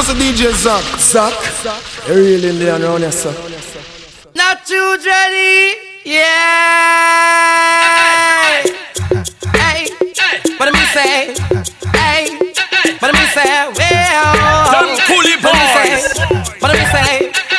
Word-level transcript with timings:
Mr. 0.00 0.16
DJ 0.16 0.48
Zach. 0.54 0.82
Zach. 0.98 1.34
You 2.08 2.14
really 2.14 2.48
in 2.48 2.82
around 2.82 3.00
here, 3.00 3.12
sir. 3.12 3.34
Not 4.34 4.64
too 4.64 4.96
ready. 5.04 5.76
Yeah. 6.06 6.24
Hey. 9.52 9.90
What 10.56 10.66
do 10.66 10.72
me 10.72 10.84
say? 10.96 11.34
Hey. 11.92 12.32
What 12.98 13.12
do 13.12 13.18
me 13.20 13.26
say? 13.36 13.68
Well. 13.76 14.32
Them 14.72 14.88
coolie 15.04 15.36
boys. 15.44 16.04
What 16.60 16.68
do 16.72 16.78
me 16.78 16.84
say? 16.96 17.49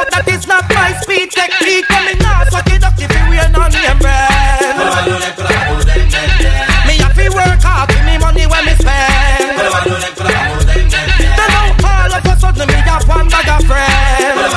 Me 0.00 0.06
no 0.06 0.08
smoke, 0.08 0.16
that 0.16 0.24
is 0.32 0.46
not 0.48 0.64
my 0.72 0.96
speed 1.04 1.28
technique. 1.30 1.84
Coming 1.88 2.16
now, 2.24 2.44
suck 2.48 2.68
it 2.72 2.80
up 2.84 2.96
if 2.96 3.10
you 3.12 3.24
wear 3.28 3.44
none 3.52 3.68
name 3.68 3.98
brand. 4.00 4.80
Me 6.88 6.96
have 7.04 7.12
to 7.12 7.28
work 7.28 7.60
hard 7.60 7.92
for 7.92 8.00
me 8.08 8.16
money 8.16 8.48
when 8.48 8.64
me 8.64 8.72
spend. 8.80 9.60
Then 11.36 11.50
now 11.52 11.68
all 11.84 12.12
of 12.16 12.24
a 12.24 12.34
sudden 12.40 12.64
me 12.64 12.80
got 12.80 13.04
one 13.04 13.28
bag 13.28 13.48
of 13.52 13.60
friends. 13.68 14.56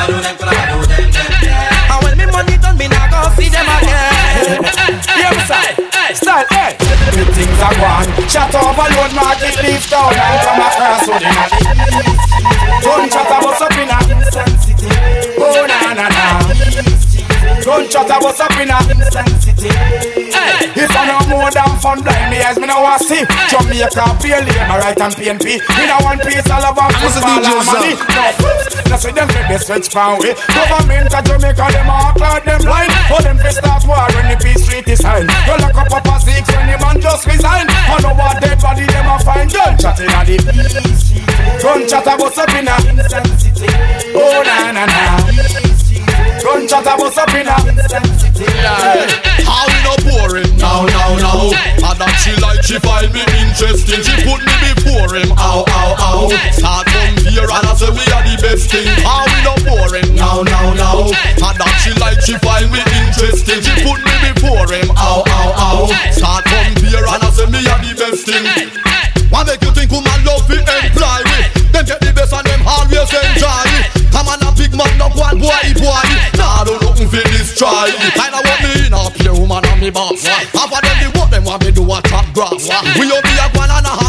And 1.92 2.00
when 2.08 2.16
me 2.16 2.26
money 2.32 2.56
done, 2.64 2.80
me 2.80 2.88
not 2.88 3.12
go 3.12 3.28
see 3.36 3.52
them 3.52 3.68
again. 3.68 4.64
Hear 5.12 5.28
me 5.28 5.44
say, 5.44 5.76
style, 6.16 6.48
hey. 6.56 6.80
Things 7.36 7.60
are 7.60 7.76
gone. 7.84 8.08
Shut 8.32 8.56
overload 8.56 9.12
market, 9.12 9.60
leave 9.60 9.84
town 9.92 10.16
and 10.16 10.40
come 10.40 10.64
across 10.64 11.04
with 11.04 11.20
him. 11.20 11.52
Gun 12.80 13.10
chat 13.10 13.28
about 13.28 13.60
up 13.60 14.03
Gun 17.94 18.08
chat 18.08 18.18
about 18.18 18.42
up 18.42 18.58
in 18.58 18.74
a 18.74 18.78
If 20.74 20.90
I 20.98 21.06
know 21.06 21.22
more 21.30 21.52
than 21.54 21.78
fun 21.78 22.02
blind 22.02 22.34
me 22.34 22.42
eyes, 22.42 22.58
me 22.58 22.66
no 22.66 22.82
want 22.82 23.06
see. 23.06 23.22
Jamaica, 23.54 24.18
PLA, 24.18 24.66
my 24.66 24.82
right 24.82 24.98
and 24.98 25.14
PNP 25.14 25.62
Me 25.62 25.86
no 25.86 26.02
one 26.02 26.18
piece 26.26 26.50
all 26.50 26.66
of 26.66 26.74
them 26.74 26.90
Mr. 26.90 27.22
football 27.22 27.46
and 27.46 27.66
money. 27.70 27.94
No, 27.94 28.34
no 28.90 28.98
see 28.98 29.14
them 29.14 29.30
fit 29.30 29.46
the 29.46 29.58
switch 29.62 29.94
pound 29.94 30.26
way. 30.26 30.34
Government 30.34 31.14
of 31.14 31.22
Jamaica, 31.22 31.66
them 31.70 31.90
all 31.90 32.10
cloud 32.18 32.42
them 32.42 32.62
blind. 32.66 32.90
For 33.14 33.22
them 33.22 33.38
fi 33.38 33.50
start 33.54 33.86
war 33.86 34.10
when 34.18 34.26
the 34.26 34.42
peace 34.42 34.66
treaty 34.66 34.98
sign 34.98 35.30
You 35.46 35.54
lock 35.62 35.78
up 35.78 35.94
up 35.94 36.10
a 36.10 36.18
six 36.18 36.50
when 36.50 36.66
the 36.66 36.82
man 36.82 36.98
just 36.98 37.30
resign 37.30 37.70
I 37.70 38.02
know 38.02 38.18
what 38.18 38.42
dead 38.42 38.58
body 38.58 38.90
them 38.90 39.06
a 39.06 39.22
find. 39.22 39.54
Gun 39.54 39.78
chat 39.78 40.02
in 40.02 40.10
a 40.10 40.26
the 40.26 40.42
Gun 41.62 41.86
chat 41.86 42.10
a 42.10 42.18
bust 42.18 42.42
up 42.42 42.50
in 42.58 42.66
a 42.66 42.74
Oh 42.74 43.43
she 52.74 52.80
find 52.82 53.14
me 53.14 53.22
interesting. 53.38 54.02
She 54.02 54.16
put 54.26 54.42
me 54.42 54.56
before 54.74 55.14
him. 55.14 55.30
Ow, 55.38 55.62
ow, 55.62 55.94
ow. 55.94 56.26
Start 56.50 56.90
from 56.90 57.14
here 57.30 57.46
and 57.46 57.66
I 57.70 57.74
say 57.78 57.94
we 57.94 58.02
are 58.10 58.26
the 58.26 58.34
best 58.42 58.66
thing. 58.74 58.90
How 59.06 59.22
ah, 59.22 59.30
we 59.30 59.38
no 59.46 59.54
boring? 59.62 60.10
Now, 60.18 60.42
now, 60.42 60.74
now. 60.74 61.06
And 61.06 61.56
that 61.62 61.74
she 61.86 61.94
like 62.02 62.18
she 62.26 62.34
find 62.42 62.74
me 62.74 62.82
interesting. 63.06 63.62
She 63.62 63.74
put 63.86 64.02
me 64.02 64.16
before 64.26 64.66
him. 64.74 64.90
Ow, 64.98 65.22
ow, 65.22 65.50
ow. 65.54 65.86
Start 66.10 66.50
from 66.50 66.74
here 66.82 67.06
and 67.06 67.22
I 67.22 67.30
say 67.30 67.46
me 67.46 67.62
are 67.62 67.78
the 67.78 67.94
best 67.94 68.26
thing. 68.26 68.42
Why 69.30 69.46
make 69.46 69.62
you 69.62 69.70
think 69.70 69.94
woman 69.94 70.18
love 70.26 70.50
it 70.50 70.66
employ 70.66 71.22
me? 71.30 71.40
Them 71.70 71.86
get 71.86 72.02
the 72.02 72.10
best 72.10 72.34
and 72.34 72.46
them 72.46 72.62
always 72.66 73.10
enjoy 73.14 73.66
it. 73.70 73.86
Come 74.10 74.34
on 74.34 74.42
a 74.42 74.50
big 74.58 74.74
man, 74.74 74.90
no 74.98 75.14
one 75.14 75.38
boy, 75.38 75.66
boy. 75.78 76.06
Nah, 76.42 76.66
do 76.66 76.74
nothing 76.82 77.10
for 77.10 77.22
destroy 77.30 77.94
it. 77.94 78.18
Me 79.84 79.92
boss. 79.92 80.24
Half 80.24 80.72
of 80.72 80.82
them 80.82 80.98
the 81.04 81.20
what 81.20 81.30
them 81.30 81.44
want 81.44 81.64
me 81.66 81.72
do 81.72 81.84
a 81.84 82.00
chop 82.08 82.26
grass. 82.34 82.64
We 82.98 83.06
up 83.12 83.20
be 83.24 83.36
a 83.36 83.48
one 83.58 83.70
and 83.70 83.86
a 83.86 83.90
handle 83.90 84.03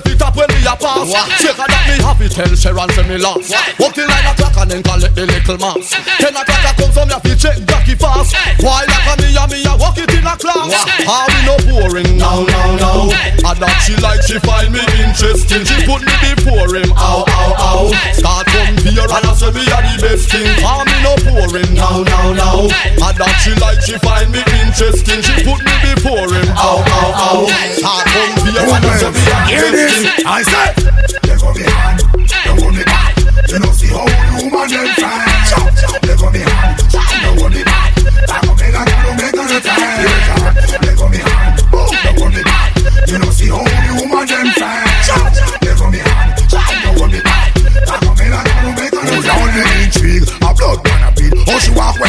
say 0.00 0.10
fit 0.10 0.22
up 0.22 0.36
when 0.36 0.48
me 0.48 0.60
a 0.62 0.74
pass. 0.76 1.10
Take 1.42 1.58
a 1.58 1.64
that 1.66 1.84
me 1.88 1.96
happy 2.02 2.28
tell 2.28 2.52
Sharon 2.54 2.90
say 2.90 3.06
me 3.08 3.18
lost. 3.18 3.54
Walking 3.78 4.06
like 4.06 4.26
a 4.26 4.34
clock 4.36 4.56
and 4.58 4.70
then 4.70 4.82
call 4.82 5.02
it 5.02 5.14
the 5.14 5.26
little 5.26 5.58
mouse. 5.58 5.90
Ten 6.18 6.34
o'clock 6.34 6.64
I 6.64 6.72
come 6.76 6.92
some 6.92 7.08
me 7.08 7.14
have 7.14 7.22
to 7.22 7.34
check 7.36 7.58
Jackie 7.66 7.98
fast. 7.98 8.34
Why 8.62 8.84
like 8.86 9.06
a 9.06 9.14
me 9.22 9.28
a 9.34 9.44
me 9.48 9.58
a 9.66 9.74
walk 9.78 9.98
it 9.98 10.10
in 10.14 10.26
a 10.26 10.34
class. 10.36 10.72
How 11.06 11.26
we 11.26 11.38
no 11.46 11.56
boring 11.66 12.18
now, 12.18 12.44
now, 12.44 12.76
now. 12.76 13.00
And 13.10 13.58
that 13.58 13.76
she 13.82 13.94
like 13.98 14.22
she 14.22 14.38
find 14.42 14.70
me 14.72 14.82
interesting. 15.02 15.64
She 15.64 15.76
put 15.86 16.02
me 16.04 16.14
before 16.22 16.70
him. 16.74 16.90
Ow, 16.94 17.24
ow, 17.26 17.52
ow. 17.58 17.84
Start 18.14 18.46
from 18.50 18.76
here 18.84 19.06
and 19.08 19.24
I 19.24 19.32
say 19.34 19.50
me 19.50 19.64
a 19.66 19.78
the 19.82 19.94
best 20.02 20.30
thing. 20.30 20.48
How 20.62 20.84
me 20.84 20.96
no 21.02 21.14
boring 21.26 21.72
now, 21.74 22.02
now, 22.02 22.32
now. 22.34 22.58
And 22.68 23.16
that 23.18 23.34
she 23.42 23.52
like 23.58 23.80
she 23.82 23.96
find 23.98 24.30
me 24.30 24.42
interesting. 24.62 25.22
She 25.22 25.34
put 25.42 25.60
me 25.62 25.74
before 25.82 26.28
him. 26.28 26.48
Ow, 26.54 26.82
ow, 26.82 27.10
ow. 27.14 27.40
Start 27.72 28.06
from 28.10 28.30
here 28.46 28.62
and 28.62 28.84
I 28.84 28.92
say 28.98 29.10
me 29.10 29.22
a 29.22 29.38
the 29.38 29.48
Hear 29.48 29.72
best 29.72 29.87
I 29.88 30.42
said, 30.44 30.76
they 31.24 31.36
go 31.40 31.48
me 31.56 31.64
hand, 31.64 32.04
they 32.12 32.52
hold 32.60 32.74
me 32.76 32.84
back. 32.84 33.16
You 33.48 33.58
know 33.58 33.72
see 33.72 33.88
how 33.88 34.04
the 34.04 34.44
woman 34.44 34.68
them 34.68 34.84
fine. 35.00 35.24
They 36.04 36.12
go 36.12 36.28
me 36.28 36.44
hand, 36.44 36.76
they 36.92 37.32
hold 37.40 37.52
me 37.56 37.64
back. 37.64 37.96
I 38.28 38.36
go 38.44 38.52
make 38.52 38.76
a 38.76 38.84
girl 38.84 39.16
make 39.16 39.32
her 39.32 39.48
retire. 39.48 40.52
They 40.84 40.92
go 40.92 41.08
me 41.08 41.16
hand, 41.24 41.56
they 41.72 42.12
hold 42.20 42.34
me 42.36 42.42
back. 42.44 42.76
You 43.08 43.16
know 43.16 43.32
see 43.32 43.48
how 43.48 43.64
the 43.64 43.92
woman 43.96 44.28
them 44.28 44.52
fine. 44.60 44.84
They 45.64 45.72
go 45.72 45.88
me 45.88 46.04
hand, 46.04 46.36
they 46.36 46.92
hold 46.92 47.08
me 47.08 47.20
back. 47.24 47.56
I 47.56 47.96
go 48.04 48.12
make 48.12 48.28
a 48.28 48.44
girl 48.44 48.72
make 48.76 48.92
her 48.92 49.00
retire. 49.08 49.24
Down 49.24 49.48
the 49.56 49.64
intrigue, 49.88 50.28
a 50.44 50.52
blood 50.52 50.84
man 50.84 51.00
a 51.08 51.10
beat. 51.16 51.32
How 51.48 51.56
she 51.58 51.72
walk 51.72 51.96
when 51.96 52.07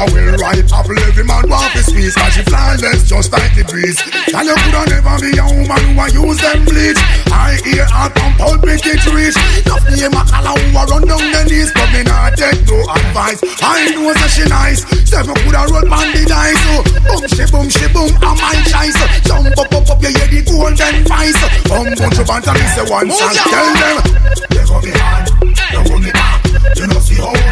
a 0.00 0.06
well 0.12 0.32
right 0.40 0.64
apple, 0.72 0.98
every 1.04 1.24
man 1.24 1.44
want 1.48 1.72
his 1.76 1.92
piece. 1.92 2.16
Cause 2.16 2.32
she 2.32 2.42
flawless 2.48 3.04
just 3.04 3.32
like 3.32 3.52
the 3.52 3.64
breeze. 3.68 4.00
And 4.32 4.48
you 4.48 4.56
coulda 4.56 4.88
never 4.88 5.16
be 5.20 5.36
a 5.36 5.44
woman 5.44 5.82
who 5.92 6.00
a 6.00 6.06
use 6.08 6.40
them 6.40 6.64
bleach. 6.64 7.00
I 7.28 7.60
hear 7.60 7.84
her 7.84 8.08
from 8.16 8.32
pulpit 8.40 8.80
it 8.88 9.04
reach. 9.12 9.36
Enough 9.66 9.84
name 9.92 10.16
a 10.16 10.22
color 10.24 10.56
who 10.56 10.72
a 10.72 10.82
run 10.88 11.04
down 11.04 11.20
the 11.20 11.42
knees, 11.44 11.70
but 11.76 11.88
me 11.92 12.00
not 12.08 12.32
take 12.32 12.64
no 12.64 12.80
advice. 12.88 13.40
I 13.60 13.92
know 13.92 14.12
that 14.16 14.30
she 14.32 14.44
nice. 14.48 14.88
Seven 15.04 15.36
coulda 15.44 15.68
roll 15.68 15.84
on 15.84 16.08
the 16.16 16.22
dice. 16.24 16.64
Oh, 16.72 16.80
so 16.80 17.12
boom 17.12 17.24
she 17.28 17.44
boom 17.52 17.68
she 17.68 17.86
boom, 17.92 18.12
a 18.24 18.30
my 18.40 18.56
choice. 18.72 18.96
Jump 19.28 19.52
up 19.52 19.68
up 19.68 19.90
up, 19.90 20.00
you 20.00 20.16
hear 20.16 20.28
the 20.32 20.40
golden 20.48 20.96
voice. 21.04 21.40
Come 21.68 21.92
bunch 21.98 22.18
of 22.18 22.24
banter, 22.24 22.56
me 22.56 22.66
say 22.72 22.86
one. 22.88 23.08
Tell 23.12 23.68
them 23.76 23.96
they 24.48 24.64
go 24.64 24.80
me 24.80 24.92
hand, 24.96 25.28
they 25.52 25.82
go 25.84 25.94
me 26.00 26.10
back. 26.14 26.40
You 26.78 26.86
know 26.88 27.00
see 27.04 27.20
how 27.20 27.49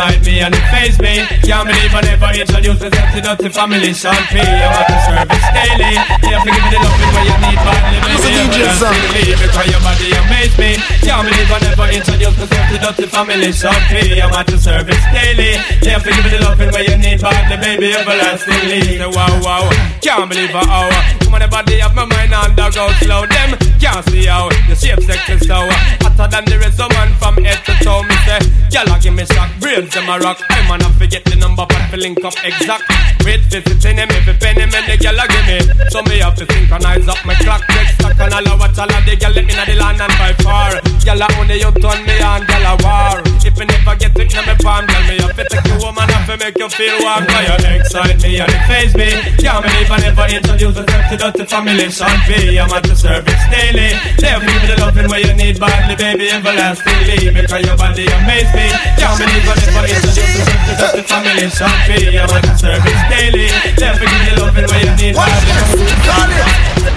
excite 0.00 0.24
me 0.24 0.40
and 0.40 0.54
it 0.54 0.64
phase 0.72 0.96
me. 0.96 1.28
Can't 1.44 1.68
believe 1.68 1.92
I 1.92 2.00
never 2.00 2.32
introduced 2.32 2.80
myself 2.80 3.08
to 3.12 3.20
Dirty 3.20 3.48
Family. 3.52 3.92
P. 4.32 4.40
I'm 4.40 4.72
at 4.72 4.86
the 4.88 4.96
service 5.04 5.46
daily. 5.52 5.92
You 6.24 6.32
have 6.32 6.44
to 6.44 6.50
give 6.56 6.64
me 6.64 6.70
the 6.72 6.80
loving 6.80 7.12
where 7.12 7.26
you 7.28 7.36
need 7.44 7.60
badly, 7.60 7.98
baby. 8.00 8.16
Mr. 8.16 8.30
DJ 8.32 8.58
Sam. 8.80 8.96
Everlastingly, 8.96 9.36
Because 9.36 9.68
your 9.68 9.82
body 9.84 10.08
amaze 10.16 10.56
me. 10.56 10.70
Can't 11.04 11.24
believe 11.28 11.50
I 11.52 11.58
never 11.60 11.88
introduced 11.92 12.38
myself 12.40 12.66
to 12.72 12.76
Dirty 12.80 13.06
Family. 13.12 13.52
P. 13.92 14.24
I'm 14.24 14.32
at 14.32 14.46
the 14.48 14.56
service 14.56 15.04
daily. 15.12 15.60
You 15.84 15.90
have 15.92 16.04
to 16.04 16.10
give 16.16 16.24
me 16.24 16.30
the 16.32 16.40
loving 16.48 16.72
where 16.72 16.86
you 16.88 16.96
need 16.96 17.20
badly, 17.20 17.56
baby. 17.60 17.92
Everlastingly. 17.92 19.04
Wow, 19.04 19.36
wow. 19.44 19.64
Can't 20.00 20.32
believe 20.32 20.54
I 20.56 20.64
oh. 20.64 20.88
how. 20.88 21.28
Woman, 21.28 21.44
the 21.44 21.48
body 21.52 21.76
of 21.84 21.92
my 21.92 22.08
mind 22.08 22.32
out 22.32 22.56
slow. 23.04 23.28
Them 23.28 23.69
can't 23.80 24.04
see 24.10 24.26
how 24.26 24.48
the 24.68 24.76
shape 24.76 25.00
sex 25.00 25.28
is 25.30 25.46
so 25.48 25.54
uh, 25.54 25.72
hotter 26.04 26.28
than 26.30 26.44
the 26.44 26.58
rest 26.58 26.80
of 26.80 26.90
man 26.92 27.14
from 27.16 27.42
head 27.42 27.64
to 27.64 27.72
toe. 27.82 28.02
Me 28.02 28.14
say, 28.26 28.38
a 28.76 29.00
give 29.00 29.14
me 29.14 29.24
shock, 29.24 29.50
brains 29.58 29.92
them 29.94 30.08
rock. 30.20 30.38
I 30.50 30.68
man 30.68 30.82
a 30.82 30.90
forget 30.94 31.24
the 31.24 31.36
number, 31.36 31.64
but 31.66 31.98
link 31.98 32.22
up 32.24 32.34
exact. 32.44 32.84
Wait, 33.24 33.44
visiting 33.52 33.98
him, 34.00 34.08
if 34.10 34.28
penny 34.40 34.64
me 34.64 34.80
the 34.88 34.96
gyal 34.96 35.20
a 35.20 35.24
give 35.28 35.44
me. 35.44 35.58
So 35.92 36.00
me 36.08 36.18
have 36.24 36.36
to 36.40 36.44
synchronize 36.48 37.06
up 37.08 37.20
my 37.26 37.34
clock, 37.44 37.62
check 37.68 37.88
stock 37.94 38.16
and 38.16 38.32
all 38.32 38.48
a 38.48 38.52
watch 38.56 38.78
all 38.78 38.88
of 38.88 39.04
the 39.04 39.12
gyal 39.12 39.34
let 39.36 39.44
me 39.44 39.52
know 39.52 39.66
the 39.68 39.76
land 39.76 40.00
and 40.00 40.14
by 40.16 40.32
far. 40.40 40.80
Gyal 41.04 41.20
a 41.20 41.26
only 41.36 41.60
you 41.60 41.70
turn 41.84 42.00
me 42.08 42.16
on, 42.24 42.42
gyal 42.48 42.64
a 42.64 42.72
war. 42.80 43.20
If 43.44 43.56
me 43.60 43.64
never 43.68 43.94
get 44.00 44.16
it, 44.16 44.32
now 44.32 44.44
me 44.48 44.54
palm, 44.64 44.86
gyal 44.88 45.04
me 45.04 45.14
have 45.20 45.36
to 45.36 45.44
take 45.44 45.66
you 45.68 45.76
home 45.84 45.98
and 46.00 46.10
have 46.10 46.26
to 46.32 46.34
make 46.40 46.56
you 46.56 46.68
feel 46.72 46.96
warm. 47.04 47.28
Cause 47.28 47.44
you 47.44 47.56
excite 47.76 48.18
me 48.24 48.40
and 48.40 48.48
it 48.48 48.64
phase 48.64 48.94
me. 48.96 49.10
Can't 49.36 49.60
believe 49.68 49.90
I 49.92 49.98
never 50.00 50.26
introduce 50.32 50.76
myself 50.80 51.04
to 51.12 51.16
dirty 51.20 51.44
family 51.44 51.88
Sean 51.92 52.16
P, 52.24 52.56
I'm 52.56 52.72
at 52.72 52.82
the 52.88 52.96
service 52.96 53.44
daily. 53.52 54.00
There 54.16 54.40
me 54.40 54.54
the 54.64 54.80
loving 54.80 55.08
where 55.12 55.20
you 55.20 55.34
need 55.36 55.60
badly 55.60 55.96
Baby, 56.00 56.32
everlastingly. 56.32 57.28
Because 57.36 57.66
your 57.68 57.76
body 57.76 58.08
amaze 58.08 58.52
me. 58.56 58.66
Can't 58.96 59.16
believe 59.20 59.44
I 59.44 59.54
never 59.60 59.84
introduce 59.92 60.32
myself 60.40 60.60
to 60.64 60.72
dirty 60.80 61.02
family 61.04 61.46
Sean 61.52 61.76
P, 61.84 62.16
I'm 62.16 62.30
at 62.32 62.42
the 62.48 62.54
service 62.56 63.09
daily 63.10 63.50
There 63.76 63.94
me 63.98 64.06
the 64.06 64.32
loving 64.40 64.66
where 64.70 64.82
you 64.86 64.94
need 64.96 65.14
badly 65.14 66.40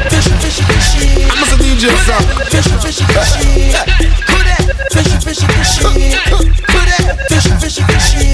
Fishy, 0.10 0.32
fishy, 0.40 0.64
fishy. 0.64 1.26
I'm 1.26 1.44
a 1.44 1.58
DJ, 1.58 1.90
sir. 2.06 2.20
Fishy, 2.54 2.76
fishy, 2.80 3.06
fishy. 3.10 3.74
Who 4.30 4.38
that? 4.46 4.62
Fishy, 4.94 5.18
fishy, 5.20 5.48
fishy. 5.48 5.82
Who 6.30 6.80
that? 6.88 7.26
Fishy, 7.30 7.52
fishy, 7.60 7.84
fishy. 7.84 8.33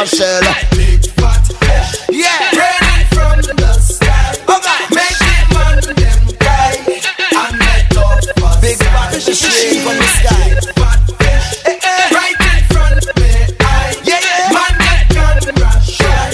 Big 0.00 0.08
fat 0.08 1.44
Yeah. 2.08 2.32
from 3.12 3.36
the 3.36 3.72
sky. 3.84 4.32
Make 4.96 5.20
it 5.20 5.44
man 5.52 5.76
them 5.76 6.24
and 7.36 7.58
let 7.60 7.96
off 7.98 8.24
a 8.24 8.60
Big 8.62 8.78
fat 8.80 9.12
is 9.12 9.26
from 9.84 9.96
the 10.00 10.08
sky. 10.16 10.56
Fat 10.80 11.00
fish, 11.20 11.48
eh, 11.66 11.76
eh. 11.84 12.16
right 12.16 12.40
in 12.48 12.64
front 12.72 12.96
of 12.96 13.12
me. 13.20 13.28
eye. 13.60 13.92
Yeah, 14.08 14.24
yeah. 14.24 14.56
Man 14.56 14.72
that 14.80 15.04
can 15.12 15.36
rush 15.60 15.92
shy 16.00 16.32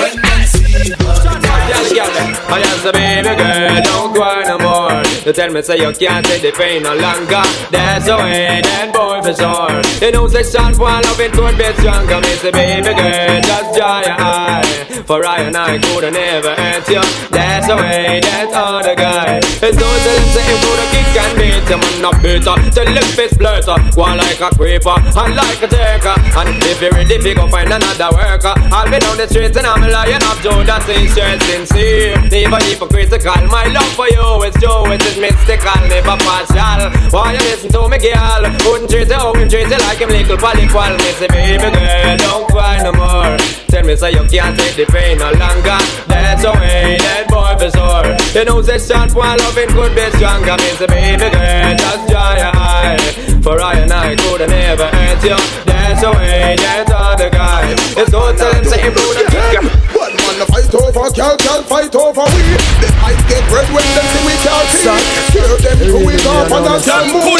when 0.00 0.14
them 0.24 0.40
see 0.48 0.88
the 0.88 0.96
Girl, 0.96 1.84
girl, 1.92 2.24
I 2.48 2.88
a 2.88 2.92
baby 2.92 3.36
girl, 3.36 3.82
don't 3.84 4.14
cry 4.16 4.44
no 4.48 4.56
more. 4.64 5.02
You 5.26 5.32
tell 5.34 5.52
me 5.52 5.60
say 5.60 5.76
you 5.76 5.92
can't 5.92 6.24
take 6.24 6.40
the 6.40 6.52
pain 6.52 6.82
no 6.82 6.94
longer. 6.94 7.44
That's 7.70 8.06
the 8.06 8.16
way 8.16 8.62
that 8.64 8.92
boy 8.94 9.03
sure. 9.32 9.80
You 10.04 10.12
know 10.12 10.28
say 10.28 10.44
short 10.44 10.76
one 10.76 11.00
love 11.00 11.20
it 11.20 11.32
could 11.32 11.56
be 11.56 11.68
stronger. 11.80 12.20
Me 12.20 12.32
say 12.36 12.52
baby 12.52 12.92
girl, 12.92 13.40
just 13.40 13.68
dry 13.72 14.04
your 14.04 14.16
eye. 14.20 14.84
For 15.08 15.24
I 15.24 15.48
and 15.48 15.56
I 15.56 15.78
could 15.78 16.12
never 16.12 16.52
hurt 16.52 16.88
you. 16.88 17.00
That's 17.32 17.66
the 17.68 17.76
way 17.76 18.20
that 18.20 18.52
other 18.52 18.94
guy. 18.94 19.40
It's 19.40 19.76
no 19.80 19.88
him 19.88 20.24
say 20.32 20.44
him 20.44 20.58
could 20.60 20.80
kick 20.92 21.16
and 21.16 21.32
beat 21.40 21.68
him 21.68 21.80
and 21.80 21.98
not 22.04 22.16
beater. 22.20 22.56
Tell 22.76 22.88
him 22.88 23.08
fist 23.16 23.40
blurter, 23.40 23.80
go 23.96 24.02
on 24.04 24.20
like 24.20 24.40
a 24.40 24.50
creeper 24.52 24.96
and 25.00 25.32
like 25.32 25.62
a 25.64 25.68
taker. 25.68 26.16
And 26.36 26.60
if 26.68 26.80
you're 26.82 26.92
ready, 26.92 27.16
fi 27.16 27.32
go 27.32 27.48
find 27.48 27.72
another 27.72 28.10
worker. 28.12 28.54
I'll 28.68 28.90
be 28.90 28.98
down 29.00 29.16
the 29.16 29.26
streets 29.28 29.56
and 29.56 29.66
I'm 29.66 29.80
lying 29.88 30.20
up 30.20 30.38
Judas 30.44 30.88
is 30.88 31.12
straight 31.12 31.40
sincere. 31.48 32.20
Never 32.28 32.60
hypocritical. 32.64 33.48
My 33.48 33.64
love 33.72 33.92
for 33.96 34.08
you 34.08 34.44
is 34.44 34.54
true, 34.60 34.90
it 34.92 35.00
is 35.06 35.16
mystical, 35.16 35.80
never 35.88 36.16
partial. 36.20 36.90
Why 37.08 37.32
you 37.32 37.44
listen 37.48 37.70
to 37.72 37.88
me, 37.88 37.98
girl? 37.98 38.42
Wouldn't 38.66 38.90
treat 38.90 39.13
you, 39.14 39.30
wouldn't 39.30 39.50
treat 39.50 39.70
you 39.70 39.78
like 39.86 39.98
him 39.98 40.10
little 40.10 40.36
polyqual. 40.36 40.92
Me 40.98 41.10
say, 41.18 41.28
baby 41.30 41.68
girl, 41.70 42.16
don't 42.18 42.46
cry 42.50 42.82
no 42.82 42.92
more. 42.92 43.36
Tell 43.70 43.84
me, 43.84 43.94
say 43.96 44.12
you 44.12 44.24
can't 44.26 44.58
take 44.58 44.76
the 44.76 44.86
pain 44.90 45.18
no 45.18 45.30
longer. 45.34 45.78
That's 46.10 46.42
the 46.42 46.52
way 46.58 46.98
that 46.98 47.26
boy 47.30 47.54
for 47.58 47.70
sure. 47.70 48.06
You 48.34 48.44
know, 48.46 48.62
say 48.62 48.78
short 48.78 49.14
one 49.14 49.38
loving 49.38 49.70
could 49.70 49.94
be 49.94 50.06
stronger. 50.18 50.56
Me 50.58 50.70
say, 50.78 50.88
baby 50.90 51.28
girl, 51.30 51.74
just 51.78 52.02
dry 52.10 52.32
your 52.42 52.54
eye. 52.54 52.98
For 53.44 53.60
I 53.60 53.84
and 53.84 53.92
I 53.92 54.16
could 54.16 54.48
never 54.48 54.88
hurt 54.88 55.22
you. 55.22 55.38
That's 55.68 56.00
the 56.00 56.10
way 56.10 56.56
that 56.58 56.88
other 56.90 57.30
guy. 57.30 57.76
It's 57.98 58.10
go 58.10 58.32
tell 58.34 58.54
him, 58.54 58.64
say 58.64 58.80
him 58.80 58.94
do 58.94 59.06
the 59.14 59.24
kick. 59.28 59.60
One 59.94 60.16
man 60.16 60.42
a 60.42 60.46
fight 60.48 60.74
over, 60.74 61.06
girl, 61.12 61.36
girl 61.36 61.62
fight 61.68 61.94
over 61.94 62.24
we. 62.34 62.42
Them 62.80 62.94
eyes 63.04 63.20
get 63.28 63.44
red 63.52 63.68
when 63.68 63.86
them 63.94 64.06
see 64.10 64.22
we 64.26 64.34
can't 64.42 64.70
see. 64.80 64.98
Hear 65.36 65.46
them 65.60 65.76
to 65.76 65.98
it 66.08 66.24
off 66.24 66.50
and 66.56 66.66
a 66.66 66.76
girl 66.82 67.04
move. 67.12 67.34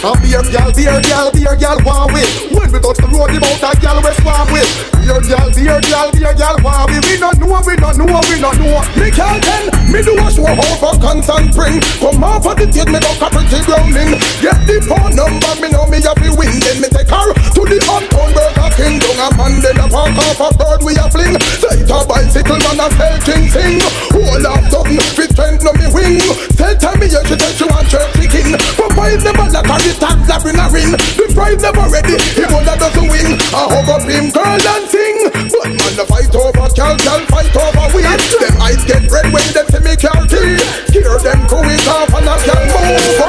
A 0.00 0.40
girl, 0.40 0.72
be 0.72 0.88
a 0.88 0.96
girl, 1.02 1.28
be 1.30 1.44
a 1.44 1.52
girl, 1.56 1.78
one 1.84 2.08
way. 2.14 2.24
When 2.48 2.72
we 2.72 2.80
touch 2.80 2.96
the 2.96 3.08
road, 3.12 3.36
the 3.36 3.40
bout 3.40 3.60
a 3.60 3.70
girl 3.76 4.00
we 4.00 4.12
swam 4.24 4.48
with. 4.48 4.70
Be 4.96 5.12
a 5.12 5.20
girl, 5.20 5.48
be 5.52 5.62
a 5.68 5.76
girl, 5.76 6.08
be 6.08 6.20
a 6.24 6.32
girl, 6.32 6.56
one 6.64 6.88
way. 6.88 7.00
We 7.04 7.20
not 7.20 7.36
know, 7.36 7.60
we 7.60 7.76
not 7.76 7.96
know, 8.00 8.08
we 8.08 8.40
not 8.40 8.56
know. 8.56 8.80
Me 8.96 9.12
can't 9.12 9.44
tell, 9.44 9.66
me 9.92 10.00
do 10.00 10.16
a 10.16 10.26
show 10.32 10.48
how 10.48 10.72
for 10.80 10.96
constant 11.04 11.52
bring. 11.52 11.84
Come 12.00 12.24
off 12.24 12.48
of 12.48 12.56
the 12.56 12.64
date, 12.64 12.88
me 12.88 12.96
go 12.96 13.12
pretty 13.28 13.60
grounding. 13.68 14.16
Get 14.40 14.56
the 14.64 14.80
phone 14.88 15.12
number, 15.12 15.52
me 15.60 15.68
know 15.68 15.84
me 15.84 16.00
have 16.00 16.16
to 16.16 16.32
win. 16.32 16.48
Then 16.64 16.80
me 16.80 16.88
take 16.88 17.12
her 17.12 17.28
to 17.36 17.62
the 17.68 17.78
uptown 17.84 18.32
Burger 18.32 18.69
King. 18.80 18.96
Down 18.96 19.20
a 19.20 19.36
man, 19.36 19.60
then 19.60 19.76
a 19.76 19.86
walk 19.92 20.16
off 20.16 20.40
a 20.40 20.48
bird 20.56 20.80
we 20.80 20.96
a 20.96 21.04
fling. 21.12 21.36
Sight 21.60 21.84
a 21.84 21.98
bicycle 22.08 22.56
man 22.64 22.80
a 22.80 22.88
sell 22.96 23.16
king 23.28 23.44
sing. 23.52 23.76
Hold 24.16 24.46
up 24.48 24.64
something, 24.72 25.04
fit 25.12 25.36
strength 25.36 25.60
no 25.60 25.72
me 25.76 25.84
wing. 25.92 26.16
Tell 26.56 26.72
tell 26.80 26.96
me 26.96 27.12
you 27.12 27.20
she 27.28 27.36
tell 27.36 27.52
she 27.52 27.64
want 27.68 27.84
church 27.92 28.08
chicken. 28.16 28.56
But 28.80 28.90
five 28.96 29.20
never 29.20 29.52
like 29.52 29.68
a 29.68 29.92
tag 30.00 30.18
lap 30.24 30.44
in 30.48 30.56
a 30.56 30.64
ring. 30.72 30.96
The 30.96 31.28
prize 31.36 31.60
never 31.60 31.84
ready, 31.92 32.16
he 32.32 32.44
wanna 32.48 32.72
doesn't 32.80 33.04
win. 33.04 33.36
I 33.52 33.68
hug 33.68 33.88
up 33.92 34.04
him 34.08 34.32
girl 34.32 34.48
and 34.48 34.86
sing. 34.88 35.28
But 35.28 35.70
man 35.76 35.92
the 36.00 36.04
fight 36.08 36.32
over, 36.32 36.68
girl, 36.72 36.96
girl 37.04 37.22
fight 37.28 37.52
over 37.52 37.86
we. 37.92 38.00
Them 38.08 38.56
eyes 38.64 38.80
get 38.88 39.04
red 39.12 39.28
when 39.28 39.44
them 39.52 39.66
see 39.68 39.82
me 39.84 39.92
can't 40.00 40.24
see. 40.24 40.56
Hear 40.96 41.20
them 41.20 41.40
going 41.52 41.84
off 41.84 42.16
and 42.16 42.28
I 42.32 42.36
can 42.48 42.64
move. 42.72 43.19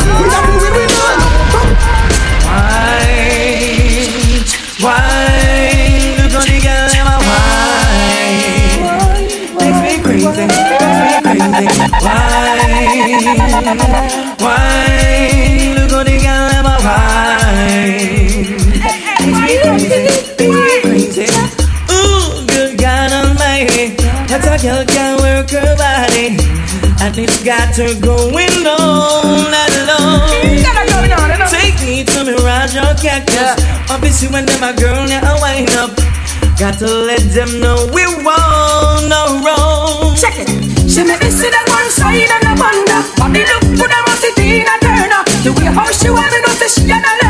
Wine, 13.12 13.20
look 15.76 15.92
on 15.92 16.06
the 16.08 16.16
girl 16.24 16.48
in 16.48 16.64
my 16.64 16.80
wine. 16.80 18.48
Ooh, 21.92 22.48
good 22.48 22.80
God 22.80 23.12
Almighty, 23.12 24.00
that 24.32 24.48
a 24.48 24.56
girl 24.64 24.86
can 24.86 25.20
work 25.20 25.52
her 25.52 25.76
body. 25.76 26.40
And 27.04 27.18
it's 27.20 27.44
got 27.44 27.76
her 27.76 27.92
going 28.00 28.64
on 28.64 29.52
and 29.60 29.74
alone. 29.84 30.32
Take 31.52 31.84
me 31.84 32.06
to 32.06 32.24
me, 32.24 32.34
Roger 32.40 32.96
Cactus. 32.96 33.60
Obviously, 33.92 34.30
when 34.30 34.46
them 34.46 34.64
a 34.64 34.72
girl, 34.80 35.06
now 35.06 35.20
oh, 35.26 35.44
I 35.44 35.60
wind 35.60 35.72
up. 35.76 35.92
Got 36.58 36.80
to 36.80 36.88
let 36.88 37.20
them 37.36 37.60
know 37.60 37.90
we 37.92 38.06
won't 38.24 39.10
no 39.12 39.44
wrong. 39.44 40.16
Check 40.16 40.36
it. 40.48 40.81
She 41.02 41.08
make 41.08 41.24
me 41.24 41.32
see 41.32 41.50
that 41.50 41.66
one 41.66 41.90
side 41.90 42.30
and 42.30 42.46
I 42.46 42.54
wonder. 42.62 43.02
Body 43.18 43.42
look 43.42 43.74
good, 43.74 43.90
I 43.90 44.06
must 44.06 44.22
see 44.22 44.34
Tina 44.38 44.78
Turner. 44.86 45.26
The 45.42 45.50
way 45.50 45.74
how 45.74 45.90
she 45.90 46.14
want 46.14 46.30
me 46.30 46.38
know 46.46 46.54
say 46.62 46.70
she 46.70 46.86
a 46.94 46.98
no 47.02 47.21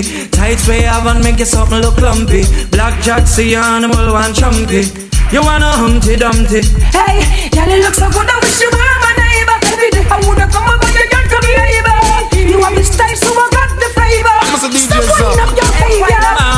I'm 0.00 0.06
grumpy. 0.06 0.30
Tight 0.30 0.68
way 0.68 0.82
have 0.82 1.06
and 1.06 1.22
make 1.22 1.38
you 1.38 1.44
something 1.44 1.80
look 1.80 2.00
lumpy. 2.00 2.44
Black 2.70 3.02
jack, 3.02 3.26
see 3.26 3.54
animal 3.54 4.12
one 4.12 4.32
chumpy. 4.32 5.08
You 5.32 5.42
wanna 5.42 5.66
Humpty 5.66 6.16
Dumpty? 6.16 6.62
Hey, 6.90 7.48
girl, 7.50 7.68
you 7.68 7.82
look 7.82 7.94
so 7.94 8.10
good. 8.10 8.26
I 8.28 8.38
wish 8.42 8.60
you 8.60 8.70
were 8.70 8.98
my 9.00 9.12
neighbor. 9.14 9.58
Every 9.72 9.90
day 9.90 10.04
I 10.10 10.16
woulda 10.26 10.46
come 10.50 10.68
over 10.68 10.90
your 10.90 11.06
yard, 11.06 11.26
come 11.30 11.44
here, 11.44 12.48
You 12.48 12.58
have 12.62 12.74
the 12.74 12.82
style, 12.82 13.16
so 13.16 13.30
I 13.30 13.48
got 13.52 13.70
the 13.78 13.88
flavor. 13.94 14.36
Mr. 14.50 14.68
DJ, 14.70 15.02
Stop 15.02 15.34
sir. 15.34 15.42
up 15.42 15.56
your 15.56 15.66
behavior. 15.70 16.49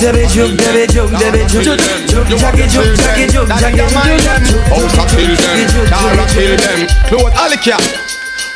Jump, 0.00 0.56
baby 0.56 0.86
jump, 0.92 1.10
baby 1.12 1.44
jump, 1.46 1.78
jump, 2.08 2.28
jackie 2.40 2.66
jump, 2.68 2.96
jackie 2.96 3.26
jump, 3.28 3.48
jackie 3.48 3.76
jump, 3.76 3.92
House 4.70 4.96
a 4.96 5.04
kill 5.06 5.36
them, 5.36 5.88
Tara 5.88 6.26
kill 6.28 6.56
them. 6.56 6.88
Close 7.06 7.34
Alicia. 7.36 8.09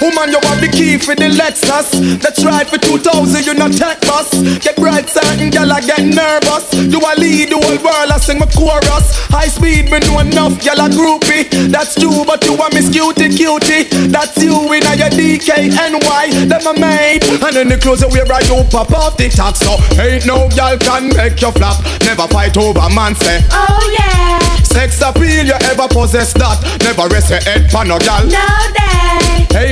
Woman, 0.05 0.37
you 0.37 0.41
have 0.45 0.61
the 0.61 0.69
key 0.69 1.01
for 1.01 1.17
the 1.17 1.33
Lexus. 1.33 2.21
That's 2.21 2.45
right, 2.45 2.69
for 2.69 2.77
2000, 2.77 3.41
you 3.41 3.55
not 3.57 3.73
tech 3.73 4.05
bus. 4.05 4.29
Get 4.61 4.77
bright, 4.77 5.09
certain 5.09 5.49
girl, 5.49 5.73
I 5.73 5.81
get 5.81 6.05
nervous. 6.05 6.69
Do 6.93 7.01
I 7.01 7.17
lead 7.17 7.49
the 7.49 7.57
whole 7.57 7.81
world? 7.81 8.13
I 8.13 8.21
sing 8.21 8.37
my 8.37 8.45
chorus. 8.53 9.17
High 9.33 9.49
speed, 9.49 9.89
me 9.89 10.05
know 10.05 10.21
enough, 10.21 10.61
girl, 10.61 10.77
a 10.85 10.93
groupie. 10.93 11.49
That's 11.73 11.97
true, 11.97 12.21
but 12.29 12.45
you 12.45 12.53
want 12.53 12.77
miss 12.77 12.93
cutie, 12.93 13.33
cutie. 13.33 13.89
That's 14.13 14.37
you 14.45 14.53
in 14.77 14.85
a 14.85 14.93
your 14.93 15.09
DKNY. 15.09 16.53
Them 16.53 16.67
a 16.69 16.73
made. 16.77 17.25
And 17.41 17.57
in 17.57 17.73
the 17.73 17.81
clothes 17.81 18.05
you 18.05 18.13
wear, 18.13 18.29
right, 18.29 18.45
you 18.45 18.61
pop 18.69 18.93
off 18.93 19.17
the 19.17 19.33
top. 19.33 19.57
So 19.57 19.73
ain't 19.97 20.29
no 20.29 20.53
girl 20.53 20.77
can 20.85 21.17
make 21.17 21.41
you 21.41 21.49
flop. 21.57 21.81
Never 22.05 22.29
fight 22.29 22.61
over 22.61 22.93
man, 22.93 23.17
say. 23.17 23.41
Oh 23.57 23.81
yeah, 23.97 24.37
Sex 24.69 25.01
appeal, 25.01 25.49
you 25.49 25.57
ever 25.73 25.89
possess 25.89 26.37
that? 26.37 26.61
Never 26.85 27.09
rest 27.09 27.33
your 27.33 27.41
head 27.41 27.73
for 27.73 27.89
no 27.89 27.97
gal. 28.05 28.29
no. 28.29 28.84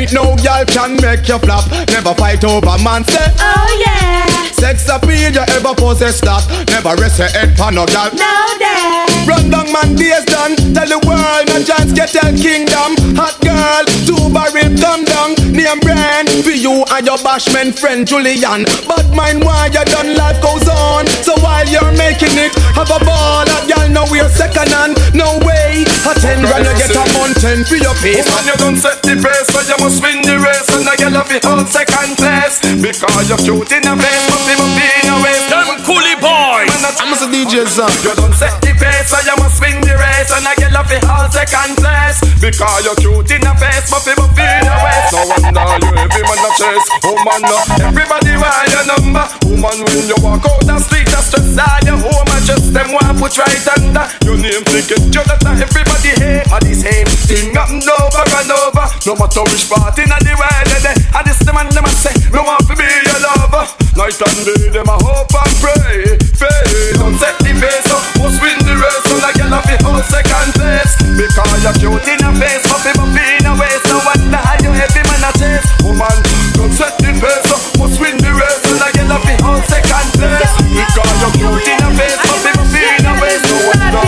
Ain't 0.02 0.12
no 0.14 0.35
gal 0.42 0.64
can 0.66 0.97
make 0.97 1.28
you 1.28 1.38
flop. 1.38 1.71
Never 1.87 2.12
fight 2.14 2.42
over 2.42 2.76
man, 2.82 3.04
say. 3.04 3.25
Oh 3.38 3.85
yeah, 3.87 4.50
Sex 4.50 4.88
appeal, 4.88 5.30
you 5.30 5.44
ever 5.54 5.76
possess 5.76 6.21
that? 6.23 6.42
Never 6.71 7.00
rest 7.00 7.21
your 7.21 7.28
head 7.28 7.56
for 7.56 7.71
no 7.71 7.87
gal. 7.87 8.11
no 8.12 8.59
day. 8.59 9.12
Run 9.26 9.50
down 9.50 9.71
man, 9.73 9.95
days 9.95 10.25
done. 10.26 10.57
Tell 10.75 10.88
the 10.88 10.99
world, 11.07 11.45
no 11.49 11.62
chance 11.62 11.93
get 11.93 12.11
tell 12.11 12.33
kingdom. 12.35 12.99
Hot 13.14 13.38
girl, 13.38 13.85
two 14.02 14.29
barrel 14.35 14.73
come 14.79 15.05
down. 15.07 15.38
Name 15.55 15.81
brand 15.81 16.29
for 16.43 16.50
you 16.55 16.83
and 16.91 17.07
your 17.07 17.19
bashman 17.23 17.71
friend 17.73 18.07
Julian. 18.07 18.67
But 18.88 19.07
mind 19.14 19.45
why 19.45 19.71
you 19.71 19.85
done 19.87 20.17
life 20.19 20.43
goes 20.43 20.67
on. 20.67 21.07
So 21.23 21.38
while 21.38 21.67
you're 21.69 21.95
making 21.95 22.35
it, 22.35 22.52
have 22.75 22.91
a 22.91 22.99
ball. 23.05 23.47
That 23.47 23.64
girl 23.71 23.88
know 23.88 24.07
we're 24.11 24.29
second 24.33 24.71
hand. 24.75 24.99
No 25.14 25.38
way. 25.47 25.87
A 26.09 26.12
ten 26.19 26.43
grand 26.43 26.67
you 26.67 26.75
get 26.75 26.91
a 26.91 27.05
mountain 27.14 27.62
for 27.62 27.79
your 27.79 27.95
face. 28.02 28.26
Woman, 28.26 28.45
you 28.50 28.57
done 28.59 28.76
set 28.76 28.99
the 29.07 29.14
pace, 29.14 29.49
so 29.55 29.62
you 29.62 29.79
must 29.79 30.02
win 30.02 30.19
the 30.26 30.37
race. 30.43 30.67
And 30.75 30.88
I 30.88 30.97
get 30.99 31.14
off 31.14 31.31
the 31.31 31.38
whole 31.47 31.62
second 31.69 32.19
place. 32.19 32.59
Because 32.83 33.29
you're 33.31 33.38
cute 33.38 33.71
in 33.71 33.87
a 33.87 33.95
face, 33.95 34.25
but 34.26 34.41
people 34.50 34.71
be 34.75 34.87
in 34.99 35.09
I'm 37.00 37.12
a 37.14 37.16
DJ 37.30 37.64
son. 37.68 37.88
You 38.04 38.12
done 38.12 38.34
set 38.37 38.61
the 38.61 38.72
pace, 38.76 39.08
so 39.08 39.18
you 39.25 39.37
must 39.40 39.61
win 39.62 39.80
the 39.80 39.94
race. 39.96 40.30
And 40.34 40.44
I 40.44 40.54
get 40.58 40.75
off 40.76 40.88
the 40.90 40.99
whole 41.06 41.28
second 41.32 41.78
place. 41.80 42.18
Because 42.42 42.84
you're 42.84 42.99
cute 42.99 43.30
in 43.38 43.42
the 43.46 43.52
face, 43.56 43.88
but 43.88 44.02
people 44.02 44.28
in 44.34 44.66
a 44.66 44.75
waste. 44.82 45.12
No 45.14 45.20
wonder 45.30 45.64
you 45.78 45.92
every 45.96 46.22
man 46.26 46.42
a 46.42 46.50
chase. 46.58 46.88
Woman, 47.06 47.42
no. 47.46 47.56
everybody 47.87 48.34
want 48.37 48.68
your 48.68 48.84
number. 48.84 49.25
Woman, 49.46 49.78
when 49.87 50.04
you 50.11 50.18
walk 50.20 50.44
out 50.44 50.62
the 50.66 50.76
street, 50.82 51.06
just 51.06 51.30
stress 51.30 51.56
out 51.56 51.80
your 51.87 51.99
home 52.02 52.28
and 52.34 52.44
just 52.44 52.75
them 52.75 52.90
want 52.92 53.16
put 53.22 53.37
right 53.38 53.66
under 53.78 54.04
your 54.26 54.37
name. 54.37 54.64
Ticket, 54.66 55.02
you 55.14 55.22
that 55.22 55.42
everybody 55.46 56.12
hate, 56.18 56.46
but 56.50 56.66
the 56.66 56.75
same 56.75 57.08
thing 57.30 57.54
happened 57.54 57.87
over 57.87 58.26
and 58.26 58.50
over. 58.50 58.87
No 59.06 59.12
matter 59.14 59.44
which 59.46 59.70
part 59.70 59.99
in 60.02 60.11
the 60.11 60.34
world, 60.34 60.66
they 60.66 60.80
there. 60.82 60.99
And 61.14 61.25
this 61.26 61.38
the 61.44 61.52
man 61.52 61.70
them 61.70 61.87
a 61.87 61.92
say, 61.94 62.14
no 62.34 62.42
want 62.42 62.66
to 62.66 62.75
be 62.75 62.87
your 62.87 63.20
lover. 63.22 63.64
Night 63.94 64.18
and 64.18 64.40
day, 64.42 64.70
them 64.75 64.88
a 64.90 64.96
hope 64.99 65.30
and 65.30 65.54
pray. 65.62 65.82
You're 71.62 71.78
cute 71.78 72.09
in 72.11 72.26
a 72.26 72.31
face, 72.35 72.66
people 72.83 73.07
be 73.14 73.23
in 73.38 73.47
a 73.47 73.54
waste. 73.54 73.87
No 73.87 74.02
wonder 74.02 74.42
how 74.42 74.59
you 74.66 74.75
heavy 74.75 75.02
man 75.07 75.23
a 75.23 75.31
chase. 75.38 75.62
Woman, 75.87 76.16
don't 76.59 76.75
set 76.75 76.99
the 76.99 77.14
pace 77.14 77.50
up, 77.54 77.62
must 77.78 78.02
win 78.02 78.19
the 78.19 78.35
race. 78.35 78.59
So 78.66 78.75
like 78.83 78.99
you 78.99 79.07
love 79.07 79.23
the 79.23 79.38
whole 79.47 79.62
second 79.71 80.11
place. 80.19 80.50
Because 80.59 81.14
you're 81.23 81.35
cute 81.38 81.71
in 81.71 81.87
a 81.87 81.88
face, 81.95 82.19
people 82.42 82.66
be 82.75 82.83
in 82.83 83.07
a 83.07 83.14
waste. 83.23 83.47
No 83.47 83.57
wonder. 83.71 84.02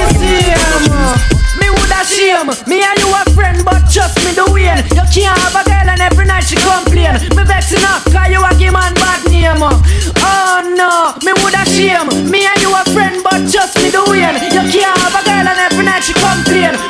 Me 1.62 1.66
woulda 1.70 2.00
shame. 2.02 2.50
Me 2.66 2.82
and 2.82 2.98
you 2.98 3.08
a 3.14 3.22
friend, 3.38 3.62
but 3.62 3.86
trust 3.86 4.18
me 4.26 4.34
the 4.34 4.50
way. 4.50 4.74
You 4.90 5.04
can't 5.14 5.38
have 5.38 5.54
a 5.54 5.62
girl 5.62 5.88
and 5.94 6.02
every 6.02 6.26
night 6.26 6.42
she 6.42 6.58
complain. 6.58 7.14
Me 7.38 7.42
vexing 7.46 7.86
up, 7.86 8.02
cause 8.10 8.34
you 8.34 8.42
a 8.42 8.50
give 8.58 8.74
man 8.74 8.94
bad 8.98 9.22
name. 9.30 9.62
Oh 9.62 10.58
no, 10.74 11.14
me 11.22 11.30
woulda 11.38 11.62
shame. 11.70 12.10
Me 12.26 12.50
and 12.50 12.58
you 12.58 12.74
a 12.74 12.82
friend, 12.90 13.22
but 13.22 13.46
trust 13.46 13.78
me 13.78 13.94
the 13.94 14.02
way. 14.10 14.26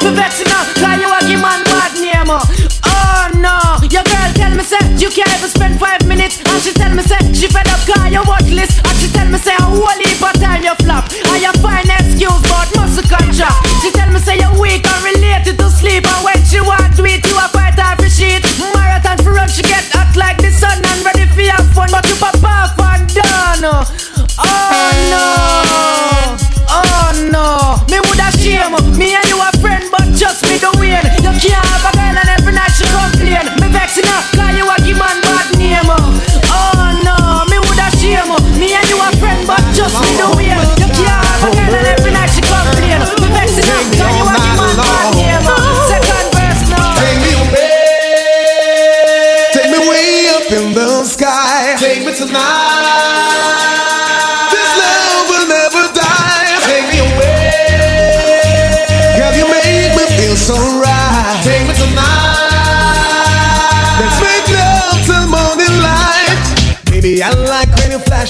Me 0.03 0.11
vexing 0.17 0.51
up, 0.51 0.67
cause 0.81 0.99
you 0.99 1.09
a 1.09 1.19
give 1.29 1.41
man 1.41 1.63
bad 1.65 1.93
name. 2.01 2.31
Oh 2.31 3.29
no, 3.39 3.57
your 3.89 4.03
girl 4.05 4.31
tell 4.35 4.51
me 4.55 4.63
say 4.63 4.81
you 4.99 5.11
can't 5.11 5.29
even 5.39 5.49
spend 5.49 5.79
five 5.79 6.07
minutes, 6.07 6.41
and 6.45 6.63
she 6.63 6.73
tell 6.73 6.93
me 6.95 7.03
say 7.03 7.19
she 7.33 7.47
fed 7.49 7.69
up 7.69 7.81
cause 7.87 8.11
you 8.11 8.23
worthless, 8.27 8.73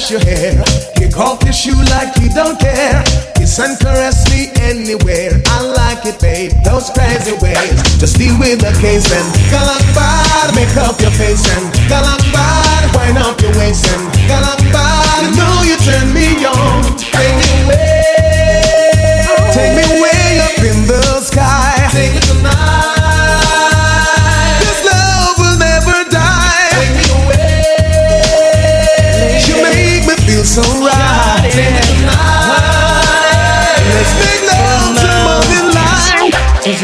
flash 0.05 0.11
your 0.11 0.21
hair. 0.21 0.65
Kick 0.97 1.17
off 1.17 1.43
your 1.45 1.53
shoe 1.53 1.83
like 1.91 2.17
you 2.21 2.29
don't 2.31 2.59
care. 2.59 3.03
Kiss 3.35 3.59
and 3.59 3.79
caress 3.79 4.29
me 4.31 4.51
anywhere. 4.61 5.41
I 5.47 5.61
like 5.63 6.05
it, 6.07 6.21
babe. 6.21 6.53
Those 6.65 6.91
crazy 6.91 7.33
ways. 7.41 7.99
Just 7.99 8.17
deal 8.17 8.39
with 8.39 8.61
the 8.61 8.73
case 8.81 9.11
and 9.13 9.29
galakbar. 9.51 10.55
Make 10.55 10.77
up 10.77 11.01
your 11.01 11.13
face 11.13 11.45
and 11.57 11.73
galakbar. 11.89 12.97
Wind 12.97 13.19
up 13.19 13.41
your 13.41 13.53
waist 13.59 13.87
and 13.87 14.13
galakbar. 14.29 15.23
You 15.23 15.37
know 15.37 15.63
you 15.65 15.77
turn 15.79 16.13
me 16.13 16.45
on. 16.45 17.04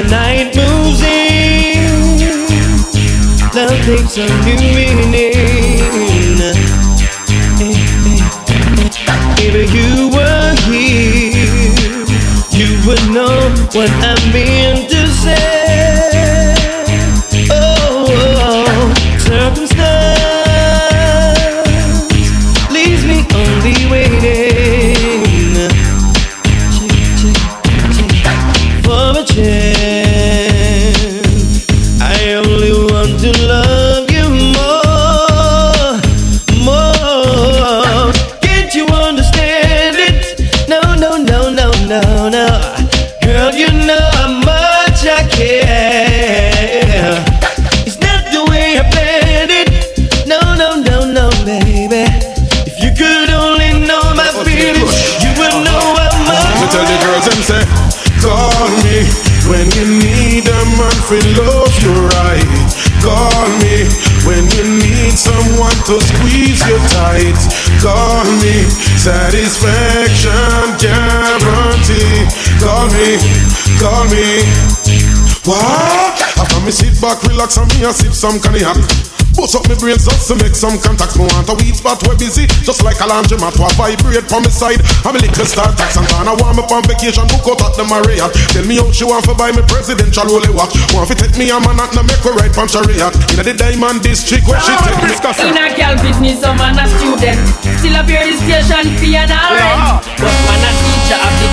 As 0.01 0.07
the 0.07 0.17
night 0.17 0.57
moves 0.57 1.03
in, 1.03 2.21
love 3.55 3.85
takes 3.85 4.17
a 4.17 4.27
new 4.45 4.57
meaning. 4.75 5.13
If 9.43 9.75
you 9.75 10.09
were 10.09 10.55
here, 10.71 12.07
you 12.51 12.69
would 12.87 13.05
know 13.11 13.41
what 13.73 13.91
I 13.91 14.15
mean 14.33 14.89
to 14.89 15.07
say. 15.09 15.60
What? 75.51 76.15
After 76.39 76.63
me 76.63 76.71
sit 76.71 76.95
back, 77.03 77.19
relax, 77.27 77.59
and 77.59 77.67
me 77.75 77.83
a 77.83 77.91
sip 77.91 78.15
some 78.15 78.39
cognac. 78.39 78.79
Bust 79.35 79.55
up 79.55 79.67
my 79.71 79.79
brains 79.79 80.07
just 80.07 80.27
to 80.31 80.35
make 80.39 80.55
some 80.55 80.75
contacts. 80.79 81.19
Me 81.19 81.27
want 81.27 81.47
a 81.51 81.55
weed 81.59 81.75
spot 81.75 82.03
where 82.07 82.19
busy, 82.19 82.47
just 82.67 82.83
like 82.87 82.99
a 83.03 83.07
laundromat. 83.07 83.55
To 83.59 83.67
vibrate 83.75 84.27
from 84.31 84.47
my 84.47 84.51
side. 84.51 84.83
I'm 85.03 85.15
a 85.15 85.19
little 85.19 85.47
star 85.47 85.71
tax 85.75 85.99
and 85.99 86.07
I 86.07 86.35
want 86.39 86.59
me 86.59 86.63
on 86.67 86.83
vacation. 86.87 87.27
Book 87.31 87.47
out 87.51 87.63
at 87.67 87.75
the 87.79 87.87
Marriott. 87.87 88.31
Tell 88.55 88.67
me 88.67 88.79
how 88.79 88.91
she 88.91 89.03
want 89.07 89.27
to 89.27 89.35
buy 89.35 89.51
me 89.51 89.63
presidential 89.67 90.27
holy 90.27 90.51
watch. 90.55 90.75
Want 90.95 91.11
to 91.11 91.19
take 91.19 91.35
me 91.35 91.51
a 91.51 91.59
man 91.63 91.79
at 91.83 91.91
the 91.95 92.03
make 92.07 92.23
her 92.27 92.35
ride 92.39 92.55
from 92.55 92.71
chariot. 92.71 93.15
In 93.39 93.43
the 93.43 93.55
diamond 93.55 94.03
district 94.03 94.47
where 94.47 94.59
she 94.63 94.75
take 94.87 94.99
me. 95.03 95.15
In 95.15 95.59
a 95.59 95.67
girl 95.79 95.95
business, 95.99 96.43
some 96.43 96.59
man 96.59 96.79
a 96.79 96.87
student. 96.99 97.39
Still 97.79 97.99
up 97.99 98.07
here 98.11 98.23
the 98.23 98.35
station 98.39 98.87
fee 98.99 99.19
and 99.19 99.31
all 99.31 99.55
rent. 99.55 100.07
But 100.15 100.50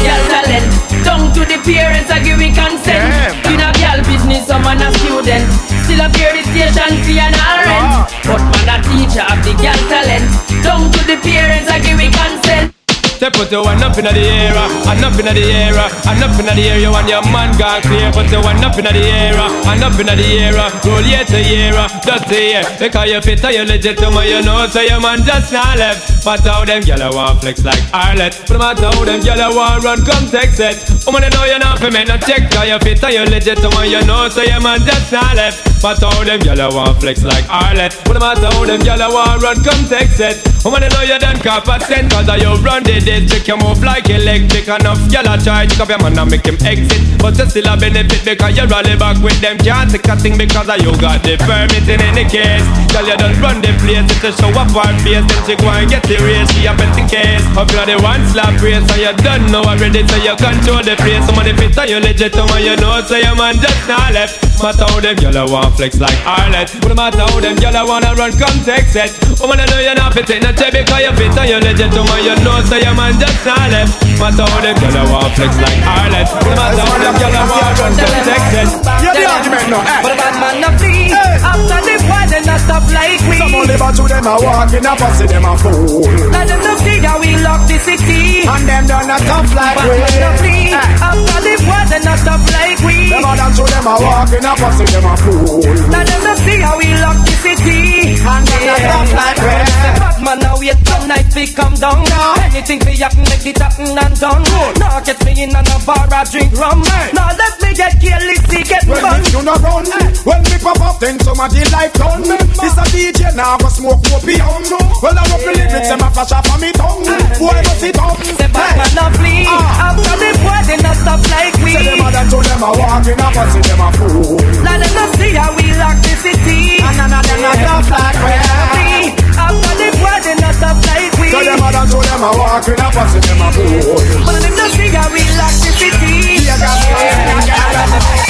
girl 0.04 0.22
talent. 0.30 0.68
Down 1.04 1.34
to 1.34 1.42
the 1.46 1.60
parents 1.66 2.10
I 2.12 2.20
give 2.24 2.38
me 2.38 2.54
consent. 2.54 3.02
In 3.50 3.60
a 3.60 3.70
girl 3.82 4.00
business, 4.06 4.48
some 4.48 4.64
man 4.64 4.82
a 4.82 4.90
student. 5.02 5.46
Still 5.86 6.04
here 6.16 6.34
the 6.36 6.44
station 6.52 6.94
fee 7.04 7.20
and 7.20 7.36
all 7.36 7.60
rent. 7.66 8.12
But 8.28 8.42
man 8.52 8.70
a 8.70 8.78
teacher 8.86 9.26
of 9.26 9.40
the 9.42 9.54
girl 9.58 9.82
talent. 9.90 10.28
Down 10.62 10.92
to 10.92 11.02
the 11.08 11.18
parents 11.24 11.70
I 11.72 11.80
give 11.80 11.98
me 11.98 12.12
consent. 12.12 12.77
Say 13.18 13.32
put 13.34 13.50
your 13.50 13.64
one 13.66 13.82
up 13.82 13.98
in 13.98 14.06
the 14.06 14.14
air, 14.14 14.54
uh, 14.54 14.94
and 14.94 15.02
up 15.02 15.18
in 15.18 15.26
the 15.26 15.42
air, 15.42 15.74
uh, 15.74 15.90
and 16.06 16.22
up 16.22 16.38
in 16.38 16.46
the 16.46 16.54
air. 16.62 16.78
You 16.78 16.94
want 16.94 17.10
your 17.10 17.26
man 17.34 17.50
gone 17.58 17.82
clear. 17.82 18.14
Put 18.14 18.30
your 18.30 18.46
one 18.46 18.62
up 18.62 18.78
in 18.78 18.86
the 18.86 18.94
air, 18.94 19.34
uh, 19.34 19.74
and 19.74 19.82
up 19.82 19.98
in 19.98 20.06
the 20.06 20.14
air. 20.14 20.54
Roll 20.86 21.02
year 21.02 21.26
to 21.26 21.42
year, 21.42 21.74
just 22.06 22.30
a 22.30 22.38
year. 22.38 22.62
Because 22.78 23.10
you 23.10 23.20
fit, 23.26 23.42
you 23.42 23.66
legit 23.66 23.98
to 23.98 24.12
my, 24.14 24.22
you 24.22 24.46
know. 24.46 24.68
So 24.70 24.82
your 24.86 25.02
man 25.02 25.26
just 25.26 25.52
not 25.52 25.82
left. 25.82 26.24
But 26.24 26.46
how 26.46 26.62
them 26.64 26.84
gyal 26.84 27.10
want 27.10 27.42
flex 27.42 27.66
like 27.66 27.82
Arlet. 27.90 28.38
But 28.46 28.54
no 28.54 28.60
matter 28.60 28.86
how 28.86 29.02
them 29.02 29.20
gyal 29.26 29.50
want 29.50 29.84
run, 29.84 30.06
come 30.06 30.30
text 30.30 30.62
it. 30.62 30.78
Woman, 31.10 31.24
you 31.26 31.34
know 31.34 31.46
you 31.50 31.58
not 31.58 31.80
for 31.82 31.90
me 31.90 32.06
no 32.06 32.22
check. 32.22 32.52
Cause 32.54 32.70
you 32.70 32.78
fit, 32.86 33.02
you 33.02 33.26
legit 33.26 33.58
to 33.66 33.70
my, 33.74 33.86
you 33.90 34.06
know. 34.06 34.30
So 34.30 34.46
your 34.46 34.62
man 34.62 34.86
just 34.86 35.10
not 35.10 35.34
left. 35.34 35.82
But 35.82 35.98
how 35.98 36.22
them 36.22 36.38
gyal 36.46 36.70
want 36.70 37.02
flex 37.02 37.24
like 37.26 37.50
Arlet. 37.50 37.98
But 38.06 38.14
no 38.14 38.20
matter 38.22 38.46
how 38.46 38.62
them 38.62 38.82
gyal 38.86 39.10
want 39.10 39.42
run, 39.42 39.58
come 39.66 39.90
text 39.90 40.22
it. 40.22 40.38
Woman, 40.66 40.84
you 40.84 40.90
know 40.90 41.02
you 41.02 41.20
done 41.20 41.40
cop 41.40 41.68
a 41.68 41.80
cent. 41.80 42.12
Cause 42.12 42.28
you 42.42 42.54
run 42.60 42.84
the 42.84 43.00
district, 43.00 43.48
you 43.48 43.58
move 43.58 43.84
like 43.84 44.10
electric. 44.10 44.68
Enough 44.68 45.00
gyal 45.08 45.30
a 45.30 45.36
try 45.40 45.66
to 45.66 45.84
up 45.84 45.90
your 45.90 46.00
man 46.04 46.18
and 46.18 46.32
make 46.32 46.46
him 46.46 46.58
exit. 46.66 47.00
But 47.20 47.38
you 47.38 47.48
still 47.48 47.68
a 47.72 47.78
benefit 47.78 48.26
because 48.26 48.58
you 48.58 48.66
rally 48.68 48.96
back 48.98 49.22
with 49.24 49.40
them. 49.40 49.58
Can't 49.60 49.90
take 49.90 50.08
a 50.08 50.16
thing 50.18 50.38
because 50.38 50.68
you 50.82 50.92
got 51.00 51.24
the 51.24 51.38
permit 51.46 51.88
in 51.88 52.02
any 52.02 52.26
case. 52.28 52.66
Girl, 52.92 53.06
you 53.08 53.16
done 53.16 53.38
run 53.40 53.62
the 53.62 53.72
place. 53.80 54.04
It's 54.12 54.28
a 54.28 54.32
show 54.36 54.52
up 54.58 54.74
our 54.76 54.92
face. 55.06 55.24
Then 55.24 55.42
she 55.46 55.56
go 55.56 55.70
and 55.72 55.88
get 55.88 56.04
the 56.04 56.18
race. 56.26 56.50
She 56.52 56.68
a 56.68 56.74
bet 56.76 56.92
the 56.98 57.06
case. 57.08 57.46
Up 57.56 57.70
you're 57.72 57.88
the 57.88 57.96
one 58.04 58.24
slap 58.28 58.58
race. 58.60 58.84
And 58.92 59.00
you 59.00 59.14
done 59.24 59.48
know 59.54 59.64
already. 59.64 60.04
So 60.04 60.18
you 60.20 60.36
control 60.36 60.84
the 60.84 61.00
place. 61.00 61.24
Somebody 61.24 61.56
fit 61.56 61.78
and 61.78 61.90
you 61.90 62.00
legit. 62.04 62.36
And 62.36 62.50
you 62.66 62.76
know 62.82 63.00
so 63.06 63.16
your 63.16 63.38
man 63.40 63.56
just 63.62 63.88
not 63.88 64.12
left. 64.12 64.42
Matter 64.60 64.90
how 64.90 65.00
them 65.00 65.16
gyal 65.16 65.48
want 65.48 65.78
flex 65.78 66.02
like 66.02 66.18
Arlet. 66.26 66.74
But 66.82 66.90
no 66.92 66.96
matter 66.98 67.24
how 67.24 67.40
them 67.40 67.56
gyal 67.56 67.88
wanna 67.88 68.18
run, 68.18 68.34
come 68.36 68.58
text 68.66 68.98
it. 68.98 69.14
Woman, 69.40 69.62
I 69.62 69.66
know 69.70 69.80
you're 69.80 69.96
not 69.96 70.14
fit 70.14 70.30
in 70.58 70.72
a 70.72 70.72
chair 70.72 70.72
because 70.74 71.02
you 71.02 71.14
fit 71.14 71.38
and 71.38 71.50
you 71.50 71.60
legit. 71.62 71.94
And 71.94 72.26
you 72.26 72.36
know 72.44 72.58
so 72.66 72.78
your 72.78 72.96
man 72.96 73.14
just 73.20 73.46
not 73.46 73.70
left. 73.70 73.94
Matter 74.18 74.46
how 74.50 74.62
them 74.62 74.76
gyal 74.78 75.06
want 75.12 75.34
flex 75.38 75.54
like 75.62 75.82
Arlet. 75.86 76.28
No 76.42 76.52
matter 76.58 76.82
how 76.82 76.98
them 76.98 77.16
gyal 77.22 77.46
want 77.46 77.78
run, 77.78 77.94
it. 77.94 78.70
You're 79.04 79.14
the 79.14 79.26
argument 79.30 79.68
now, 79.70 79.82
eh? 79.86 80.02
But 80.02 80.14
a 80.14 80.16
bad 80.18 80.36
man 80.42 80.64
a 80.66 80.70
flee. 80.78 81.14
After 81.14 81.80
the 81.86 81.96
boy, 82.10 82.24
they 82.30 82.42
not 82.42 82.60
stop 82.62 82.84
like 82.90 83.22
we. 83.30 83.38
Some 83.38 83.56
only 83.56 83.78
but 83.78 83.94
to 83.94 84.04
them 84.10 84.26
a 84.26 84.34
walking 84.42 84.86
up 84.86 85.02
and 85.02 85.14
see 85.16 85.28
them 85.30 85.46
a 85.46 85.54
fool. 85.58 86.02
Now 86.34 86.46
them 86.46 86.62
no 86.66 86.74
how 87.06 87.20
we 87.22 87.38
lock 87.38 87.68
the 87.68 87.78
city. 87.78 88.48
And 88.48 88.64
them 88.68 88.88
done 88.88 89.10
a 89.10 89.18
tough 89.22 89.54
like 89.54 89.78
Bad 89.78 89.90
we. 89.90 89.98
man 90.02 90.18
a 90.26 90.32
flee. 90.38 90.74
After 90.74 91.47
boy, 91.64 91.82
they 91.90 92.02
not 92.04 92.18
stop 92.20 92.42
like 92.54 92.80
we. 92.86 93.10
Them 93.10 93.26
a 93.26 93.32
done 93.38 93.54
to 93.56 93.64
them 93.66 93.88
a 93.88 93.94
walking 93.98 94.46
up 94.46 94.60
and 94.62 94.74
see 94.78 94.88
them 94.92 95.06
a 95.08 95.14
fool. 95.18 95.62
Now 95.92 96.04
them 96.04 96.22
no 96.24 96.34
see 96.44 96.60
how 96.62 96.78
we 96.78 96.90
lock 97.02 97.18
the 97.26 97.34
city. 97.42 98.18
And 98.22 98.44
them 98.46 98.64
a 98.68 98.76
tough 98.82 99.12
like 99.14 99.40
we. 99.42 99.56
Bad 99.98 100.18
man 100.24 100.38
now 100.40 100.56
wait 100.60 100.80
till 100.84 101.04
night 101.08 101.30
we 101.36 101.46
come 101.54 101.76
down. 101.80 102.04
Anything 102.48 102.80
we 102.86 102.94
happen, 102.98 103.24
make 103.30 103.46
it 103.46 103.58
happen 103.58 103.96
and 103.98 104.16
done. 104.20 104.44
Now 104.80 105.00
get 105.02 105.20
me 105.26 105.32
in 105.44 105.56
on 105.56 105.66
a 105.68 105.78
bar, 105.86 106.08
I 106.12 106.24
drink 106.28 106.54
rum. 106.58 106.82
Now 107.14 107.32
let 107.38 107.56
me 107.62 107.74
get 107.74 107.96
careless, 108.02 108.42
get 108.50 108.84
When 108.88 109.02
fun. 109.02 109.22
you 109.32 109.42
no 109.46 109.56
run, 109.62 109.86
when 110.26 110.42
me 110.44 110.58
pop 110.60 110.82
up, 110.82 111.00
then 111.00 111.20
somebody 111.22 111.64
like 111.72 111.94
done. 111.94 112.24
This 112.28 112.76
a 112.78 112.86
DJ 112.92 113.36
now, 113.36 113.58
go 113.58 113.70
smoke 113.70 114.04
opium. 114.12 114.64
Well, 115.02 115.14
I 115.18 115.24
rub 115.30 115.42
the 115.46 115.52
lyrics, 115.56 115.88
them 115.90 116.02
a 116.02 116.10
flash 116.12 116.32
off 116.34 116.50
of 116.50 116.60
me 116.62 116.72
tongue. 116.74 117.06
Boy, 117.38 117.60
must 117.64 117.84
it 117.84 117.98
up. 118.00 118.18
The 118.18 118.48
bad 118.52 118.74
man 118.78 118.98
a 118.98 119.06
flee. 119.18 119.46
Ah. 119.48 119.94
After 119.94 120.16
the 120.18 120.30
boy, 120.42 120.60
they 120.68 120.78
not 120.82 120.96
stop 120.98 121.22
like 121.32 121.47
we. 121.64 121.72
Say 121.78 121.84
them 121.88 122.04
a 122.04 122.12
done 122.12 122.28
to 122.28 122.38
them 122.44 122.64
a 122.64 122.70
walking 122.76 123.20
up 123.22 123.36
and 123.36 123.50
see 123.54 123.64
them 123.64 123.82
a 123.82 123.88
fool. 123.96 124.36
Now 124.64 124.76
them 124.76 124.92
no 124.92 125.04
see 125.16 125.34
how 125.36 125.56
we 125.56 125.72
lock 125.80 125.98
the 126.04 126.14
city. 126.20 126.84
And 126.84 126.98
none 126.98 127.14
of 127.14 127.24
them 127.24 127.44
a 127.46 127.52
tough 127.64 127.90
like 127.92 128.18
we. 128.20 128.34
Flee. 128.76 129.16
After 129.38 129.74
the 129.78 129.88
boy, 130.02 130.18
they 130.26 130.36
not 130.42 130.54
stop 130.58 130.78
like 130.90 131.14
we. 131.22 131.30
So 131.32 131.40
them 131.44 131.62
a 131.62 131.70
done 131.72 131.88
to 131.88 132.00
them 132.02 132.24
a 132.26 132.30
walking 132.36 132.80
up 132.82 132.96
and 132.96 133.10
see 133.12 133.24
them 133.24 133.40
a 133.40 133.48
fool. 133.56 133.96
But 134.26 134.42
them 134.44 134.56
no 134.58 134.66
see 134.76 134.90
how 134.92 135.08
we 135.14 135.24
lock 135.38 135.56
the 135.64 135.72
city. 135.72 136.44
Yeah, 136.44 136.58
that's 136.58 136.84
right. 136.92 138.28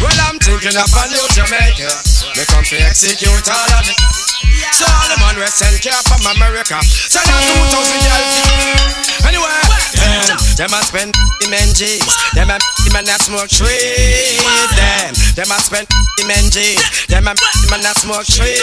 Well, 0.00 0.18
I'm 0.26 0.38
thinking 0.38 0.76
of 0.76 0.90
a 0.90 1.08
new 1.08 1.26
Jamaica. 1.34 2.11
Me 2.36 2.44
come 2.46 2.64
to 2.64 2.76
execute 2.76 3.50
all 3.50 3.78
of 3.78 3.86
it. 3.86 4.31
So 4.70 4.86
all 4.86 5.08
the 5.10 5.18
man 5.18 5.34
we 5.34 5.46
send 5.50 5.74
care 5.82 5.98
from 6.06 6.22
America. 6.38 6.78
Send 6.86 7.26
out 7.26 7.42
2,000 7.42 8.06
girls. 8.06 9.02
Anyway, 9.26 9.58
them, 9.98 10.38
them 10.56 10.72
a 10.74 10.80
spend 10.86 11.12
men 11.50 11.68
G's. 11.74 12.02
Them 12.34 12.50
a 12.50 12.58
man 12.94 13.04
that 13.06 13.22
smoke 13.22 13.50
trees. 13.50 14.38
Them, 14.78 15.14
them 15.34 15.50
a 15.50 15.58
spend 15.58 15.86
men 16.26 16.46
G's. 16.50 16.78
Them 17.06 17.26
a 17.30 17.34
man 17.70 17.82
that 17.82 17.98
smoke 17.98 18.26
trees. 18.26 18.58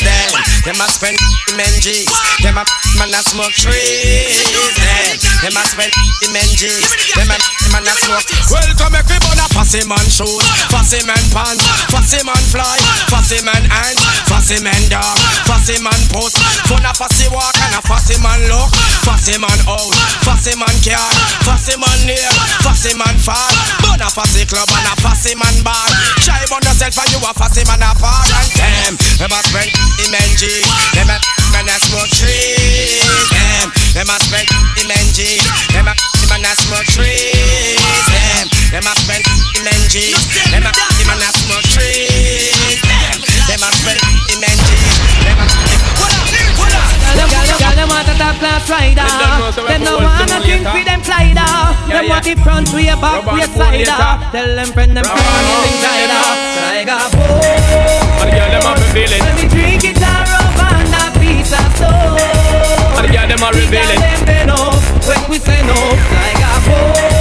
Them, 0.00 0.32
them 0.64 0.80
a 0.80 0.86
spend 0.88 1.16
men 1.56 1.72
G's. 1.80 2.08
Them 2.42 2.58
a 2.58 2.64
man 3.00 3.10
that 3.12 3.24
smoke 3.24 3.52
trees. 3.52 4.48
Them, 4.76 5.16
them 5.44 5.56
a 5.56 5.62
spend 5.64 5.92
men 6.32 6.48
G's. 6.56 6.88
Them 7.14 7.30
a 7.30 7.36
man 7.70 7.84
that 7.84 7.98
smoke. 8.02 8.26
Welcome 8.50 8.94
everybody, 8.98 9.44
fussy 9.54 9.82
man 9.86 10.02
shoes, 10.10 10.42
fussy 10.72 11.02
man 11.06 11.20
pants, 11.30 11.62
fussy 11.92 12.22
man 12.24 12.40
fly, 12.50 12.78
fussy 13.10 13.38
man 13.44 13.62
hands, 13.68 14.00
fussy 14.26 14.58
man 14.62 14.78
dog, 14.88 15.05
fussy 15.46 15.78
man 15.82 16.00
post, 16.10 16.38
fun 16.66 16.82
a 16.82 16.92
fussy 16.94 17.28
walk 17.30 17.54
and 17.62 17.74
a 17.78 17.80
fussy 17.82 18.16
man 18.22 18.40
look, 18.48 18.70
fussy 19.04 19.38
man 19.38 19.60
out, 19.68 19.92
fussy 20.24 20.54
man 20.58 20.72
car, 20.82 21.10
fussy 21.46 21.76
man 21.78 21.98
near, 22.06 22.30
fussy 22.62 22.94
man 22.96 23.14
fall, 23.18 23.52
burn 23.82 24.02
a 24.02 24.08
fussy 24.10 24.46
club 24.46 24.66
and 24.70 24.88
a 24.90 24.94
fussy 25.02 25.34
man 25.34 25.54
bar. 25.62 25.86
Try 26.22 26.42
on 26.50 26.62
yourself 26.62 26.96
and 26.98 27.10
you 27.12 27.20
a 27.22 27.30
fussy 27.34 27.62
man 27.68 27.82
apart 27.82 28.30
and 28.30 28.50
them, 28.56 28.92
them 29.20 29.32
a 29.34 29.40
spend 29.46 29.70
the 29.98 30.06
men 30.10 30.30
G, 30.38 30.46
them 30.94 31.10
a 31.10 31.16
man 31.54 31.68
a 31.70 31.76
smoke 31.86 32.10
trees, 32.14 33.02
them, 33.30 33.68
them 33.94 34.10
a 34.10 34.16
spend 34.22 34.48
the 34.78 34.82
men 34.86 35.06
G, 35.14 35.38
them 35.74 35.86
a 35.86 35.94
man 36.30 36.46
a 36.46 36.52
smoke 36.58 36.86
trees, 36.90 37.78
them, 38.10 38.46
them 38.70 38.86
a 38.86 38.92
spend 38.98 39.24
the 39.54 39.60
men 39.62 39.82
G, 39.90 40.14
them 40.50 40.66
a 40.66 40.72
man 41.06 41.22
a 41.22 41.28
smoke 41.42 41.66
trees, 41.74 42.82
them, 43.46 43.62
a 43.62 43.70
spend 43.74 44.00
men 44.40 44.75
Them 47.16 47.28
girl, 47.32 47.74
them 47.76 47.88
want 47.88 48.08
a 48.08 48.14
top 48.20 48.36
class 48.36 48.68
rider. 48.70 49.00
Them 49.00 49.18
don't 49.20 49.38
know, 49.40 49.50
so 49.50 49.60
Them 49.66 49.80
we 49.80 49.86
no 49.86 49.96
to 49.98 50.04
want 50.04 50.18
them 50.18 50.28
nothing 50.36 50.62
later. 50.64 50.72
for 50.76 50.84
them 50.84 51.00
slider. 51.02 51.40
Yeah, 51.40 51.96
Them 51.96 52.04
yeah. 52.04 52.12
want 52.12 52.24
the 52.24 52.34
front 52.44 52.68
way, 52.76 52.86
back 52.92 53.24
way, 53.26 53.40
and 53.42 53.52
pull 53.52 53.62
sider. 53.64 53.78
later. 53.78 54.10
Tell 54.32 54.48
them 54.56 54.68
friend 54.76 54.92
them 54.96 55.04
friend 55.04 55.16
pull 55.16 55.76
Tiger 56.56 57.02
boy. 57.16 57.56
And 58.20 58.28
the 58.28 58.34
girl 58.36 58.48
them 58.52 58.62
have 58.68 58.78
to 58.78 58.86
it. 59.12 59.22
When 59.24 59.34
we 59.40 59.44
drink 59.48 59.82
it, 59.84 59.96
rub 60.00 60.60
and 60.60 60.94
a 60.94 61.04
piece 61.18 61.52
of. 61.56 61.80
And 62.96 63.04
the 63.04 63.10
girl 63.12 63.26
them 63.28 63.40
have 63.40 63.54
to 63.54 63.64
The 63.64 63.80
it. 63.80 64.00
them 64.00 64.20
bend 64.26 64.50
up 64.50 64.74
when 65.08 65.22
we 65.30 65.38
say 65.38 65.60
no. 65.64 65.78
Tiger 66.12 66.56
boy. 66.68 67.15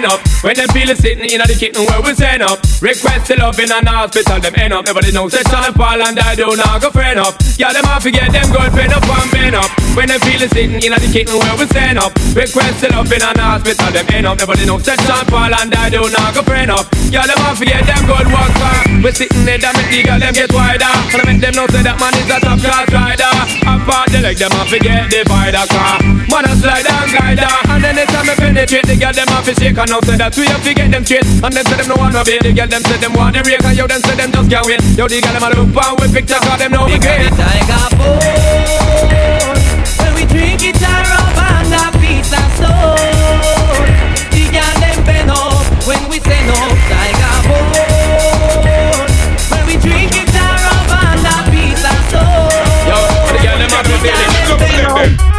Bend 0.00 0.12
up. 0.12 0.20
When 0.42 0.54
them 0.54 0.68
feel 0.70 0.88
it 0.90 0.98
sitting 0.98 1.26
in 1.26 1.42
the 1.42 1.56
kitchen 1.58 1.82
where 1.86 2.00
we 2.02 2.14
stand 2.14 2.42
up. 2.42 2.62
Request 2.78 3.26
the 3.26 3.36
love 3.42 3.58
in 3.58 3.70
an 3.72 3.86
hospital, 3.86 4.38
them 4.38 4.54
end 4.54 4.72
up. 4.72 4.86
Nobody 4.86 5.10
knows 5.10 5.32
that 5.34 5.42
Sean 5.50 5.74
Paul 5.74 5.98
and 5.98 6.18
I 6.18 6.34
do 6.38 6.46
not 6.54 6.78
go 6.78 6.90
friend 6.90 7.18
up. 7.18 7.34
Yeah, 7.58 7.74
them 7.74 7.84
off 7.90 8.06
forget 8.06 8.30
them 8.30 8.46
good 8.54 8.70
friend 8.70 8.92
up 8.94 9.02
and 9.02 9.30
bend 9.34 9.56
up. 9.58 9.70
When 9.98 10.06
them 10.06 10.20
feel 10.22 10.38
it 10.38 10.50
sitting 10.54 10.78
in 10.78 10.94
the 10.94 11.10
kitchen 11.10 11.34
where 11.34 11.56
we 11.58 11.66
stand 11.66 11.98
up. 11.98 12.14
Request 12.38 12.86
the 12.86 12.94
love 12.94 13.10
in 13.10 13.22
an 13.22 13.38
hospital, 13.38 13.90
them 13.90 14.06
end 14.14 14.26
up. 14.30 14.38
Nobody 14.38 14.64
knows 14.66 14.86
that 14.86 15.02
Sean 15.02 15.26
Paul 15.26 15.50
and 15.50 15.74
I 15.74 15.90
do 15.90 16.06
not 16.06 16.30
go 16.34 16.42
friend 16.46 16.70
up. 16.70 16.86
Yeah, 17.10 17.26
them 17.26 17.42
off 17.42 17.58
forget 17.58 17.82
them 17.82 18.02
good 18.06 18.28
work 18.30 18.54
uh. 18.54 18.86
for. 18.94 19.02
We 19.02 19.10
sitting 19.10 19.42
there, 19.42 19.58
that 19.58 19.74
make 19.74 19.90
the 19.90 20.06
girl 20.06 20.20
them 20.22 20.34
get 20.34 20.50
wider. 20.54 20.94
And 21.10 21.18
I 21.18 21.24
make 21.26 21.42
them 21.42 21.54
know 21.58 21.66
say 21.66 21.82
that 21.82 21.98
man 21.98 22.14
is 22.14 22.30
a 22.30 22.38
top 22.38 22.58
class 22.62 22.86
rider. 22.94 23.32
Apart 23.66 24.06
the 24.14 24.22
leg, 24.22 24.38
them 24.38 24.54
off 24.54 24.70
forget 24.70 25.10
the 25.10 25.26
fighter 25.26 25.66
car. 25.66 25.98
Man 26.30 26.44
a 26.44 26.52
slide 26.60 26.86
and 26.86 27.10
guide 27.10 27.40
And 27.72 27.82
then 27.82 27.98
it's 27.98 28.12
time 28.12 28.26
me 28.28 28.34
penetrate 28.38 28.86
the 28.86 28.94
girl 28.94 29.12
them 29.16 29.28
off 29.34 29.48
fi 29.48 29.52
shake 29.56 29.78
and 29.88 29.96
now 29.96 30.00
say 30.04 30.16
that 30.20 30.36
we 30.36 30.44
have 30.46 30.62
to 30.64 30.74
get 30.74 30.90
them 30.90 31.04
straight. 31.04 31.24
And 31.24 31.52
them 31.52 31.64
say 31.64 31.76
them 31.80 31.88
no 31.88 31.96
want 31.96 32.12
no 32.12 32.20
be 32.24 32.36
the 32.38 32.52
girl 32.52 32.68
them 32.68 32.82
say 32.84 32.98
them 33.00 33.12
want 33.16 33.32
the 33.32 33.40
rake 33.40 33.64
and 33.64 33.76
yo 33.76 33.86
them 33.88 34.00
say 34.04 34.16
them 34.16 34.28
just 34.32 34.50
can't 34.50 34.66
wait. 34.68 34.82
Yo 34.96 35.08
the 35.08 35.20
girl 35.20 35.32
them 35.32 35.44
a 35.44 35.48
look 35.56 35.72
and 35.72 35.96
we 35.96 36.06
picture 36.12 36.40
cause 36.44 36.58
them 36.60 36.72
know 36.76 36.84
we 36.84 37.00
great. 37.00 37.32
Tiger 37.32 37.88
when 39.96 40.12
we 40.12 40.24
drink 40.28 40.60
it 40.60 40.76
a 40.76 40.92
rub 41.08 41.40
and 41.40 41.72
a 41.72 41.84
piece 41.96 42.32
of 42.36 42.48
stone. 42.60 43.00
The 44.28 44.44
girl 44.52 44.76
them 44.76 44.98
bend 45.08 45.32
up 45.32 45.64
when 45.88 46.02
we 46.12 46.20
say 46.20 46.40
no. 46.44 46.58
Tiger 46.92 47.36
bone 47.48 49.08
when 49.48 49.62
we 49.64 49.74
drink 49.80 50.12
it 50.12 50.36
a 50.36 50.46
rub 50.68 50.92
and 51.00 51.24
a 51.24 51.36
piece 51.48 51.84
of 51.86 51.96
stone. 52.12 52.92
Yo, 52.92 52.98
the 53.32 53.40
girl 53.40 53.56
them 53.56 53.72
a 53.72 53.80
fi 53.88 53.96
feel 54.04 54.20
it. 54.20 54.36
Look 54.52 54.60
at 54.60 55.37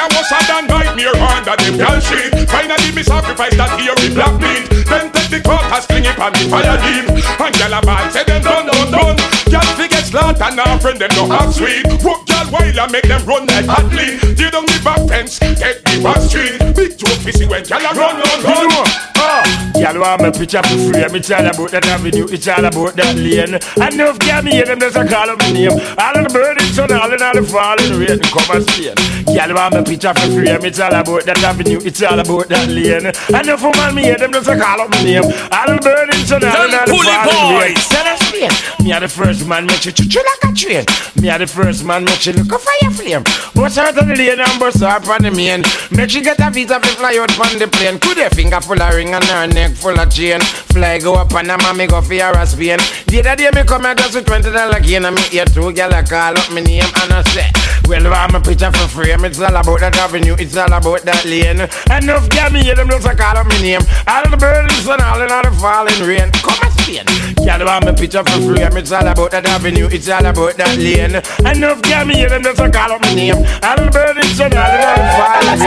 a 0.00 0.08
a 0.08 0.38
done 0.46 0.66
nightmare 0.66 1.16
under 1.16 1.56
them 1.56 1.76
girl 1.76 2.00
shit. 2.00 2.32
Finally 2.48 2.92
me 2.94 3.02
sacrifice 3.02 3.56
that 3.56 3.76
with 3.76 4.14
black 4.14 4.34
meat. 4.40 4.64
Then 4.88 5.12
take 5.12 5.30
the 5.30 5.40
caucus 5.44 5.86
fling 5.86 6.04
it 6.04 6.18
on 6.18 6.32
the 6.32 6.48
fire 6.48 6.78
beam. 6.80 7.06
And 7.12 7.54
gyal 7.54 7.76
a 7.76 7.80
ball 7.84 8.10
say 8.10 8.24
them 8.24 8.42
done, 8.42 8.66
done, 8.66 8.90
done. 8.90 9.39
Gyal 9.50 9.74
fi 9.76 9.88
get 9.88 10.06
slaughter 10.06 10.44
and 10.44 10.60
our 10.60 10.78
friend 10.80 10.98
them 11.00 11.10
no 11.16 11.26
have 11.26 11.52
sweet. 11.54 11.86
Work 12.06 12.22
gyal 12.30 12.46
while 12.52 12.80
and 12.80 12.92
make 12.92 13.08
them 13.08 13.24
run 13.26 13.46
like 13.46 13.66
lead. 13.92 14.36
Tear 14.38 14.50
down 14.50 14.64
the 14.66 14.80
back 14.84 15.02
fence, 15.08 15.38
take 15.38 15.82
the 15.82 16.00
back 16.02 16.20
street. 16.22 16.58
Big 16.74 16.96
joke 16.96 17.18
fi 17.24 17.30
see 17.30 17.46
when 17.46 17.62
gyal 17.64 17.82
a 17.82 17.90
run, 17.98 18.16
run, 18.16 18.68
run. 18.70 18.86
Ah. 19.22 19.70
Y'all 19.76 20.00
want 20.00 20.22
me 20.22 20.30
picture 20.30 20.62
for 20.62 20.76
free, 20.88 21.08
me 21.12 21.20
tell 21.20 21.44
about 21.44 21.70
that 21.72 21.86
avenue, 21.86 22.26
it's 22.30 22.48
all 22.48 22.64
about 22.64 22.96
that 22.96 23.16
lane. 23.16 23.56
And 23.80 23.94
enough 23.94 24.18
girl 24.18 24.42
me 24.42 24.52
hear 24.52 24.64
them 24.64 24.80
just 24.80 24.96
a 24.96 25.04
call 25.06 25.30
up 25.30 25.38
my 25.38 25.52
name. 25.52 25.72
All 25.72 26.16
of 26.16 26.24
the 26.24 26.30
burning 26.32 26.70
sun, 26.72 26.92
all 26.92 27.12
in 27.12 27.20
all 27.20 27.34
the 27.34 27.42
falling 27.44 27.96
rain, 27.96 28.20
come 28.32 28.48
and 28.52 28.64
stay. 28.64 28.92
Y'all 29.32 29.52
want 29.54 29.76
me 29.76 29.80
picture 29.84 30.12
for 30.12 30.28
free, 30.32 30.52
me 30.58 30.70
tell 30.70 30.92
about 30.92 31.24
that 31.24 31.40
avenue, 31.44 31.80
it's 31.80 32.02
all 32.02 32.18
about 32.18 32.48
that 32.48 32.68
lane. 32.68 33.08
And 33.08 33.44
enough 33.44 33.62
woman 33.62 33.94
me 33.94 34.02
hear 34.08 34.16
them 34.16 34.32
just 34.32 34.48
a 34.48 34.56
call 34.56 34.80
up 34.84 34.90
my 34.90 35.00
name. 35.04 35.24
All 35.24 35.68
of 35.68 35.80
the 35.80 35.84
burning 35.84 36.22
sun, 36.28 36.44
all 36.44 36.64
in 36.64 36.76
all 36.76 36.84
the 36.84 36.96
falling 37.00 37.60
rain. 37.60 37.76
Tell 37.88 38.06
us 38.08 38.20
straight. 38.24 38.52
Me 38.84 38.92
are 38.92 39.00
the 39.00 39.08
first 39.08 39.39
man, 39.46 39.66
make 39.66 39.84
you 39.84 39.92
choo 39.92 40.20
like 40.20 40.50
a 40.50 40.54
train. 40.54 40.84
Me 41.20 41.28
are 41.30 41.38
the 41.38 41.46
first 41.46 41.84
man, 41.84 42.04
make 42.04 42.24
you 42.26 42.32
look 42.32 42.52
a 42.52 42.58
fire 42.58 42.90
flame. 42.90 43.24
Bust 43.54 43.78
out 43.78 43.96
of 43.98 44.06
the 44.06 44.14
lane 44.14 44.40
and 44.40 44.60
bust 44.60 44.82
up 44.82 45.06
on 45.08 45.22
the 45.22 45.30
main. 45.30 45.62
Make 45.90 46.14
you 46.14 46.22
get 46.22 46.40
a 46.40 46.50
visa 46.50 46.80
to 46.80 46.88
fly 46.96 47.16
out 47.20 47.32
on 47.38 47.58
the 47.58 47.68
plane. 47.68 47.98
Could 47.98 48.18
a 48.18 48.30
finger 48.30 48.60
full 48.60 48.80
of 48.80 48.94
ring 48.94 49.12
and 49.14 49.24
her 49.24 49.46
neck 49.46 49.72
full 49.72 49.98
of 49.98 50.10
chain. 50.10 50.40
Fly 50.72 50.98
go 50.98 51.14
up 51.14 51.32
and 51.34 51.50
a 51.50 51.56
mommy 51.58 51.86
go 51.86 52.00
for 52.00 52.14
your 52.14 52.36
ass 52.36 52.54
pain. 52.54 52.78
The 53.06 53.20
other 53.20 53.36
day 53.36 53.50
me 53.54 53.62
come 53.66 53.84
here 53.84 53.94
just 53.94 54.14
with 54.14 54.26
twenty 54.26 54.50
dollar 54.50 54.80
gain 54.80 55.04
and 55.04 55.14
me 55.16 55.22
hear 55.22 55.44
two 55.44 55.72
gyal 55.72 55.92
a 55.92 56.02
call 56.06 56.38
up 56.38 56.50
me 56.52 56.60
name 56.62 56.84
and 57.02 57.12
I 57.12 57.22
say, 57.34 57.48
Well, 57.90 58.06
I'm 58.14 58.32
a 58.36 58.40
picture 58.40 58.70
for 58.70 58.86
frame. 58.86 59.24
It's 59.24 59.40
all 59.40 59.50
about 59.50 59.80
that 59.80 59.98
avenue. 59.98 60.36
It's 60.38 60.56
all 60.56 60.72
about 60.72 61.02
that 61.02 61.24
lane. 61.24 61.58
Enough 61.58 62.28
gyal 62.30 62.52
me 62.52 62.62
hear 62.62 62.76
them 62.76 62.88
a 62.88 63.00
call 63.02 63.36
up 63.36 63.48
me 63.48 63.60
name. 63.60 63.82
All 64.06 64.22
of 64.22 64.30
the 64.30 64.36
birds 64.36 64.86
and 64.86 65.02
all 65.02 65.20
in 65.20 65.28
all 65.28 65.42
the 65.42 65.50
falling 65.58 65.98
rain. 66.06 66.30
Come 66.38 66.54
and 66.62 66.70
Spain. 66.78 67.02
Gyal 67.42 67.66
want 67.66 67.86
me 67.86 67.92
picture 67.98 68.22
for 68.22 68.38
frame. 68.46 68.76
It's 68.78 68.92
all 68.92 69.08
about 69.08 69.32
that 69.32 69.44
avenue. 69.44 69.88
It's 69.90 70.08
all 70.08 70.24
about 70.24 70.54
that 70.54 70.78
lane. 70.78 71.18
Enough 71.42 71.82
gyal 71.82 72.06
me 72.06 72.14
hear 72.14 72.30
them 72.30 72.46
a 72.46 72.70
call 72.70 72.92
up 72.94 73.02
me 73.02 73.14
name. 73.16 73.42
All 73.58 73.74
of 73.74 73.82
the 73.82 73.90
birds 73.90 74.38
and 74.38 74.54
all 74.54 74.70
in 74.70 74.86
all 74.86 74.94
the 74.94 75.10
falling 75.18 75.58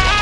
rain. 0.00 0.15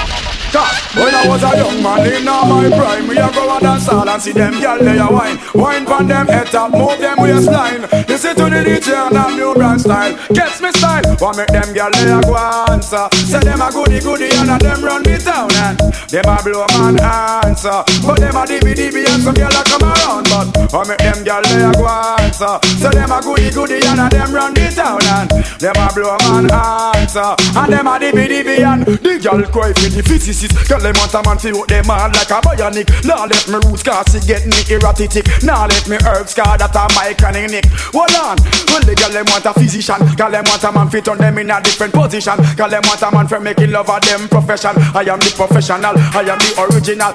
Cause 0.54 0.70
when 0.94 1.12
I 1.12 1.26
was 1.26 1.42
a 1.42 1.50
young 1.58 1.82
man 1.82 2.06
in 2.06 2.28
all 2.28 2.46
my 2.46 2.70
prime, 2.70 3.08
we 3.08 3.18
a 3.18 3.26
go 3.34 3.42
a 3.50 3.58
dance 3.58 3.90
hall 3.90 4.08
and 4.08 4.22
see 4.22 4.30
them 4.30 4.54
gyal 4.54 4.78
they 4.78 5.02
a 5.02 5.10
wine, 5.10 5.34
wine 5.52 5.84
pon 5.84 6.06
them 6.06 6.28
head 6.28 6.46
top, 6.46 6.70
move 6.70 6.94
them 7.02 7.18
waistline. 7.18 7.82
Listen 8.06 8.38
to 8.38 8.46
the 8.46 8.62
DJ 8.62 8.94
and 8.94 9.18
a 9.18 9.34
new 9.34 9.52
brand 9.54 9.80
style, 9.80 10.14
gets 10.30 10.62
me 10.62 10.70
style. 10.78 11.02
Want 11.18 11.42
make 11.42 11.50
them 11.50 11.74
gyal 11.74 11.90
they 11.90 12.06
a 12.06 12.22
go 12.22 12.38
answer, 12.70 13.10
say 13.26 13.42
them 13.42 13.66
a 13.66 13.68
goody 13.74 13.98
goody 13.98 14.30
and 14.30 14.54
a 14.54 14.56
them 14.62 14.78
run 14.78 15.02
me 15.02 15.18
down 15.18 15.50
and 15.58 15.74
them 16.06 16.22
a 16.22 16.38
blow 16.46 16.62
man 16.78 17.02
answer, 17.02 17.82
but 18.06 18.22
them 18.22 18.38
a 18.38 18.46
dibby 18.46 18.78
dibby 18.78 19.02
and 19.10 19.26
some 19.26 19.34
gyal 19.34 19.50
a 19.50 19.62
come 19.66 19.82
around, 19.82 20.30
but 20.30 20.70
want 20.70 20.86
make 20.86 21.02
them 21.02 21.18
gyal 21.26 21.42
they 21.50 21.66
a 21.66 21.74
go 21.74 21.90
answer, 21.90 22.62
say 22.78 22.94
them 22.94 23.10
a 23.10 23.18
goody 23.26 23.50
goody 23.50 23.82
and 23.82 23.98
a 23.98 24.06
them 24.06 24.30
run 24.30 24.54
me 24.54 24.70
down 24.70 25.02
and 25.02 25.34
them 25.58 25.74
a 25.74 25.90
blow 25.90 26.14
man 26.30 26.46
answer, 26.46 27.34
and 27.58 27.72
them 27.74 27.90
a 27.90 27.98
dibby 27.98 28.30
dibby 28.30 28.62
and 28.62 28.86
the 28.86 29.18
gyal 29.18 29.42
cry 29.50 29.74
for 29.74 29.90
the 29.90 30.43
physicist. 30.48 30.68
Girl, 30.68 30.80
them 30.80 30.94
want 30.96 31.14
a 31.14 31.22
man 31.22 31.38
fi 31.38 31.50
out 31.50 31.68
them 31.68 31.84
hard 31.86 32.14
like 32.14 32.30
a 32.30 32.40
bionic. 32.40 32.88
Now 33.04 33.26
let 33.26 33.48
me 33.48 33.56
roots 33.66 33.82
cause 33.82 34.06
she 34.12 34.20
get 34.26 34.46
me 34.46 34.56
erratic. 34.70 35.26
Now 35.42 35.66
let 35.66 35.88
me 35.88 35.96
herbs 36.06 36.34
cause 36.34 36.58
that 36.58 36.74
a 36.74 36.84
my 36.94 37.14
chronic 37.14 37.50
nick. 37.50 37.66
Hold 37.92 38.14
on. 38.14 38.36
Well, 38.68 38.82
the 38.82 38.94
girl 38.96 39.10
them 39.10 39.26
want 39.28 39.46
a 39.46 39.52
physician. 39.54 40.00
Girl, 40.16 40.30
them 40.30 40.44
want 40.46 40.64
a 40.64 40.72
man 40.72 40.88
fit 40.90 41.08
on 41.08 41.18
them 41.18 41.38
in 41.38 41.50
a 41.50 41.60
different 41.62 41.92
position. 41.92 42.36
Girl, 42.56 42.68
them 42.68 42.82
want 42.84 43.02
a 43.02 43.10
man 43.10 43.28
for 43.28 43.40
making 43.40 43.70
love 43.70 43.90
of 43.90 44.00
them 44.02 44.28
profession. 44.28 44.74
I 44.94 45.04
am 45.08 45.18
the 45.20 45.32
professional. 45.34 45.94
I 45.96 46.24
am 46.26 46.38
the 46.38 46.50
original. 46.68 47.12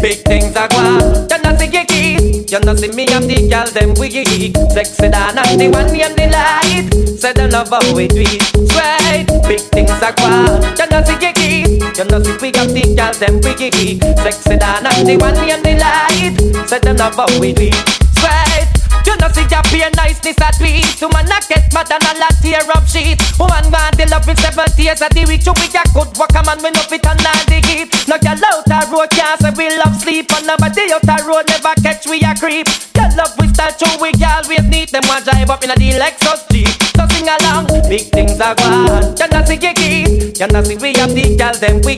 Big 0.00 0.18
things 0.24 0.56
are 0.56 0.68
gone. 0.68 1.26
You 1.30 1.38
know 1.42 1.56
see 1.56 1.68
Kiki. 1.68 2.44
You 2.48 2.60
know 2.60 2.74
see 2.74 2.88
me 2.88 3.06
and 3.08 3.24
the 3.28 3.48
girl 3.48 3.66
them 3.66 3.94
wiggy. 3.94 4.52
Sexy 4.70 5.08
than 5.08 5.38
and 5.38 5.60
the 5.60 5.68
one 5.68 5.92
name 5.92 6.14
delight. 6.14 7.18
Say 7.18 7.32
them 7.32 7.50
love 7.50 7.68
how 7.68 7.82
we 7.94 8.06
it. 8.06 8.42
Straight. 8.70 9.26
Big 9.48 9.60
things 9.74 9.90
are 10.02 10.12
gone. 10.12 10.62
You 10.78 10.86
know 10.86 11.02
see 11.02 11.18
Kiki. 11.18 11.82
You 11.82 12.04
know 12.06 12.22
see 12.22 12.36
we 12.40 12.50
got 12.52 12.68
the 12.68 12.82
girl 12.94 13.12
them 13.14 13.40
wiggy. 13.42 13.98
Sexy 14.22 14.56
than 14.56 14.86
and 14.86 15.08
the 15.08 15.16
one 15.18 15.34
name 15.34 15.62
delight. 15.62 16.68
Say 16.68 16.78
them 16.78 16.96
love 16.96 17.16
how 17.16 17.26
we 17.40 17.50
it. 17.50 17.74
Straight. 18.14 18.77
You 19.06 19.14
know 19.18 19.28
see 19.30 19.46
your 19.46 19.62
pure 19.70 19.90
niceness 19.96 20.40
at 20.40 20.56
tweet 20.58 20.98
Woman 21.00 21.26
a 21.30 21.38
get 21.48 21.70
bad 21.72 21.90
and 21.92 22.04
a 22.04 22.12
lot 22.18 22.34
tear 22.42 22.64
up 22.72 22.86
sheet 22.88 23.18
Woman 23.38 23.68
want 23.70 23.96
the 23.96 24.06
love 24.10 24.28
in 24.28 24.36
seven 24.36 24.68
tears 24.74 25.02
at 25.02 25.14
the 25.14 25.24
week. 25.26 25.42
To 25.44 25.52
we 25.54 25.66
a 25.70 25.82
good 25.94 26.10
work 26.18 26.34
a 26.34 26.40
man 26.42 26.58
we 26.62 26.70
no 26.70 26.82
fit 26.86 27.06
on 27.06 27.18
all 27.22 27.42
the 27.46 27.58
heat. 27.66 27.90
No 28.10 28.18
girl 28.18 28.38
out 28.38 28.66
a 28.66 28.78
road 28.90 29.10
can't 29.10 29.38
say 29.40 29.52
we 29.54 29.70
love 29.78 29.94
sleep. 29.98 30.30
And 30.34 30.46
nobody 30.46 30.90
out 30.90 31.06
a 31.06 31.16
road 31.26 31.46
never 31.46 31.74
catch 31.82 32.06
we 32.06 32.18
a 32.22 32.34
creep. 32.34 32.66
Girl 32.94 33.10
love 33.14 33.34
we 33.38 33.48
start 33.54 33.78
show 33.78 33.90
we 34.02 34.10
always 34.22 34.64
need 34.66 34.90
Them. 34.90 35.06
Want 35.06 35.24
drive 35.24 35.50
up 35.50 35.62
in 35.62 35.70
a 35.70 35.76
the 35.76 35.98
Lexus 35.98 36.46
Jeep. 36.50 36.68
So 36.98 37.06
sing 37.14 37.28
along, 37.30 37.66
big 37.88 38.10
things 38.10 38.40
are 38.40 38.54
gone. 38.54 39.14
You 39.14 39.26
know 39.28 39.44
see 39.44 39.58
Kiki 39.58 40.17
You 40.38 40.46
know 40.46 40.62
see 40.62 40.76
we 40.76 40.94
have 40.94 41.10
the 41.10 41.34
girl 41.34 41.52
them 41.54 41.82
we 41.82 41.96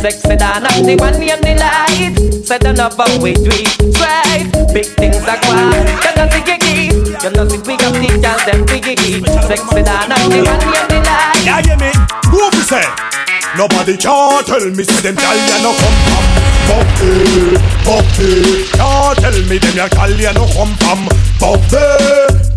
Sexy 0.00 0.34
than 0.36 0.64
and 0.64 0.88
the 0.88 0.96
one 0.96 1.12
name 1.20 1.36
the 1.44 1.60
light. 1.60 2.16
Love 2.72 2.96
how 2.96 3.20
we 3.20 3.34
do 3.34 3.52
it 3.52 3.68
Straight, 3.92 4.48
big 4.72 4.86
things 4.96 5.20
are 5.28 5.36
gone 5.44 5.76
You 5.84 6.12
know 6.16 6.24
see 6.32 6.40
Kiki 6.40 6.88
You 6.88 7.30
know 7.36 7.44
see 7.44 7.60
we 7.68 7.76
have 7.76 7.92
the 8.00 8.08
girl 8.16 8.40
them 8.48 8.64
we 8.72 8.80
Sexy 9.44 9.82
than 9.84 10.08
and 10.08 10.32
the 10.32 10.40
one 10.40 10.64
name 10.72 10.88
the 10.88 10.98
light. 11.04 11.44
Yeah, 11.44 11.60
hear 11.60 11.76
me? 11.76 11.92
Who 12.32 12.48
say? 12.64 13.25
Nobody 13.56 13.96
can 13.96 14.44
tell 14.44 14.70
me 14.70 14.84
say 14.84 15.00
them 15.00 15.14
gal 15.14 15.36
ya 15.36 15.62
no 15.62 15.72
come 15.72 15.98
from 16.04 16.24
Buffy, 16.66 17.56
Buffy. 17.86 18.68
Can't 18.76 19.18
tell 19.18 19.38
me 19.48 19.56
them 19.58 19.76
ya 19.76 19.88
gal 19.88 20.12
ya 20.12 20.32
no 20.32 20.44
come 20.52 20.74
from 20.76 21.08
Buffy, 21.40 21.80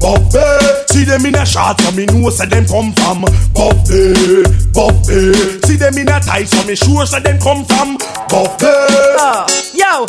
Buffy. 0.01 0.43
See 0.91 1.05
them 1.05 1.25
in 1.25 1.35
a 1.35 1.45
shot 1.45 1.79
so 1.79 1.91
me 1.91 2.05
know 2.05 2.29
say 2.29 2.47
them 2.47 2.65
come 2.65 2.91
from 2.93 3.21
Buffy, 3.53 4.43
Buffy. 4.73 5.31
See 5.65 5.77
them 5.77 5.97
in 5.97 6.09
a 6.09 6.19
tight 6.19 6.47
so 6.47 6.67
me 6.67 6.75
sure 6.75 7.05
say 7.05 7.21
them 7.21 7.39
come 7.39 7.63
from 7.63 7.95
Buffy. 8.27 8.67
Oh, 8.67 9.45
yo, 9.73 10.05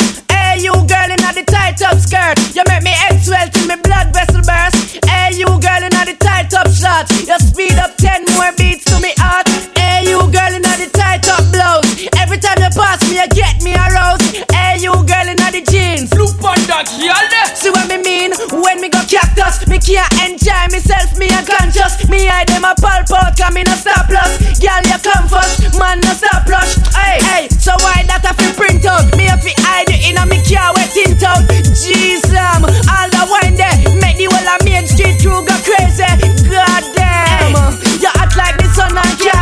hey 0.51 0.63
you 0.63 0.73
girl 0.73 1.07
in 1.07 1.21
the 1.31 1.43
tight 1.47 1.81
up 1.81 1.97
skirt, 1.97 2.35
you 2.55 2.63
make 2.67 2.83
me 2.83 2.91
head 2.91 3.15
swell 3.23 3.47
till 3.49 3.67
me 3.67 3.75
blood 3.83 4.11
vessel 4.13 4.43
burst. 4.43 4.99
Hey 5.07 5.31
you 5.39 5.47
girl 5.47 5.83
in 5.83 5.93
the 5.95 6.15
tight 6.19 6.53
up 6.53 6.67
shot, 6.67 7.07
you 7.27 7.37
speed 7.39 7.79
up 7.79 7.95
ten 7.95 8.25
more 8.35 8.51
beats 8.57 8.83
to 8.85 8.99
me 8.99 9.13
heart. 9.17 9.47
Hey 9.77 10.09
you 10.09 10.19
girl 10.31 10.51
in 10.51 10.61
the 10.61 10.89
tight 10.91 11.27
up 11.31 11.43
blouse, 11.51 11.87
every 12.19 12.37
time 12.37 12.59
you 12.59 12.71
pass 12.75 12.99
me 13.07 13.15
you 13.15 13.27
get 13.31 13.63
me 13.63 13.73
aroused. 13.75 14.43
Hey 14.51 14.79
you 14.79 14.91
girl 14.91 15.27
in 15.31 15.39
the 15.39 15.63
jeans, 15.71 16.11
Look 16.13 16.35
on 16.43 16.59
that, 16.67 16.87
y'all. 16.99 17.55
See 17.55 17.69
what 17.69 17.87
me 17.87 17.97
mean 18.03 18.31
when 18.63 18.81
me 18.81 18.89
cactus 19.11 19.67
Me 19.67 19.77
can't 19.77 20.07
enjoy 20.23 20.71
myself, 20.71 21.11
me 21.19 21.27
unconscious 21.35 22.07
Me 22.07 22.23
hide 22.23 22.47
them 22.47 22.63
a 22.63 22.71
pulp 22.79 23.11
out, 23.11 23.35
cause 23.35 23.51
me 23.51 23.67
no 23.67 23.75
stop 23.75 24.07
loss 24.07 24.39
Girl, 24.63 24.79
you 24.87 24.99
come 25.03 25.27
first, 25.27 25.75
man 25.75 25.99
no 25.99 26.15
stop 26.15 26.47
rush. 26.47 26.79
Hey, 26.95 27.19
hey, 27.19 27.43
so 27.59 27.75
why 27.83 28.07
that 28.07 28.23
I 28.23 28.31
feel 28.39 28.55
print 28.55 28.87
out? 28.87 29.11
Me 29.19 29.27
have 29.27 29.43
to 29.43 29.51
hide 29.67 29.91
you 29.91 29.99
in 30.07 30.15
a 30.15 30.23
me 30.23 30.39
car 30.47 30.71
wet 30.71 30.95
tint 30.95 31.19
out 31.27 31.43
Jeez, 31.75 32.23
um, 32.31 32.63
all 32.63 33.09
the 33.11 33.23
wine 33.27 33.59
there 33.59 33.75
Make 33.99 34.15
the 34.15 34.31
whole 34.31 34.47
of 34.47 34.63
Main 34.63 34.87
Street 34.87 35.19
crew 35.19 35.43
go 35.43 35.55
crazy. 35.65 36.07
God 36.47 36.83
damn 36.95 37.51
You 37.99 38.11
act 38.15 38.39
like 38.39 38.55
the 38.63 38.69
sun 38.71 38.95
and 38.95 39.15
can't 39.19 39.40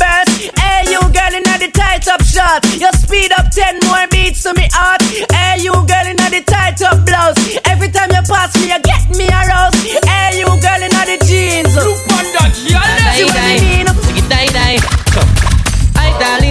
burst. 0.00 0.48
Hey, 0.56 0.88
you 0.88 1.00
girl 1.12 1.34
in 1.36 1.44
the 1.44 1.68
tight 1.76 2.08
up 2.08 2.22
shot. 2.24 2.64
You 2.80 2.88
speed 2.96 3.32
up 3.36 3.52
10 3.52 3.84
more 3.84 4.08
beats 4.08 4.42
to 4.44 4.56
me 4.56 4.66
heart. 4.72 5.04
Hey, 5.28 5.60
you 5.60 5.72
girl 5.72 6.06
in 6.08 6.16
the 6.16 6.42
tight 6.48 6.80
up 6.80 7.04
blouse. 7.04 7.36
Every 7.68 7.92
time 7.92 8.10
you 8.16 8.24
pass 8.24 8.56
me, 8.56 8.72
you 8.72 8.80
get 8.80 9.04
me 9.12 9.28
aroused. 9.28 9.76
Hey, 10.08 10.40
you 10.40 10.48
girl 10.48 10.80
in 10.80 10.92
the 10.96 11.16
jeans. 11.28 11.76
Look 11.76 12.00
on 12.16 12.24
that, 12.32 12.56
you 12.64 13.79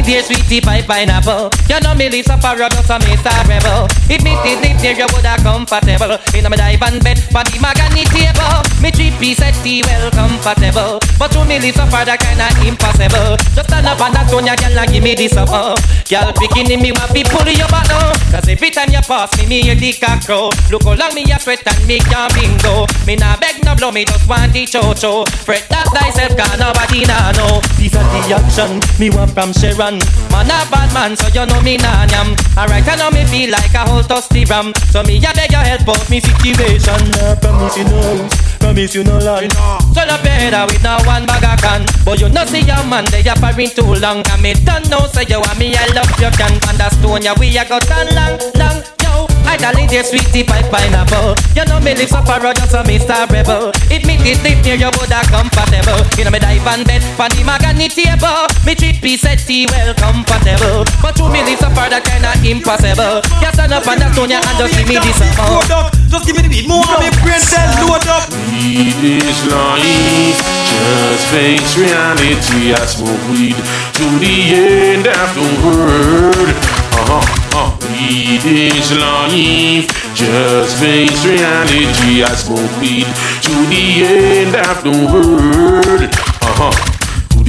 Dear 0.09 0.23
sweetie 0.23 0.59
pie 0.59 0.81
pineapple. 0.81 1.53
You 1.69 1.79
know 1.81 1.93
me 1.93 2.09
live 2.09 2.25
so 2.25 2.35
far 2.41 2.59
up, 2.63 2.73
so 2.73 2.97
me 3.05 3.13
star 3.21 3.45
rebel. 3.45 3.85
If 4.09 4.25
me 4.25 4.33
did 4.41 4.57
live 4.57 4.81
there, 4.81 4.97
you 4.97 5.05
woulda 5.13 5.37
comfortable. 5.45 6.17
In 6.33 6.49
my 6.49 6.57
dive 6.57 6.81
and 6.81 6.97
bed 7.03 7.21
for 7.29 7.45
the 7.45 7.53
mahogany 7.61 8.09
table. 8.09 8.65
Me 8.81 8.89
three 8.89 9.13
piece 9.21 9.37
set 9.37 9.53
tea 9.61 9.85
well 9.85 10.09
comfortable. 10.09 10.97
But 11.19 11.29
to 11.37 11.45
me 11.45 11.61
live 11.61 11.77
so 11.77 11.85
far, 11.93 12.09
that 12.09 12.17
kinda 12.25 12.49
impossible. 12.65 13.37
Just 13.53 13.69
stand 13.69 13.85
up 13.85 14.01
and 14.01 14.15
that 14.17 14.25
Sonia 14.33 14.57
girl 14.57 14.81
and 14.81 14.89
give 14.89 15.03
me 15.05 15.13
this 15.13 15.37
up. 15.37 15.53
Uh. 15.53 15.77
Girl 16.09 16.33
picking 16.41 16.81
me 16.81 16.89
want 16.89 17.13
to 17.13 17.21
pull 17.29 17.45
you 17.45 17.69
back 17.69 17.85
now. 17.93 18.09
Cause 18.33 18.49
every 18.49 18.73
time 18.73 18.89
you 18.89 19.05
pass 19.05 19.29
me, 19.37 19.45
me 19.45 19.61
hear 19.61 19.77
the 19.77 19.93
cock 19.93 20.25
crow. 20.25 20.49
Look 20.73 20.89
how 20.89 20.97
long 20.97 21.13
me 21.13 21.21
a 21.29 21.37
sweat 21.37 21.61
and 21.61 21.85
me 21.85 22.01
can't 22.01 22.33
bingo. 22.33 22.89
Me 23.05 23.13
nah 23.13 23.37
beg 23.37 23.61
no 23.61 23.77
blow, 23.77 23.93
me 23.93 24.09
just 24.09 24.25
want 24.25 24.57
the 24.57 24.65
cho-cho. 24.65 25.29
Fret 25.45 25.69
that 25.69 25.85
thyself, 25.93 26.33
cause 26.33 26.57
nobody 26.57 27.05
nah 27.05 27.29
know. 27.37 27.61
These 27.77 27.93
are 27.93 28.01
the 28.09 28.41
action 28.41 28.81
me 28.97 29.13
want 29.13 29.37
from 29.37 29.53
Sharon. 29.53 29.98
Man 30.31 30.49
a 30.49 30.57
bad 30.69 30.93
man, 30.93 31.15
so 31.15 31.27
you 31.33 31.45
know 31.45 31.61
me 31.61 31.77
nah 31.77 32.05
yam. 32.09 32.35
Alright, 32.57 32.87
I 32.87 32.95
know 32.95 33.11
me 33.11 33.25
feel 33.25 33.51
like 33.51 33.73
a 33.73 33.83
whole 33.87 34.03
toasty 34.03 34.47
ram. 34.49 34.73
So 34.91 35.03
me 35.03 35.17
a 35.17 35.31
beg 35.33 35.51
your 35.51 35.61
help 35.61 35.87
out 35.89 36.09
me 36.09 36.19
situation. 36.19 36.99
I 37.15 37.35
promise 37.39 37.77
you 37.77 37.85
no 37.85 38.29
promise 38.59 38.93
you 38.93 39.03
no 39.03 39.17
land. 39.17 39.51
So 39.95 40.03
your 40.03 40.17
head 40.17 40.53
with 40.67 40.83
no 40.83 40.97
one 41.05 41.25
bag 41.25 41.43
of 41.43 41.57
can. 41.61 41.85
But 42.05 42.19
you 42.19 42.29
know 42.29 42.45
see 42.45 42.61
your 42.61 42.83
man, 42.85 43.05
they 43.11 43.21
a 43.21 43.33
parring 43.35 43.69
too 43.73 43.95
long. 43.97 44.21
And 44.27 44.41
me 44.41 44.53
don't 44.53 44.89
know, 44.89 45.07
say 45.07 45.25
you 45.27 45.39
want 45.39 45.57
me, 45.57 45.75
I 45.75 45.87
love 45.93 46.11
you 46.19 46.29
can. 46.37 46.53
Understand 46.67 47.23
ya, 47.23 47.33
we 47.39 47.57
a 47.57 47.65
got 47.65 47.83
tan 47.83 48.07
long, 48.15 48.39
long. 48.55 48.98
Yo, 49.49 49.55
I 49.55 49.57
darling 49.57 49.87
dear 49.87 50.03
sweetie 50.03 50.43
pie 50.45 50.61
pineapple. 50.69 51.33
You 51.57 51.65
know 51.65 51.81
me 51.81 51.97
live 51.97 52.09
so 52.09 52.21
far 52.21 52.37
out, 52.45 52.55
just 52.55 52.69
so 52.69 52.83
me 52.83 52.99
star 52.99 53.25
rebel. 53.33 53.73
If 53.89 54.05
me 54.05 54.17
did 54.21 54.37
live 54.45 54.61
near 54.61 54.77
you, 54.77 54.93
woulda 54.93 55.25
comfortable. 55.25 56.05
You 56.17 56.25
know 56.25 56.29
me 56.29 56.37
dive 56.37 56.67
and 56.69 56.85
bed 56.85 57.01
for 57.17 57.25
the 57.33 57.41
mahogany 57.41 57.89
table. 57.89 58.45
Me 58.61 58.77
three 58.77 58.93
piece 59.01 59.21
set 59.25 59.41
tea 59.41 59.65
well 59.73 59.93
comfortable. 59.97 60.85
But 61.01 61.17
to 61.17 61.25
me 61.33 61.41
live 61.41 61.57
so 61.57 61.69
far, 61.73 61.89
that 61.89 62.05
kinda 62.05 62.29
impossible. 62.45 63.25
You 63.41 63.49
stand 63.49 63.73
up 63.73 63.87
and 63.89 63.97
that's 63.97 64.17
on 64.21 64.29
your 64.29 64.37
and 64.37 64.57
just 64.61 64.77
give 64.77 64.85
me 64.85 65.01
this 65.01 65.17
amount. 65.17 65.65
Just 66.13 66.25
give 66.29 66.37
me 66.37 66.45
the 66.45 66.49
beat. 66.53 66.69
More 66.69 66.85
me 67.01 67.09
brain 67.25 67.41
cell, 67.41 67.65
load 67.89 68.05
up. 68.05 68.29
Weed 68.53 69.01
is 69.01 69.39
life, 69.49 70.37
just 70.69 71.25
face 71.33 71.73
reality. 71.73 72.77
I 72.77 72.85
smoke 72.85 73.23
weed 73.33 73.57
to 73.97 74.05
the 74.21 74.37
end 74.53 75.09
of 75.09 75.29
the 75.33 75.49
world. 75.65 76.53
Uh-huh, 76.93 77.25
is 77.99 78.91
life, 78.97 79.87
just 80.15 80.79
face 80.79 81.25
reality. 81.25 82.23
I 82.23 82.33
spoke 82.35 82.79
it 82.81 83.07
to 83.43 83.53
the 83.67 83.85
end 84.05 84.55
of 84.55 84.83
the 84.83 84.91
world. 85.11 86.09
Uh-huh. 86.41 86.99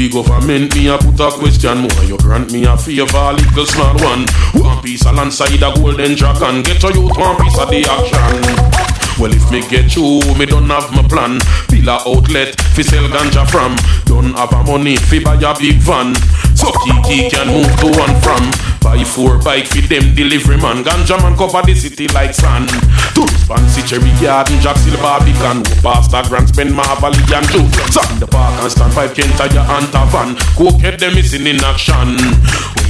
The 0.00 0.08
government, 0.08 0.74
me 0.74 0.88
a 0.88 0.96
put 0.96 1.20
a 1.20 1.30
question 1.30 1.82
Why 1.82 2.04
you 2.04 2.16
grant 2.16 2.50
me 2.52 2.64
a 2.64 2.74
favor, 2.74 3.32
little 3.34 3.66
small 3.66 3.94
one 3.96 4.24
One 4.54 4.80
piece 4.80 5.04
of 5.04 5.14
land 5.14 5.30
side 5.30 5.60
a 5.60 5.74
golden 5.76 6.14
dragon 6.14 6.62
Get 6.62 6.82
your 6.82 6.92
youth 6.92 7.18
one 7.18 7.36
piece 7.36 7.58
of 7.58 7.68
the 7.68 7.84
action 7.84 8.79
well, 9.20 9.32
if 9.34 9.50
me 9.52 9.60
get 9.68 9.94
you, 9.94 10.24
me 10.38 10.46
don't 10.46 10.68
have 10.70 10.90
my 10.92 11.04
plan. 11.06 11.38
Pillar 11.68 12.00
outlet, 12.08 12.56
fi 12.72 12.82
sell 12.82 13.04
ganja 13.12 13.44
from. 13.44 13.76
Don't 14.06 14.32
have 14.32 14.52
a 14.52 14.64
money, 14.64 14.96
fi 14.96 15.20
buy 15.22 15.36
a 15.36 15.52
big 15.58 15.76
van. 15.76 16.16
So 16.56 16.72
Kiki 16.82 17.28
can 17.28 17.48
move 17.48 17.68
to 17.84 17.88
and 18.00 18.16
from. 18.24 18.48
Buy 18.80 19.04
four 19.04 19.36
bike 19.38 19.66
fi 19.66 19.80
them 19.84 20.14
delivery 20.14 20.56
man. 20.56 20.82
Ganja 20.82 21.20
man 21.20 21.36
cover 21.36 21.60
the 21.62 21.74
city 21.74 22.08
like 22.08 22.32
sand. 22.32 22.70
To 23.14 23.28
fancy 23.44 23.82
cherry 23.82 24.10
garden, 24.20 24.58
Jack 24.60 24.78
Silver. 24.78 25.20
Go 25.20 25.76
past 25.84 26.10
that 26.12 26.26
grand 26.28 26.48
spend 26.48 26.70
Marvally 26.72 27.20
and 27.28 27.46
two. 27.52 27.68
In 28.14 28.20
the 28.20 28.26
park 28.26 28.56
and 28.62 28.72
stand 28.72 28.92
five 28.94 29.14
tire 29.14 29.60
and 29.60 29.92
a 29.92 30.02
van. 30.08 30.32
Go 30.56 30.72
get 30.80 30.98
them 30.98 31.14
missing 31.14 31.46
in 31.46 31.60
action. 31.60 32.16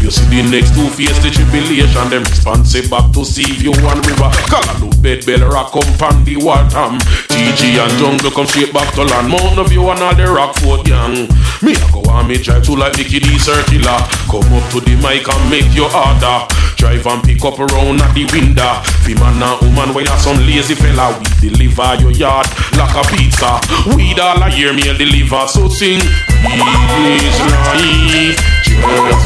You 0.00 0.10
see 0.10 0.24
the 0.32 0.48
next 0.48 0.72
two 0.72 0.88
face 0.96 1.20
the 1.20 1.28
tribulation, 1.28 2.08
them 2.08 2.24
responsive 2.24 2.88
back 2.88 3.12
to 3.12 3.24
see 3.24 3.52
you 3.60 3.72
one 3.84 4.00
river. 4.00 4.32
Callaloo 4.48 4.96
bed 5.04 5.28
bell 5.28 5.44
rock 5.52 5.76
come 5.76 5.92
pan 6.00 6.24
the 6.24 6.40
Waltham. 6.40 6.96
TG 7.28 7.76
and 7.76 7.92
jungle 8.00 8.32
come 8.32 8.48
straight 8.48 8.72
back 8.72 8.88
to 8.96 9.04
land. 9.04 9.28
Mountain 9.28 9.68
View 9.68 9.84
and 9.92 10.00
all 10.00 10.16
the 10.16 10.24
rock 10.24 10.56
Rockford 10.56 10.88
gang. 10.88 11.28
Me 11.60 11.76
a 11.76 11.84
go 11.92 12.00
on 12.08 12.28
me 12.28 12.40
drive 12.40 12.64
to 12.64 12.72
like 12.72 12.96
Mickey 12.96 13.20
D 13.20 13.36
circular. 13.36 14.00
Come 14.32 14.48
up 14.56 14.64
to 14.72 14.80
the 14.80 14.96
mic 15.04 15.28
and 15.28 15.44
make 15.52 15.68
your 15.76 15.92
order. 15.92 16.48
Drive 16.80 17.04
and 17.04 17.20
pick 17.20 17.44
up 17.44 17.60
around 17.60 18.00
at 18.00 18.16
the 18.16 18.24
window. 18.32 18.80
Fi 19.04 19.12
man 19.20 19.36
and 19.36 19.60
woman 19.60 19.92
while 19.92 20.16
some 20.16 20.40
lazy 20.48 20.80
fella 20.80 21.12
we 21.20 21.28
deliver 21.44 22.00
your 22.00 22.12
yard 22.16 22.48
like 22.72 22.96
a 22.96 23.04
pizza. 23.12 23.60
We 23.92 24.16
all 24.16 24.40
a 24.40 24.48
year 24.56 24.72
meal 24.72 24.96
deliver. 24.96 25.44
So 25.44 25.68
sing. 25.68 26.00
Weed 26.40 27.20
is. 27.20 28.69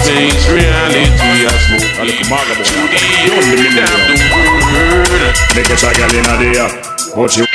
Face 0.04 0.48
reality. 0.50 1.04
I 1.46 1.58
smoke 1.64 1.86
weed 2.04 2.18
to 3.34 3.56
the 3.56 3.70
end 3.70 3.88
of 3.88 4.10
the 4.10 4.26
world. 4.34 5.34
Make 5.54 5.70
a 5.70 5.76
girl 5.78 6.14
in 6.14 6.26
a 6.26 6.34
day, 6.38 6.58
but 7.14 7.36
you. 7.36 7.46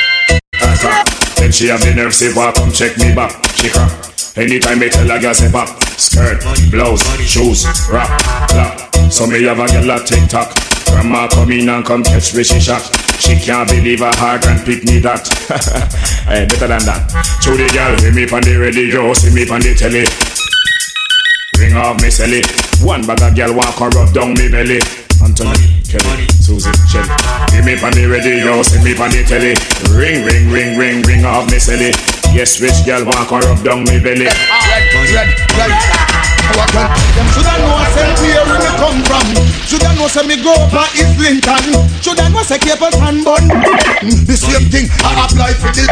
Then 1.38 1.52
she 1.52 1.68
have 1.68 1.82
the 1.82 1.94
nerve 1.96 2.14
say, 2.14 2.34
"Walk, 2.34 2.56
come 2.56 2.72
check 2.72 2.98
me 2.98 3.14
back." 3.14 3.32
She 3.56 3.70
crack. 3.70 3.92
Anytime 4.36 4.80
me 4.80 4.90
tell 4.90 5.10
a 5.10 5.20
girl 5.20 5.34
say 5.34 5.52
back, 5.52 5.68
skirt, 5.98 6.40
blouse, 6.72 7.04
shoes, 7.28 7.66
rap, 7.92 8.08
clap. 8.50 9.12
So 9.12 9.28
me 9.28 9.44
have 9.44 9.60
a 9.60 9.68
girl 9.68 9.92
a 9.92 10.00
tick 10.00 10.30
tock. 10.30 10.54
Grandma 10.86 11.28
come 11.28 11.52
in 11.52 11.70
and 11.70 11.86
come 11.86 12.04
catch 12.04 12.34
me 12.36 12.44
she 12.44 12.60
shot. 12.60 12.82
She 13.20 13.36
can't 13.36 13.68
believe 13.70 14.00
her 14.00 14.16
heart 14.16 14.46
and 14.48 14.64
pick 14.66 14.84
me 14.86 15.00
that. 15.00 15.28
hey, 16.26 16.44
eh, 16.44 16.46
better 16.46 16.68
than 16.68 16.86
that. 16.86 17.12
To 17.44 17.52
the 17.52 17.68
girl, 17.74 17.98
see 17.98 18.12
me 18.12 18.24
on 18.32 18.42
the 18.42 18.56
radio, 18.56 19.14
see 19.14 19.34
me 19.34 19.44
on 19.50 19.62
the 19.62 19.76
telly. 19.76 20.39
Ring 21.60 21.76
off 21.76 22.02
me 22.02 22.08
celly. 22.08 22.42
One 22.86 23.06
bag 23.06 23.22
of 23.22 23.36
girl 23.36 23.54
walk 23.54 23.82
and 23.82 23.94
rub 23.94 24.14
down 24.14 24.34
me 24.34 24.48
belly. 24.48 24.80
Anthony, 25.22 25.84
Kelly, 25.92 26.26
Susie, 26.40 26.72
Shelly. 26.88 27.12
Give 27.52 27.66
me 27.66 27.76
on 27.84 27.92
the 27.92 28.08
radio, 28.08 28.64
see 28.64 28.82
me 28.82 28.96
on 28.96 29.12
the 29.12 29.24
telly. 29.28 29.60
Ring, 29.92 30.24
ring, 30.24 30.50
ring, 30.50 30.78
ring, 30.78 31.02
ring 31.04 31.26
off 31.26 31.52
me 31.52 31.58
celly. 31.58 31.92
Yes, 32.34 32.62
which 32.62 32.86
girl 32.86 33.04
walk 33.06 33.32
and 33.32 33.44
rub 33.44 33.64
down 33.64 33.84
me 33.84 34.00
belly. 34.00 34.30
Them 36.20 37.28
shoulda 37.34 37.54
know 37.64 37.80
say 37.96 38.08
where 38.20 38.44
we 38.46 38.56
me 38.60 38.70
come 38.78 39.00
from. 39.08 39.28
Shoulda 39.68 39.90
know 39.96 40.08
say 40.08 40.24
me 40.28 40.36
go 40.42 40.54
for 40.70 40.86
Islington. 40.98 41.66
Shoulda 42.02 42.30
know 42.30 42.44
say 42.44 42.58
Capel 42.60 42.92
and 43.04 43.24
Bun. 43.24 43.44
Mm, 44.04 44.26
the 44.28 44.36
same 44.36 44.68
thing 44.70 44.88
I 45.04 45.26
apply 45.26 45.54
for 45.60 45.72
the. 45.72 45.86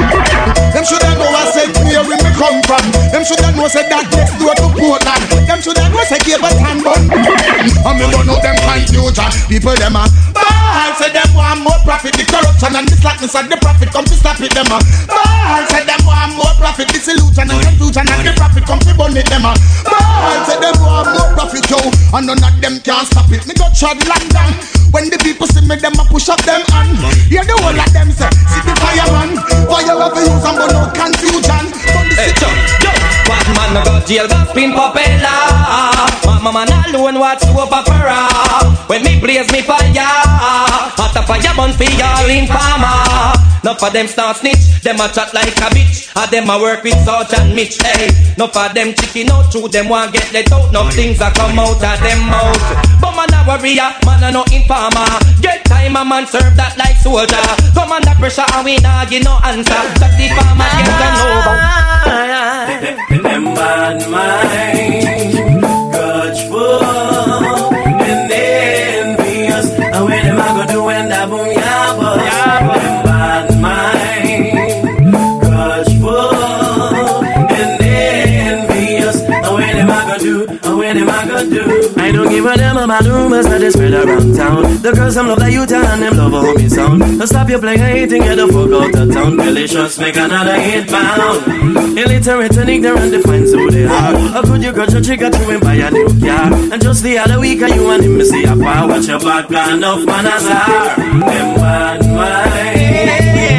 Them 0.74 0.84
shoulda 0.86 1.14
know 1.18 1.30
I 1.30 1.44
say 1.54 1.68
where 1.84 2.04
we 2.04 2.16
me 2.20 2.32
come 2.36 2.60
from. 2.68 2.84
Them 3.12 3.24
shoulda 3.24 3.52
know 3.56 3.68
say 3.68 3.86
that 3.90 4.08
next 4.12 4.36
door 4.40 4.56
to 4.60 4.68
Portland. 4.76 5.24
Them 5.48 5.60
shoulda 5.62 5.88
know 5.90 6.04
say 6.08 6.20
Capleton 6.20 6.84
Bun. 6.84 7.02
Mm, 7.12 7.88
and 7.88 7.96
me 8.00 8.06
burn 8.12 8.30
out 8.32 8.42
them 8.44 8.58
confusion. 8.60 9.30
People 9.48 9.76
them 9.78 9.96
a 9.98 10.04
ball 10.36 10.92
say 11.00 11.12
them 11.14 11.30
want 11.36 11.62
more 11.64 11.80
prophet. 11.86 12.14
The 12.18 12.26
corruption 12.28 12.76
and 12.76 12.88
the 12.88 12.96
slackness 13.00 13.36
of 13.36 13.46
the 13.50 13.58
prophet 13.62 13.90
come 13.92 14.06
to 14.06 14.16
stop 14.16 14.40
it. 14.42 14.52
Them 14.54 14.68
a 14.72 14.78
ball 15.08 15.64
say 15.72 15.84
them 15.86 16.02
want 16.08 16.34
more 16.36 16.54
prophet. 16.58 16.88
The 16.92 17.00
solution 17.00 17.48
and 17.52 17.60
confusion 17.66 18.06
and 18.10 18.22
the 18.26 18.34
prophet 18.36 18.64
come 18.66 18.80
to 18.84 18.92
burn 18.98 19.16
it. 19.18 19.28
Them 19.30 19.46
a 19.46 19.54
ball 19.86 20.07
say 20.46 20.58
them 20.60 20.76
want 20.84 21.10
more 21.14 21.32
prophet, 21.36 21.66
yo, 21.70 21.80
and 22.14 22.28
none 22.28 22.44
of 22.44 22.56
them 22.62 22.80
can 22.82 23.06
stop 23.06 23.30
it. 23.32 23.46
Me 23.48 23.54
go 23.54 23.68
trod 23.76 24.00
London. 24.08 24.52
When 24.92 25.10
the 25.12 25.20
people 25.20 25.48
see 25.48 25.62
me, 25.68 25.76
them 25.76 26.00
a 26.00 26.04
push 26.08 26.30
up 26.30 26.40
them 26.48 26.64
hand. 26.72 26.98
Hear 27.28 27.44
the 27.44 27.56
whole 27.60 27.76
of 27.76 27.92
them 27.92 28.10
say, 28.12 28.32
see 28.50 28.64
the 28.64 28.74
fireman, 28.80 29.36
fire 29.68 29.96
love 29.96 30.16
use 30.16 30.46
and 30.48 30.56
burn 30.56 30.72
out 30.72 30.96
confusion. 30.96 31.64
Hey, 32.16 32.87
no 33.78 34.00
go 34.00 34.06
jail, 34.06 34.28
go 34.28 34.40
spin 34.50 34.72
propeller. 34.72 35.38
Mama 36.26 36.52
man 36.66 36.72
alone 36.90 37.20
watch 37.20 37.44
over 37.46 37.82
for 37.86 38.88
When 38.88 39.04
me 39.04 39.20
blaze 39.20 39.52
me 39.52 39.62
fire, 39.62 39.92
hot 40.98 41.16
a 41.16 41.22
fire 41.26 41.54
burn 41.56 41.74
for 41.74 41.84
y'all 41.84 42.30
in. 42.30 42.48
Enough 43.68 43.84
of 43.84 43.92
them 43.92 44.08
start 44.08 44.38
snitch, 44.38 44.80
them 44.82 45.02
a 45.02 45.10
chat 45.12 45.34
like 45.34 45.58
a 45.60 45.68
bitch. 45.76 46.08
And 46.16 46.32
them 46.32 46.50
a 46.50 46.56
work 46.62 46.84
with 46.84 46.96
Sarge 47.04 47.34
and 47.36 47.54
Mitch. 47.54 47.76
Hey, 47.84 48.08
enough 48.38 48.56
of 48.56 48.74
them 48.74 48.94
chicken 48.94 49.30
out 49.30 49.52
through 49.52 49.68
them 49.68 49.90
want 49.90 50.14
get 50.14 50.32
let 50.32 50.52
out. 50.54 50.72
No 50.72 50.90
things 50.90 51.20
a 51.20 51.30
come 51.32 51.60
out 51.60 51.76
of 51.76 52.00
them 52.00 52.22
mouth. 52.32 52.64
But 53.02 53.12
man 53.12 53.34
a 53.34 53.44
warrior, 53.44 53.84
ah, 53.84 54.00
man 54.06 54.24
a 54.24 54.32
no 54.32 54.46
informer. 54.56 55.20
Get 55.42 55.66
time 55.66 55.98
a 55.98 56.06
man 56.06 56.26
serve 56.28 56.56
that 56.56 56.78
like 56.78 56.96
soldier. 56.96 57.44
Come 57.76 57.92
under 57.92 58.16
pressure 58.16 58.48
and 58.56 58.64
we 58.64 58.78
nah 58.78 59.04
give 59.04 59.24
no 59.26 59.36
answer. 59.44 59.84
That 60.00 60.16
the 60.16 60.32
farmer 60.32 60.70
get 60.72 60.88
to 60.88 61.08
know. 61.20 62.67
Bad 63.58 64.08
mind, 64.12 64.67
I 82.48 82.56
don't 82.56 82.60
give 82.60 82.74
a 82.74 82.74
damn 82.74 82.78
about 82.78 83.06
rumors 83.06 83.46
that 83.48 83.60
they 83.60 83.70
spread 83.70 83.94
around 83.94 84.36
town. 84.36 84.82
The 84.82 84.92
girls 84.94 85.16
them 85.16 85.28
love 85.28 85.40
that 85.40 85.52
you 85.52 85.66
tell 85.66 85.84
and 85.84 86.02
them 86.02 86.16
love 86.16 86.34
a 86.34 86.40
homie 86.48 86.70
sound. 86.70 87.20
So 87.20 87.26
stop 87.26 87.50
your 87.50 87.60
playing 87.60 87.80
hating, 87.80 88.22
get 88.22 88.36
the 88.36 88.48
fuck 88.48 88.72
out 88.72 88.96
of 88.96 89.14
town. 89.14 89.38
Delicious, 89.38 90.00
make 90.00 90.16
another 90.16 90.60
hit 90.60 90.90
bound. 90.90 91.98
Illiterate 91.98 92.58
and 92.58 92.70
ignorant 92.70 93.12
defines 93.12 93.52
who 93.52 93.70
they 93.70 93.86
are. 93.86 94.18
How 94.32 94.42
could 94.44 94.64
you 94.64 94.72
got 94.72 94.92
your 94.92 95.02
trigger 95.02 95.30
to 95.30 95.38
him 95.38 95.60
buy 95.60 95.76
a 95.76 95.92
new 95.92 96.08
car? 96.20 96.54
And 96.72 96.82
just 96.82 97.04
the 97.04 97.18
other 97.18 97.40
week, 97.40 97.60
you 97.60 97.90
and 97.90 98.04
him 98.04 98.24
see 98.24 98.44
a 98.46 98.56
power. 98.56 98.88
Watch 98.88 99.08
your 99.08 99.20
back, 99.20 99.50
enough 99.52 100.06
man 100.06 100.26
as 100.26 100.46
are. 100.46 100.96
Them 100.96 101.56
bad 101.56 102.06
mind. 102.06 103.57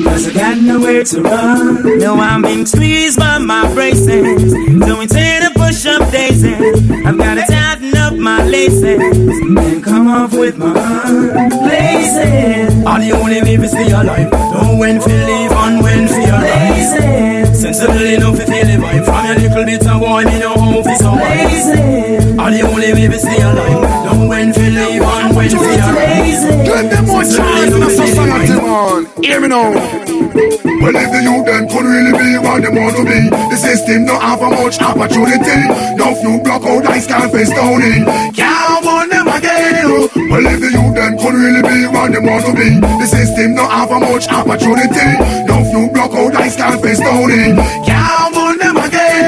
Cause 0.00 0.26
I 0.28 0.32
got 0.32 0.56
nowhere 0.58 1.04
to 1.04 1.20
run. 1.22 1.98
No, 1.98 2.14
I'm 2.14 2.40
being 2.42 2.64
squeezed 2.64 3.18
by 3.18 3.36
my 3.38 3.70
braces. 3.74 4.52
Doing 4.52 5.08
ten 5.08 5.52
push 5.52 5.84
up 5.86 6.10
daisies. 6.10 6.90
I've 7.04 7.18
gotta 7.18 7.42
tighten 7.46 7.94
up 7.98 8.14
my 8.14 8.42
laces. 8.44 9.00
And 9.02 9.84
come 9.84 10.08
off 10.08 10.32
with 10.32 10.56
my 10.56 10.72
blazing. 10.72 12.86
Are 12.86 12.98
the 13.00 13.12
only 13.12 13.42
way 13.42 13.56
to 13.56 13.68
stay 13.68 13.90
alive. 13.90 14.30
Know 14.32 14.76
when 14.78 14.98
to 15.00 15.08
live 15.08 15.52
and 15.52 15.82
when 15.82 16.06
to 16.08 16.30
arrive. 16.30 17.54
Sensible 17.54 18.02
enough 18.02 18.36
to 18.38 18.46
feel 18.46 18.64
the 18.64 18.78
vibe. 18.82 19.04
From 19.04 19.26
your 19.26 19.34
little 19.36 19.64
bit 19.64 19.86
of 19.86 20.00
boy, 20.00 20.24
me 20.24 20.38
know 20.40 20.56
how 20.56 20.82
to 20.82 20.94
survive. 20.96 22.38
Are 22.38 22.50
the 22.50 22.62
only 22.62 22.92
way 22.92 23.08
to 23.08 23.18
stay 23.18 23.42
alive. 23.42 23.82
Know 24.06 24.26
when 24.28 24.52
to 24.52 24.60
live 24.70 25.02
and 25.02 25.36
when 25.36 25.48
to 25.50 25.56
arrive. 25.56 26.64
Give 26.64 26.90
them 26.90 27.04
more 27.06 27.22
chance 27.22 27.72
in 27.74 27.80
the 27.80 27.90
society, 27.90 28.54
man. 28.60 29.01
Hear 29.22 29.40
me 29.40 29.48
now. 29.48 29.70
Well, 29.70 30.96
if 30.98 31.08
the 31.14 31.22
youth 31.22 31.46
them 31.46 31.68
could 31.70 31.86
really 31.86 32.10
be 32.10 32.42
what 32.42 32.58
they 32.58 32.74
want 32.74 32.96
to 32.98 33.04
be, 33.06 33.30
the 33.30 33.56
system 33.56 34.04
don't 34.06 34.20
have 34.20 34.42
a 34.42 34.50
much 34.50 34.82
opportunity. 34.82 35.62
No 35.94 36.10
few 36.18 36.42
block 36.42 36.66
out 36.66 36.84
ice 36.90 37.06
can't 37.06 37.30
face 37.30 37.50
down 37.50 37.82
in. 37.82 38.02
Can't 38.34 38.84
want 38.84 39.10
them 39.14 39.28
again. 39.28 39.86
Well, 40.26 40.42
if 40.42 40.58
the 40.58 40.70
youth 40.74 40.94
them 40.98 41.14
could 41.22 41.34
really 41.38 41.62
be 41.62 41.86
what 41.86 42.10
they 42.10 42.18
want 42.18 42.46
to 42.46 42.52
be, 42.58 42.82
the 42.82 43.06
system 43.06 43.54
don't 43.54 43.70
have 43.70 43.92
a 43.94 44.00
much 44.00 44.26
opportunity. 44.26 45.10
No 45.46 45.62
few 45.70 45.86
block 45.94 46.10
out 46.18 46.34
ice 46.34 46.56
can't 46.56 46.82
face 46.82 46.98
down 46.98 47.30
in. 47.30 47.54
Can't 47.86 48.31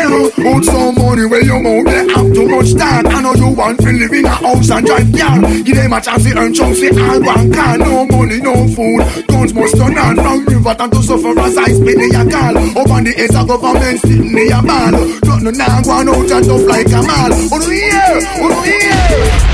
them. 0.04 0.30
Put 0.30 0.64
some 0.64 0.94
money 0.94 1.26
where 1.26 1.44
your 1.44 1.60
mouth 1.60 1.84
they 1.86 2.04
have 2.12 2.28
too 2.34 2.48
much 2.48 2.74
time. 2.74 3.06
I 3.06 3.20
know 3.22 3.34
you 3.34 3.48
want 3.54 3.80
to 3.80 3.90
live 3.92 4.12
in 4.12 4.24
a 4.24 4.28
house 4.28 4.70
and 4.70 4.86
drive 4.86 5.10
car. 5.12 5.40
Give 5.62 5.76
them 5.76 5.92
a 5.92 6.00
chance 6.00 6.24
to 6.24 6.38
earn 6.38 6.54
chunks, 6.54 6.80
they 6.80 6.90
all 6.90 7.20
one 7.20 7.52
car. 7.52 7.78
No 7.78 8.06
money, 8.06 8.40
no 8.40 8.54
food. 8.68 9.26
Guns 9.28 9.54
must 9.54 9.76
turn 9.76 9.98
on 9.98 10.16
from 10.16 10.44
river 10.46 10.74
to 10.74 11.02
suffer 11.02 11.38
as 11.40 11.56
I 11.56 11.68
spit 11.72 11.98
in 11.98 12.10
your 12.12 12.30
call. 12.30 12.56
Up 12.78 12.90
on 12.90 13.04
the 13.04 13.14
edge 13.16 13.34
of 13.34 13.48
government 13.48 14.00
sitting 14.00 14.36
in 14.36 14.48
your 14.48 14.62
ball. 14.62 14.92
Don't 15.24 15.42
know 15.44 15.50
now 15.50 15.82
go 15.82 15.90
on 15.90 16.08
out 16.08 16.30
and 16.30 16.44
tough 16.46 16.66
like 16.66 16.88
a 16.88 17.00
mall. 17.02 17.32
Oh 17.52 17.58
no 17.58 17.68
here, 17.70 18.20
oh 18.40 18.48
no 18.48 19.53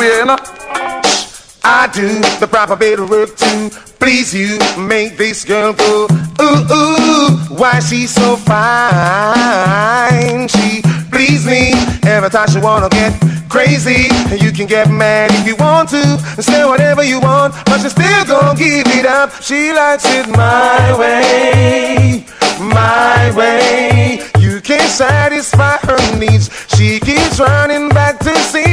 here. 0.00 0.24
Uh. 0.26 0.36
I 1.64 1.88
do 1.92 2.20
the 2.40 2.46
proper 2.48 2.76
bit 2.76 2.98
of 2.98 3.10
work 3.10 3.36
to 3.36 3.70
please 3.98 4.32
you, 4.32 4.58
make 4.78 5.18
this 5.18 5.44
girl 5.44 5.74
go 5.74 6.06
ooh 6.40 6.64
ooh. 6.72 7.36
Why 7.54 7.80
she's 7.80 8.10
so 8.10 8.36
fine? 8.36 9.68
She 10.48 10.80
please 11.10 11.44
me 11.44 11.72
every 12.08 12.30
time 12.30 12.48
she 12.48 12.58
wanna 12.60 12.88
get 12.88 13.12
crazy. 13.50 14.08
And 14.30 14.40
you 14.42 14.52
can 14.52 14.66
get 14.66 14.90
mad 14.90 15.30
if 15.32 15.46
you 15.46 15.56
want 15.56 15.90
to, 15.90 16.02
and 16.36 16.44
say 16.44 16.64
whatever 16.64 17.02
you 17.02 17.20
want, 17.20 17.54
but 17.66 17.80
she 17.80 17.88
still 17.90 18.24
gon' 18.24 18.56
give 18.56 18.86
it 18.86 19.04
up. 19.06 19.42
She 19.42 19.72
likes 19.72 20.04
it 20.06 20.26
my 20.28 20.96
way, 20.98 22.24
my 22.60 23.30
way. 23.36 24.22
You 24.38 24.60
can't 24.62 24.90
satisfy 24.90 25.76
her 25.88 26.16
needs. 26.18 26.48
She 26.76 27.00
keeps 27.00 27.38
running 27.40 27.88
back 27.90 28.18
to 28.20 28.34
see 28.36 28.67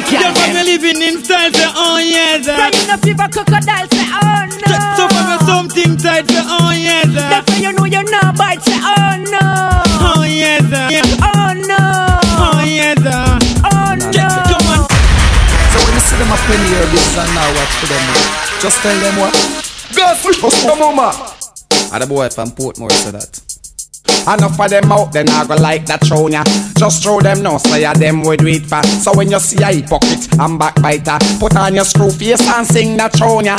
Talk 0.00 0.08
to 0.08 0.16
me, 0.16 0.22
girl 0.22 0.32
Just 0.32 0.40
from 0.40 0.54
them. 0.54 0.66
me 0.66 0.72
living 0.72 1.02
in 1.02 1.24
style, 1.24 1.52
say 1.52 1.68
oh 1.76 1.98
yes. 1.98 2.46
Crying 2.46 2.90
up 2.90 3.00
fever 3.00 3.28
crocodile, 3.28 3.86
say 3.88 4.04
oh 4.08 4.42
no. 4.48 4.72
So 4.96 5.04
from 5.08 5.24
me 5.30 5.36
something 5.46 5.90
tight, 5.96 6.26
say 6.28 6.40
oh 6.44 6.70
yes. 6.72 7.06
That's 7.14 7.46
why 7.50 7.58
you 7.60 7.72
know 7.72 7.84
you're 7.84 8.08
not 8.10 8.36
bite, 8.36 8.62
say 8.62 8.78
oh 8.80 9.16
no. 9.28 9.44
Oh 10.00 10.22
yes. 10.24 10.64
Oh 11.20 11.52
no. 11.68 11.82
Oh 12.40 12.62
yes. 12.64 12.98
Oh 13.04 13.92
no. 13.98 14.26
Come 14.48 14.66
on. 14.72 14.88
So 14.88 15.76
when 15.84 15.92
you 15.94 16.02
see 16.04 16.16
them 16.16 16.30
up 16.32 16.44
in 16.48 16.60
here, 16.70 16.86
this 16.90 17.16
and 17.18 17.30
now 17.34 17.48
watch 17.56 17.74
for 17.80 17.86
them. 17.92 18.04
Just 18.60 18.78
tell 18.82 18.98
them 19.00 19.14
what. 19.20 19.34
Go 19.94 20.14
switch 20.16 20.42
up 20.44 20.52
the 20.52 20.76
mama. 20.78 21.12
And 21.92 22.02
the 22.02 22.06
boy 22.06 22.28
from 22.28 22.50
Portmore 22.50 22.92
said 22.92 23.14
that. 23.14 23.49
Enough 24.30 24.60
of 24.60 24.70
them 24.70 24.92
out, 24.92 25.12
then 25.12 25.28
I 25.28 25.44
go 25.44 25.56
like 25.56 25.86
that 25.86 26.02
throne 26.06 26.30
ya. 26.32 26.44
Just 26.78 27.02
throw 27.02 27.20
them 27.20 27.42
no, 27.42 27.58
say 27.58 27.82
ya 27.82 27.92
them 27.92 28.22
we 28.22 28.36
do 28.36 28.46
it 28.46 28.64
for. 28.64 28.80
So 29.02 29.12
when 29.16 29.28
you 29.30 29.40
see 29.40 29.60
a 29.60 29.66
hypocrite 29.66 30.32
and 30.38 30.56
backbiter, 30.56 31.18
put 31.40 31.56
on 31.56 31.74
your 31.74 31.84
screw 31.84 32.10
face 32.10 32.40
and 32.46 32.64
sing 32.64 32.96
that 32.96 33.12
throne 33.12 33.46
ya. 33.46 33.56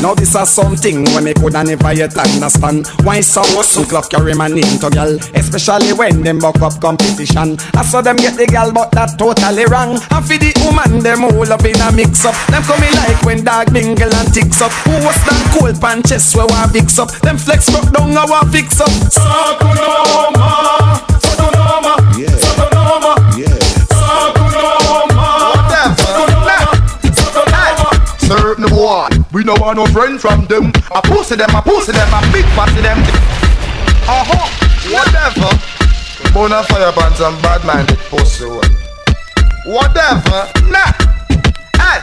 Now 0.00 0.14
this 0.14 0.34
is 0.34 0.48
something 0.48 1.04
when 1.12 1.24
me 1.24 1.34
coulda 1.34 1.62
never 1.62 1.92
yet 1.92 2.16
understand 2.16 2.86
Why 3.04 3.20
some 3.20 3.44
hustle 3.52 3.84
club 3.84 4.08
carry 4.08 4.34
my 4.34 4.48
name 4.48 4.78
to 4.80 4.88
gal 4.88 5.18
Especially 5.34 5.92
when 5.92 6.22
them 6.22 6.38
buck 6.38 6.62
up 6.62 6.80
competition. 6.80 7.58
I 7.74 7.82
saw 7.82 8.00
them 8.00 8.16
get 8.16 8.36
the 8.36 8.46
gal 8.46 8.72
but 8.72 8.92
that 8.92 9.18
totally 9.18 9.66
wrong. 9.66 9.98
And 10.10 10.24
for 10.24 10.38
the 10.38 10.54
woman 10.64 11.02
them 11.02 11.24
all 11.24 11.52
up 11.52 11.64
in 11.64 11.74
a 11.80 11.90
mix 11.92 12.24
up. 12.24 12.34
Them 12.48 12.62
coming 12.62 12.94
like 12.94 13.20
when 13.26 13.44
dog 13.44 13.72
mingle 13.72 14.14
and 14.14 14.32
ticks 14.32 14.62
up. 14.62 14.72
Who 14.86 14.94
was 15.04 15.18
that 15.26 15.58
cold 15.58 15.80
pan 15.80 16.02
chest 16.02 16.36
where 16.36 16.46
want 16.46 16.72
fix 16.72 16.98
up? 16.98 17.10
Them 17.20 17.36
flex 17.36 17.68
rock 17.74 17.92
down 17.92 18.16
I 18.16 18.24
want 18.24 18.48
fix 18.52 18.80
up. 18.80 18.88
Sakunoma 19.10 20.30
Sakunoma 21.18 21.94
Sakunoma 22.38 23.20
Certain 23.20 23.29
we 29.32 29.44
no 29.44 29.54
want 29.60 29.76
no 29.76 29.86
friend 29.86 30.20
from 30.20 30.46
them. 30.46 30.72
I 30.90 31.00
posted 31.04 31.38
them, 31.38 31.50
I 31.54 31.60
posted 31.60 31.94
them, 31.94 32.08
I 32.12 32.20
big 32.32 32.44
passed 32.58 32.74
them. 32.74 32.98
Uh-huh, 34.06 34.46
whatever. 34.90 35.50
Bona 36.34 36.62
fire 36.64 36.92
bands 36.92 37.20
and 37.20 37.40
bad 37.42 37.64
minded 37.64 37.98
pussy 38.10 38.46
one. 38.46 38.70
Whatever, 39.66 40.50
nah. 40.70 40.92
Hey, 41.78 42.00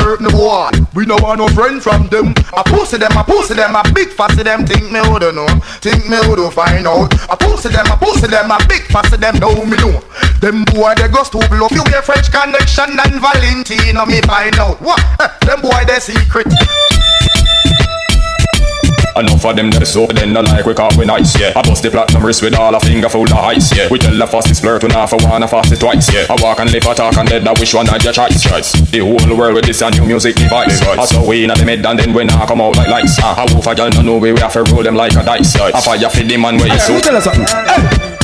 certain 0.00 0.28
boy, 0.30 0.70
we 0.94 1.06
no 1.06 1.16
want 1.22 1.38
no 1.38 1.48
friend 1.48 1.82
from 1.82 2.08
them. 2.08 2.34
I 2.52 2.62
posted 2.66 3.00
them, 3.00 3.16
I 3.16 3.22
posted 3.22 3.56
them, 3.56 3.76
I 3.76 3.82
big 3.92 4.08
fassy 4.08 4.42
them. 4.42 4.66
Think 4.66 4.90
me 4.92 5.00
woulda 5.08 5.32
know, 5.32 5.46
think 5.80 6.08
me 6.08 6.18
woulda 6.26 6.50
find 6.50 6.86
out. 6.86 7.12
I 7.30 7.36
posted 7.36 7.72
them, 7.72 7.86
I 7.86 7.96
posted 7.96 8.30
them, 8.30 8.50
I 8.50 8.58
big 8.66 8.82
fassy 8.82 9.16
them. 9.16 9.38
Know 9.38 9.64
me 9.64 9.76
know. 9.76 10.00
Them 10.40 10.64
boy 10.64 10.94
they 10.96 11.08
go 11.08 11.22
stupid 11.22 11.58
love 11.58 11.72
you 11.72 11.82
a 11.82 12.02
French 12.02 12.30
connection 12.30 12.92
and 12.98 13.20
Valentino 13.20 14.04
me 14.06 14.20
find 14.22 14.58
out. 14.58 14.80
What? 14.80 15.00
Eh, 15.20 15.28
them 15.46 15.60
boy 15.62 15.82
they 15.86 15.98
secret. 15.98 16.46
Enough 19.16 19.46
of 19.46 19.56
them 19.56 19.70
that 19.70 19.86
so 19.86 20.06
then 20.06 20.32
no 20.34 20.42
like 20.42 20.66
we 20.66 20.74
call 20.74 20.90
we 20.98 21.06
nice, 21.06 21.38
yeah. 21.40 21.52
I 21.56 21.62
bust 21.62 21.82
the 21.82 21.90
platinum 21.90 22.24
wrist 22.24 22.42
with 22.42 22.54
all 22.54 22.74
a 22.74 22.80
finger 22.80 23.08
full 23.08 23.24
of 23.24 23.32
ice, 23.32 23.74
yeah. 23.74 23.88
We 23.90 23.98
tell 23.98 24.16
the 24.16 24.26
fastest 24.26 24.60
flirt 24.60 24.82
to 24.82 24.88
not 24.88 25.08
for 25.08 25.16
one, 25.24 25.42
a 25.42 25.48
fast 25.48 25.72
it 25.72 25.80
twice, 25.80 26.12
yeah. 26.12 26.26
I 26.28 26.36
walk 26.42 26.60
and 26.60 26.70
live, 26.70 26.86
I 26.86 26.92
talk 26.94 27.16
and 27.16 27.28
dead, 27.28 27.48
I 27.48 27.52
wish 27.52 27.72
one 27.72 27.86
had 27.86 28.04
your 28.04 28.12
choice, 28.12 28.42
choice. 28.42 28.72
The 28.90 29.00
whole 29.00 29.36
world 29.36 29.54
with 29.54 29.64
this 29.64 29.80
a 29.80 29.90
new 29.90 30.04
music 30.04 30.36
device. 30.36 30.82
I 30.82 31.04
saw 31.06 31.26
we 31.26 31.44
in 31.44 31.50
the 31.50 31.64
mid 31.64 31.84
and 31.86 31.98
then 31.98 32.12
we 32.12 32.24
now 32.24 32.44
come 32.46 32.60
out 32.60 32.76
like 32.76 32.88
lights. 32.88 33.18
Uh, 33.18 33.34
I 33.36 33.46
wolf 33.52 33.66
a 33.66 33.74
girl 33.74 33.90
no 33.90 34.02
know 34.02 34.18
we 34.18 34.32
we 34.32 34.40
have 34.40 34.52
to 34.52 34.62
roll 34.64 34.82
them 34.82 34.94
like 34.94 35.12
a 35.16 35.24
dice. 35.24 35.56
I 35.56 35.80
fire 35.80 36.10
for 36.10 36.22
the 36.22 36.36
man 36.36 36.58
where 36.58 36.68
you 36.68 36.78
so. 36.78 36.98
Tell 37.00 37.16
us 37.16 37.24
something. 37.24 37.46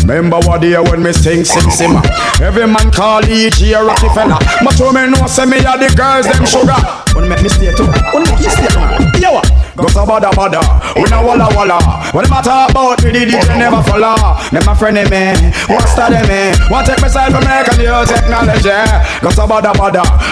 Remember 0.05 0.40
what 0.45 0.61
day 0.61 0.76
when 0.78 1.03
me 1.03 1.12
sing, 1.12 1.45
sing, 1.45 1.70
simmer. 1.70 2.03
Every 2.43 2.66
man 2.66 2.90
call 2.90 3.24
each 3.24 3.61
year 3.61 3.84
Rockefeller. 3.86 4.36
But 4.64 4.78
you 4.78 4.93
me 4.93 5.09
know 5.09 5.26
say 5.26 5.47
me 5.47 5.59
a 5.59 5.78
the 5.78 5.88
girls 5.97 6.26
them 6.26 6.45
sugar. 6.45 6.74
When 7.14 7.28
make 7.28 7.40
me 7.43 7.49
stay 7.49 7.72
too. 7.72 7.86
When 8.12 8.26
make 8.26 8.40
you 8.43 8.51
stay 8.51 8.66
too. 8.66 8.82
Yo, 9.22 9.38
go 9.83 9.89
so 9.91 10.07
bada. 10.07 10.30
We 10.95 11.11
no 11.11 11.26
walla 11.26 11.51
walla. 11.51 11.78
What 12.14 12.22
them 12.22 12.39
a 12.39 12.43
talk 12.43 12.70
about 12.70 13.03
me 13.03 13.11
the 13.11 13.26
DJ 13.26 13.59
never 13.59 13.83
follow. 13.83 14.14
Them 14.55 14.62
my 14.64 14.74
friend 14.78 14.97
me. 15.11 15.35
What's 15.66 15.99
that 15.99 16.14
me? 16.30 16.55
Want 16.70 16.87
take 16.87 17.03
myself 17.03 17.35
from 17.35 17.43
American 17.43 17.83
new 17.83 17.99
technology. 18.07 18.78
Go 19.18 19.30
so 19.35 19.45
bada. 19.51 19.74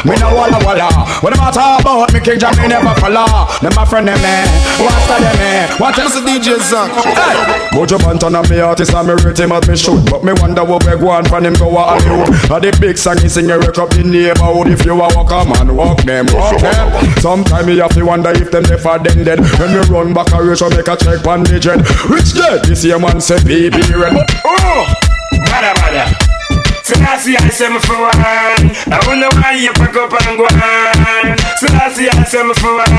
We 0.06 0.14
no 0.22 0.30
walla 0.30 0.62
walla. 0.62 0.88
What 1.18 1.34
them 1.34 1.42
a 1.42 1.50
talk 1.50 1.82
about 1.82 2.14
me 2.14 2.20
King 2.22 2.38
Jam 2.38 2.54
me 2.62 2.70
never 2.70 2.94
follow. 3.02 3.26
Them 3.58 3.74
my 3.74 3.82
friend 3.82 4.06
me. 4.06 4.36
What's 4.78 5.04
that 5.10 5.18
me? 5.34 5.66
Want 5.82 5.98
take 5.98 6.14
the 6.14 6.22
DJ 6.22 6.62
song. 6.62 6.88
Hey. 7.02 7.70
Buju 7.74 7.98
Banton 7.98 8.38
and 8.38 8.50
me 8.50 8.60
artist 8.60 8.94
and 8.94 9.06
me 9.08 9.14
rate 9.24 9.38
him 9.38 9.52
as 9.52 9.66
me 9.68 9.76
should 9.76 10.04
But 10.10 10.24
me 10.24 10.32
wonder 10.34 10.64
what 10.64 10.84
we 10.84 10.98
go 10.98 11.10
on 11.10 11.24
from 11.24 11.46
him 11.46 11.54
go 11.54 11.70
a 11.70 11.94
Hollywood 11.94 12.28
A 12.50 12.58
the 12.58 12.76
big 12.80 12.98
song 12.98 13.18
he 13.18 13.28
sing 13.28 13.48
you 13.48 13.58
wake 13.58 13.78
up 13.78 13.90
the 13.90 14.02
neighborhood 14.02 14.68
If 14.68 14.84
you 14.84 14.94
a 14.94 15.06
walk 15.14 15.30
a 15.30 15.46
man, 15.46 15.76
walk 15.76 16.02
them, 16.02 16.26
walk 16.34 16.58
them 16.60 17.20
Sometime 17.20 17.66
me 17.66 17.78
have 17.78 17.94
to 17.94 18.02
wonder 18.02 18.30
if 18.30 18.50
them 18.50 18.64
never 18.64 18.98
then 18.98 19.24
dead 19.24 19.39
When 19.58 19.72
me 19.72 19.80
run 19.88 20.12
back 20.12 20.32
a 20.32 20.42
race 20.42 20.62
make 20.62 20.88
a 20.88 20.96
check 20.96 21.26
on 21.26 21.42
the 21.44 21.58
jet 21.58 21.80
Rich 22.08 22.34
dead, 22.34 22.64
this 22.64 22.84
year 22.84 22.98
man 22.98 23.20
say 23.20 23.42
baby 23.44 23.80
red 23.92 24.14
Oh, 24.44 24.86
bada 25.48 25.72
bada 25.74 26.30
Selassie, 26.90 27.36
I 27.36 27.48
say 27.50 27.68
me 27.70 27.78
for 27.78 27.94
one. 27.94 28.10
I 28.10 28.98
wonder 29.06 29.28
why 29.38 29.54
you 29.54 29.70
pack 29.78 29.94
up 29.94 30.10
and 30.10 30.36
go 30.36 30.42
on. 30.42 31.38
Selassie, 31.54 32.10
I 32.10 32.24
say 32.24 32.42
me 32.42 32.52
for 32.54 32.74
one. 32.74 32.98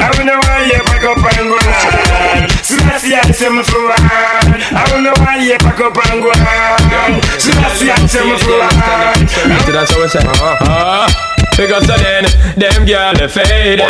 I 0.00 0.08
wonder 0.16 0.40
why 0.40 0.64
you 0.64 0.80
pack 0.80 1.04
up 1.04 1.20
and 1.20 1.48
go 1.52 1.60
on. 1.60 2.48
Selassie, 2.64 3.14
I 3.14 3.30
say 3.30 3.50
me 3.50 3.62
for 3.62 3.84
one. 3.84 4.00
I 4.00 4.88
wonder 4.92 5.12
why 5.20 5.44
you 5.44 5.58
pack 5.58 5.78
up 5.78 5.92
and 6.08 6.22
go 6.22 6.30
on. 6.32 7.20
Selassie, 7.36 7.90
I 7.90 8.06
say 8.06 8.24
me 8.24 8.38
for 8.40 8.56
one. 8.56 9.28
That's 9.76 9.92
how 9.92 10.00
we 10.00 10.08
say. 10.08 11.37
Because 11.58 11.90
of 11.90 11.98
then, 11.98 12.22
them 12.54 12.86
girl 12.86 13.14
they 13.18 13.26
faded 13.26 13.82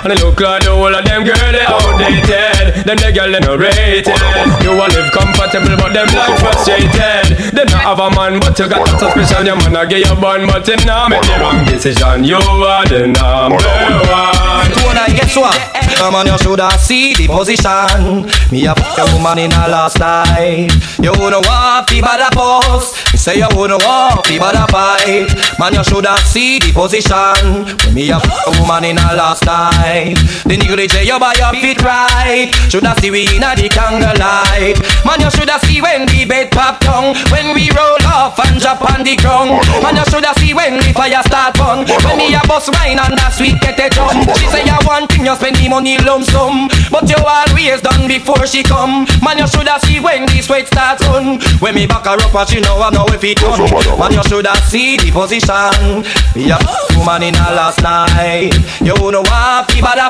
And 0.00 0.08
they 0.08 0.16
look 0.16 0.40
like 0.40 0.64
the 0.64 0.72
whole 0.72 0.88
of 0.88 1.04
them 1.04 1.28
girl 1.28 1.52
they 1.52 1.60
outdated 1.60 2.88
Them 2.88 2.96
the 2.96 3.12
girl 3.12 3.28
they 3.28 3.40
no 3.44 3.52
rated 3.52 4.16
You 4.64 4.72
want 4.72 4.96
live 4.96 5.12
comfortable 5.12 5.76
but 5.76 5.92
them 5.92 6.08
life 6.16 6.40
frustrated 6.40 7.52
They 7.52 7.68
not 7.68 7.84
have 7.84 8.00
a 8.00 8.08
man 8.16 8.40
but 8.40 8.56
you 8.56 8.64
got 8.64 8.88
a 8.88 8.96
suspicion 8.96 9.44
Your 9.44 9.60
man 9.60 9.76
a 9.76 9.84
get 9.84 10.08
your 10.08 10.16
bun 10.16 10.48
but 10.48 10.64
him 10.64 10.80
not 10.88 11.12
make 11.12 11.20
the 11.28 11.36
wrong 11.36 11.60
decision 11.68 12.24
You 12.24 12.40
are 12.40 12.88
the 12.88 13.12
number 13.12 13.60
one 14.08 14.72
Tona, 14.72 15.04
guess 15.12 15.36
what? 15.36 15.52
Come 16.00 16.14
on, 16.16 16.26
you 16.26 16.38
shoulda 16.38 16.70
see 16.78 17.14
the 17.14 17.26
position. 17.28 18.24
Me 18.50 18.64
a 18.66 18.74
fuck 18.74 18.98
a 18.98 19.04
woman 19.14 19.38
in 19.38 19.52
a 19.52 19.68
last 19.68 19.98
night. 20.00 20.72
You 20.98 21.12
want 21.12 21.44
fi 21.88 22.00
bad 22.00 22.24
a 22.24 22.30
post. 22.34 23.12
Me 23.12 23.18
say 23.18 23.36
you 23.36 23.48
want 23.52 24.26
fi 24.26 24.38
bad 24.38 24.56
a 24.56 24.66
fight. 24.72 25.28
Man, 25.58 25.74
you 25.74 25.84
shoulda 25.84 26.16
see 26.24 26.58
the 26.58 26.72
position. 26.72 27.01
When 27.10 27.94
me 27.94 28.10
a 28.10 28.18
a 28.18 28.50
woman 28.60 28.84
in 28.84 28.98
a 28.98 29.14
last 29.14 29.44
night. 29.44 30.14
The 30.46 30.56
say 30.88 31.04
you 31.04 31.18
buy 31.18 31.34
your 31.34 31.52
feet 31.58 31.82
right. 31.82 32.50
Shoulda 32.70 32.94
see 33.00 33.10
we 33.10 33.26
inna 33.34 33.54
the 33.56 33.68
candle 33.68 34.14
light. 34.18 34.78
Man, 35.04 35.20
you 35.20 35.30
shoulda 35.30 35.58
see 35.66 35.80
when 35.80 36.06
the 36.06 36.24
bed 36.24 36.50
pop 36.50 36.80
down. 36.80 37.14
When 37.30 37.54
we 37.54 37.70
roll 37.74 37.98
off 38.06 38.38
and 38.38 38.60
drop 38.60 38.82
on 38.82 39.04
the 39.04 39.16
ground. 39.16 39.62
Man, 39.82 39.96
you 39.96 40.04
shoulda 40.10 40.32
see 40.38 40.54
when 40.54 40.78
the 40.78 40.92
fire 40.94 41.22
start 41.26 41.58
burn. 41.58 41.86
When 42.06 42.18
me 42.18 42.34
a 42.34 42.40
bust 42.46 42.70
wine 42.70 42.98
and 42.98 43.18
that 43.18 43.34
sweet 43.34 43.58
get 43.60 43.78
a 43.80 43.90
jump. 43.90 44.28
She 44.38 44.46
say 44.48 44.64
you 44.64 44.82
one 44.86 45.06
thing 45.08 45.24
you 45.24 45.34
spend 45.36 45.56
the 45.56 45.68
money 45.68 45.96
lump 45.98 46.24
sum 46.24 46.68
But 46.90 47.08
you 47.08 47.16
always 47.16 47.80
done 47.80 48.08
before 48.08 48.46
she 48.46 48.62
come 48.62 49.06
Man 49.24 49.38
you 49.38 49.46
shoulda 49.48 49.80
see 49.80 50.00
when 50.00 50.26
the 50.26 50.40
sweat 50.42 50.66
starts 50.66 51.02
run 51.08 51.40
When 51.60 51.74
me 51.74 51.86
back 51.86 52.04
her 52.04 52.20
up 52.20 52.34
and 52.34 52.48
she 52.48 52.60
know 52.60 52.76
I 52.76 52.90
know 52.90 53.06
if 53.08 53.24
it 53.24 53.38
oh 53.42 53.56
done 53.56 53.98
Man 53.98 54.12
you 54.12 54.22
shoulda 54.28 54.54
see 54.68 54.96
the 54.96 55.10
position 55.10 56.04
Me 56.36 56.52
a 56.92 56.98
woman 56.98 57.22
in 57.22 57.34
a 57.34 57.54
last 57.54 57.82
night. 57.82 58.52
You 58.80 58.94
wouldn't 59.00 59.28
want 59.28 59.70
fi 59.70 59.80
bad 59.80 59.98
a 59.98 60.08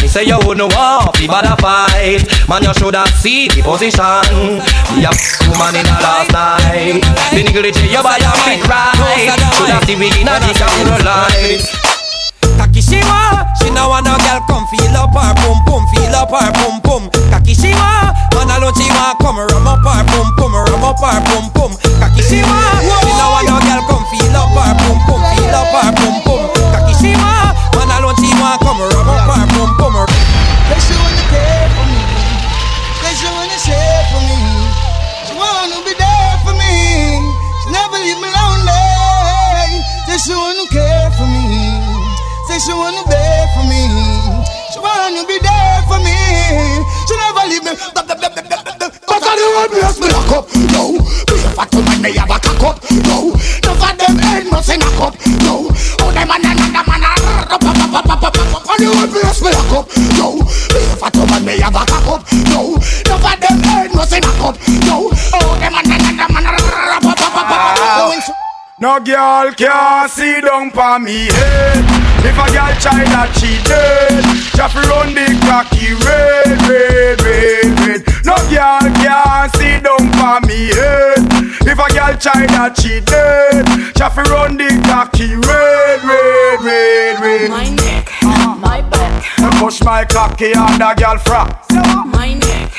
Me 0.00 0.08
say 0.08 0.24
you 0.24 0.38
wouldn't 0.44 0.72
want 0.74 1.16
fi 1.16 1.26
bad 1.26 1.46
a 1.46 1.56
fight. 1.60 2.22
Man 2.48 2.62
you 2.62 2.74
shoulda 2.74 3.06
see 3.18 3.48
the 3.48 3.62
position. 3.62 4.02
Me 4.96 5.04
a 5.04 5.12
woman 5.48 5.74
in 5.76 5.86
a 5.86 5.96
last 6.02 6.32
night. 6.32 7.02
The 7.32 7.42
nigga 7.42 7.62
you 7.90 8.02
buy 8.02 8.18
a 8.18 8.32
fit 8.44 8.66
right. 8.68 9.30
Shoulda 9.54 9.84
see 9.86 9.96
we 9.96 10.06
in 10.20 10.28
a 10.28 10.38
the 10.40 10.52
candlelight 10.54 11.81
Kakishiwa, 12.58 13.46
she 13.58 13.70
no 13.70 13.88
want 13.88 14.06
no 14.06 14.16
girl 14.18 14.40
come 14.48 14.66
feel 14.70 14.96
up 14.96 15.14
her 15.14 15.32
pum 15.42 15.58
pum, 15.66 15.82
feel 15.94 16.14
up 16.14 16.30
her 16.30 16.50
pum 16.58 16.80
pum. 16.82 17.02
Kakishiwa, 17.30 18.12
man 18.34 18.50
alone 18.54 18.74
she 18.74 18.86
want 18.90 19.18
come 19.18 19.38
rum 19.38 19.66
up 19.66 19.82
her 19.84 20.02
pum 20.10 20.28
pum, 20.36 20.52
rum 20.54 20.84
up 20.84 20.98
her 21.00 21.20
pum 21.26 21.46
pum. 21.54 21.72
Kakishiwa, 22.00 22.58
she 23.02 23.10
no 23.18 23.26
want 23.32 23.46
no 23.48 23.56
girl 23.62 23.82
come 23.88 24.04
feel 24.10 24.36
up 24.36 24.52
her 24.54 24.72
pum 24.82 24.98
pum, 25.06 25.20
feel 25.34 25.54
up 25.54 25.72
her 25.74 25.90
pum 25.96 26.16
pum. 26.26 26.40
Kakishiwa, 26.74 27.32
man 27.76 27.90
alone 27.98 28.16
she 28.20 28.28
want 28.40 28.58
come 28.62 28.80
rum 28.82 29.08
up 29.08 29.26
her 29.30 29.46
pum 29.54 29.70
pum. 29.78 29.94
Say 30.72 30.78
she 30.80 30.94
wanna 30.96 31.24
care 31.30 31.68
for 31.76 31.84
me, 31.90 32.00
say 33.02 33.12
she 33.18 33.28
wanna 33.28 33.58
share 33.60 34.02
for 34.10 34.20
me, 34.24 34.38
she 35.26 35.32
wanna 35.36 35.78
be 35.84 35.92
there 35.98 36.36
for 36.44 36.54
me, 36.56 36.72
she 37.62 37.68
never 37.72 37.98
leave 38.00 38.20
me 38.20 38.28
lonely. 38.32 39.84
Say 40.08 40.18
she 40.18 40.32
wanna 40.34 40.66
care. 40.70 41.01
Say 42.52 42.68
she 42.68 42.74
wanna 42.76 43.00
beg 43.08 43.48
for 43.56 43.64
me. 43.64 43.88
She 44.72 44.78
wanna 44.78 45.24
be 45.24 45.40
there 45.40 45.80
for 45.88 45.96
me. 46.04 46.12
She 47.08 47.16
never 47.16 47.48
leave 47.48 47.64
me. 47.64 47.72
But 47.96 49.24
I 49.24 49.32
don't 49.40 49.56
want 49.56 49.72
me 49.72 49.80
me 49.80 50.12
lock 50.12 50.32
up, 50.36 50.44
no. 50.68 51.00
Be 51.32 51.32
a 51.32 51.50
fat 51.56 51.72
woman, 51.72 52.02
me 52.02 52.12
have 52.12 52.28
a 52.28 52.36
cock 52.44 52.76
up, 52.76 52.76
no. 53.08 53.32
None 53.64 53.80
of 53.80 53.96
them 53.96 54.18
head 54.20 54.44
must 54.52 54.68
in 54.68 54.82
a 54.82 54.88
cup, 55.00 55.16
no. 55.48 55.72
Oh, 56.04 56.12
them 56.12 56.28
man, 56.28 56.44
another 56.44 56.84
man, 56.84 57.04
up, 57.08 57.56
up, 57.56 57.64
up, 57.64 57.88
up, 57.88 58.20
up, 58.20 58.22
up, 58.22 58.36
up 58.36 58.68
I 58.68 58.76
don't 58.76 58.96
want 59.00 59.12
me 59.12 59.20
me 59.24 59.50
lock 59.56 59.72
up, 59.72 59.88
no. 60.20 60.36
Be 60.76 60.80
a 60.92 60.96
fat 61.00 61.16
woman, 61.16 61.44
me 61.46 61.56
have 61.56 61.72
a 61.72 61.86
cock 61.88 62.20
up, 62.20 62.32
no. 62.52 62.76
None 63.08 63.32
of 63.32 63.40
them 63.40 63.58
head 63.64 63.94
must 63.94 64.12
in 64.12 64.24
a 64.24 64.32
cup, 64.36 64.60
no 64.84 65.21
No 68.82 68.98
girl 68.98 69.52
can 69.52 70.08
see 70.08 70.40
down 70.40 70.72
pa 70.72 70.98
me 70.98 71.30
head. 71.30 71.84
If 72.26 72.34
a 72.34 72.50
girl 72.50 72.74
try 72.82 73.06
that 73.14 73.30
she 73.38 73.54
dead. 73.62 74.26
Just 74.58 74.74
run 74.74 75.14
the 75.14 75.22
cocky 75.46 75.94
red, 76.02 76.58
red, 76.66 77.22
red, 77.22 77.70
red. 77.78 78.02
No 78.26 78.34
girl 78.50 78.82
can 78.98 79.46
see 79.54 79.78
down 79.78 80.10
pa 80.18 80.42
me 80.42 80.74
head. 80.74 81.22
If 81.62 81.78
a 81.78 81.86
girl 81.94 82.18
try 82.18 82.42
that 82.58 82.74
she 82.74 82.98
dead. 83.06 83.70
Just 83.94 84.18
run 84.18 84.58
the 84.58 84.66
cocky 84.90 85.30
red, 85.30 86.02
red, 86.02 86.58
red, 86.66 87.20
red. 87.22 87.50
My 87.54 87.70
neck, 87.70 88.10
my 88.58 88.82
back. 88.82 89.22
I 89.38 89.60
push 89.62 89.80
my 89.84 90.04
cocky 90.04 90.58
on 90.58 90.82
the 90.82 90.90
girl 90.98 91.22
frack 91.22 91.54
My 92.10 92.34
neck, 92.34 92.74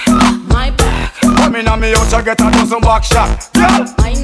my 0.51 0.69
back. 0.69 1.15
Come 1.39 1.55
in 1.55 1.67
on 1.69 1.79
me 1.79 1.95
house, 1.95 2.11
I 2.11 2.21
get 2.21 2.41
a 2.41 2.51
dozen 2.51 2.81
back 2.81 3.05
shot. 3.05 3.47
Girl, 3.55 3.87
My 3.99 4.11
neck, 4.11 4.22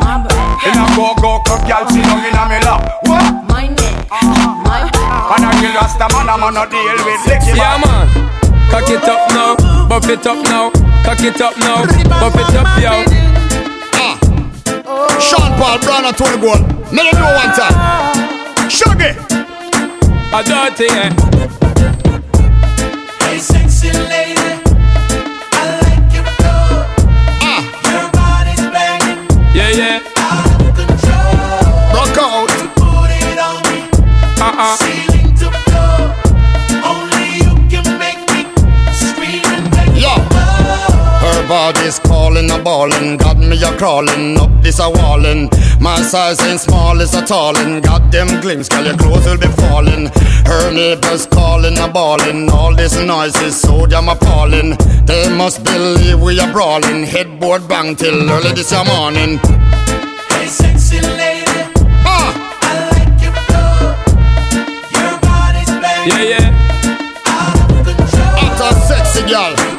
my 0.00 0.20
in 0.66 0.76
a 0.76 0.84
go-go 0.96 1.40
club, 1.44 1.62
girl, 1.68 1.84
sit 1.88 2.04
down 2.04 2.24
in 2.24 2.36
a 2.36 2.42
me 2.48 2.58
lap. 2.64 2.80
What? 3.08 3.24
My 3.48 3.68
neck, 3.68 3.96
my 4.10 4.88
back. 4.90 4.92
And 5.36 5.44
I 5.44 5.50
kill 5.60 5.72
Rasta 5.76 6.06
man, 6.12 6.28
I'm 6.28 6.42
on 6.42 6.56
a 6.56 6.64
deal 6.68 6.98
with 7.04 7.22
Licky 7.28 7.56
Yeah 7.56 7.78
man, 7.80 8.08
cock 8.68 8.88
it 8.88 9.04
up 9.04 9.28
now, 9.32 9.56
buff 9.88 10.08
it 10.08 10.26
up 10.26 10.40
now, 10.44 10.70
cock 11.04 11.20
it 11.20 11.40
up 11.40 11.56
now, 11.58 11.86
buff 12.20 12.36
it 12.36 12.54
up 12.56 12.68
yo. 12.82 13.04
Sean 15.20 15.52
Paul, 15.58 15.78
Brown 15.80 16.04
and 16.06 16.16
Tony 16.16 16.40
Gold. 16.40 16.60
Let 16.92 17.12
them 17.12 17.20
know 17.20 17.34
one 17.36 17.52
time. 17.54 17.76
Shaggy. 18.68 19.12
A 20.32 20.42
dirty 20.42 20.86
eh. 20.88 21.10
Hey, 23.20 23.38
sexy 23.38 23.90
lady, 23.92 24.29
body's 41.50 41.98
calling 41.98 42.46
balling, 42.46 42.50
a 42.60 42.62
balling. 42.62 43.16
Got 43.16 43.38
me 43.38 43.60
a 43.60 43.76
crawling 43.76 44.38
up 44.38 44.50
this 44.62 44.78
a 44.78 44.88
walling. 44.88 45.50
My 45.80 46.00
size 46.00 46.40
ain't 46.42 46.60
small, 46.60 47.00
it's 47.00 47.14
a 47.14 47.22
tallin'. 47.26 47.80
Got 47.80 48.12
them 48.12 48.40
glimpse, 48.40 48.68
girl, 48.68 48.86
your 48.86 48.96
clothes 48.96 49.26
will 49.26 49.36
be 49.36 49.48
falling. 49.62 50.06
Her 50.46 50.70
neighbors 50.72 51.26
calling, 51.26 51.76
a 51.78 51.88
balling. 51.88 52.48
All 52.50 52.74
this 52.76 52.94
noise 53.02 53.36
is 53.42 53.60
so 53.60 53.86
damn 53.86 54.08
appalling. 54.08 54.76
They 55.06 55.28
must 55.36 55.64
believe 55.64 56.20
we 56.20 56.38
are 56.38 56.52
brawling. 56.52 57.02
Headboard 57.04 57.66
bang 57.66 57.96
till 57.96 58.30
early 58.30 58.52
this 58.52 58.72
morning. 58.72 59.38
Hey, 60.30 60.46
sexy 60.46 61.00
lady. 61.00 61.62
Ah. 62.06 62.30
I 62.62 62.74
like 62.94 63.22
your 63.24 63.34
flow. 63.46 63.74
Your 64.94 65.12
body's 65.26 65.72
banging. 65.82 66.10
Yeah, 66.10 66.32
yeah. 66.32 67.26
Out 67.26 67.70
of 67.70 67.84
control. 67.86 68.38
It's 68.44 68.60
a 68.60 68.70
sexy 68.86 69.22
girl. 69.28 69.69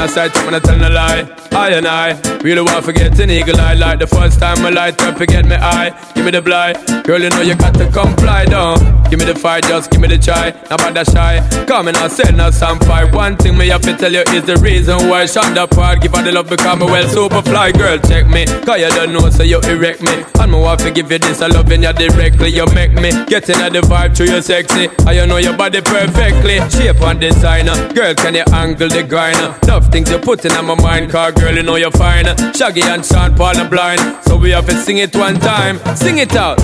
Outside, 0.00 0.34
I'm 0.34 0.44
gonna 0.44 0.60
tell 0.60 0.78
no 0.78 0.88
lie. 0.88 1.49
I 1.52 1.70
and 1.70 1.86
I 1.86 2.20
really 2.42 2.62
want 2.62 2.76
to 2.76 2.82
forget 2.82 3.18
an 3.18 3.30
eagle 3.30 3.60
eye. 3.60 3.74
Like 3.74 3.98
the 3.98 4.06
first 4.06 4.38
time 4.38 4.64
I 4.64 4.70
light 4.70 5.00
up, 5.02 5.18
forget 5.18 5.44
me 5.44 5.56
eye. 5.56 5.90
Give 6.14 6.24
me 6.24 6.30
the 6.30 6.42
blind, 6.42 6.76
girl, 7.04 7.20
you 7.20 7.30
know 7.30 7.40
you 7.40 7.54
got 7.54 7.74
to 7.74 7.90
comply, 7.90 8.44
down. 8.44 8.78
Give 9.10 9.18
me 9.18 9.24
the 9.24 9.34
fight, 9.34 9.64
just 9.64 9.90
give 9.90 10.00
me 10.00 10.08
the 10.08 10.18
try. 10.18 10.50
Now 10.70 10.76
that 10.76 11.10
shy, 11.10 11.42
come 11.66 11.88
and 11.88 11.96
I 11.96 12.08
say 12.08 12.30
no 12.32 12.50
some 12.50 12.78
fight. 12.80 13.12
One 13.12 13.36
thing 13.36 13.58
me 13.58 13.68
have 13.68 13.82
to 13.82 13.96
tell 13.96 14.12
you 14.12 14.22
is 14.32 14.44
the 14.44 14.56
reason 14.58 15.08
why 15.08 15.26
Sean 15.26 15.54
da 15.54 15.66
Paul 15.66 15.96
give 15.96 16.14
her 16.14 16.22
the 16.22 16.32
love 16.32 16.48
because 16.48 16.78
me 16.78 16.86
well 16.86 17.08
super 17.08 17.42
fly. 17.42 17.72
Girl, 17.72 17.98
check 17.98 18.26
me, 18.28 18.46
cause 18.46 18.78
you 18.78 18.88
don't 18.90 19.12
know, 19.12 19.28
so 19.30 19.42
you 19.42 19.60
erect 19.62 20.02
me. 20.02 20.22
And 20.38 20.52
me 20.52 20.58
want 20.58 20.80
give 20.94 21.10
you 21.10 21.18
this, 21.18 21.42
I 21.42 21.48
loving 21.48 21.82
you 21.82 21.92
directly. 21.92 22.50
You 22.50 22.66
make 22.74 22.92
me 22.92 23.10
get 23.26 23.48
in 23.50 23.72
the 23.72 23.80
vibe 23.82 24.16
through 24.16 24.30
your 24.30 24.42
sexy. 24.42 24.88
I 25.06 25.12
you 25.12 25.26
know 25.26 25.38
your 25.38 25.56
body 25.56 25.80
perfectly. 25.80 26.60
Shape 26.70 27.00
and 27.02 27.20
designer, 27.20 27.74
girl, 27.92 28.14
can 28.14 28.34
you 28.34 28.44
angle 28.52 28.88
the 28.88 29.02
grinder? 29.02 29.58
Love 29.66 29.88
things 29.88 30.10
you 30.10 30.18
put 30.18 30.44
in 30.44 30.52
on 30.52 30.66
my 30.66 30.74
mind, 30.74 31.10
car 31.10 31.32
girl, 31.40 31.54
you 31.56 31.62
know 31.62 31.76
you're 31.76 31.90
fine. 31.90 32.26
Shaggy 32.54 32.82
and 32.82 33.04
Sean 33.04 33.34
Paul 33.34 33.56
are 33.56 33.68
blind, 33.68 34.00
so 34.24 34.36
we 34.36 34.50
have 34.50 34.66
to 34.66 34.74
sing 34.74 34.98
it 34.98 35.16
one 35.16 35.38
time. 35.40 35.78
Sing 35.96 36.18
it 36.18 36.36
out. 36.36 36.58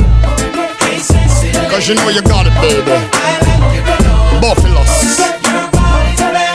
Cause 1.70 1.88
you 1.88 1.94
know 1.94 2.08
you 2.10 2.22
got 2.22 2.46
it, 2.46 2.54
baby. 2.60 2.96
Buffaloes. 4.40 5.20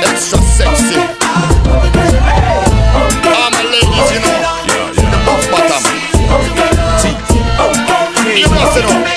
Extra 0.05 0.39
sexy. 0.39 1.01
All 3.37 3.49
my 3.51 3.63
ladies, 3.73 4.11
you 4.13 4.19
know. 4.21 4.31
The 4.95 5.17
buff 5.25 5.43
bottom. 5.51 5.83
You 8.37 8.47
must 8.49 8.77
know. 8.77 9.10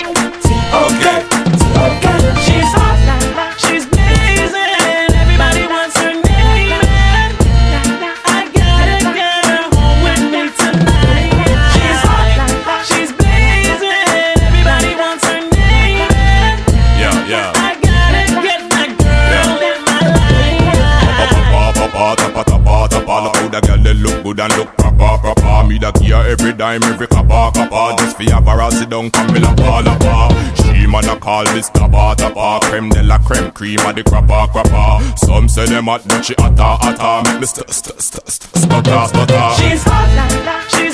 And 24.44 24.56
look 24.58 24.76
proper, 24.76 25.18
proper. 25.18 25.68
Me 25.68 25.78
that 25.78 25.94
gear 26.00 26.22
every 26.26 26.52
dime, 26.52 26.82
every 26.84 27.06
kappa, 27.06 27.50
kappa. 27.54 27.96
Just 27.98 28.16
for 28.16 28.24
have 28.24 28.46
her 28.46 28.70
sit 28.70 28.90
down, 28.90 29.10
come 29.10 29.32
me 29.32 29.40
la 29.40 29.54
pa, 29.54 29.80
la 29.80 29.96
pa. 29.98 30.28
She 30.56 30.86
man 30.86 31.08
a 31.08 31.16
call 31.16 31.44
this 31.54 31.70
tapa, 31.70 32.14
tapa. 32.16 32.60
Creme 32.66 32.90
de 32.90 33.02
la 33.02 33.18
creme, 33.18 33.50
cream 33.52 33.80
of 33.80 33.94
the 33.96 34.02
crapper, 34.02 34.46
crapper. 34.48 35.18
Some 35.18 35.48
say 35.48 35.66
them 35.66 35.84
hot, 35.84 36.06
but 36.06 36.22
she 36.24 36.34
hotter, 36.38 36.62
hotter. 36.62 37.30
Make 37.30 37.40
me 37.40 37.46
st, 37.46 37.70
st, 37.70 38.00
st, 38.00 38.28
st, 38.28 38.56
stutter, 38.56 39.06
stutter. 39.08 39.48
She's 39.56 39.82
hot, 39.84 40.70
she's 40.70 40.93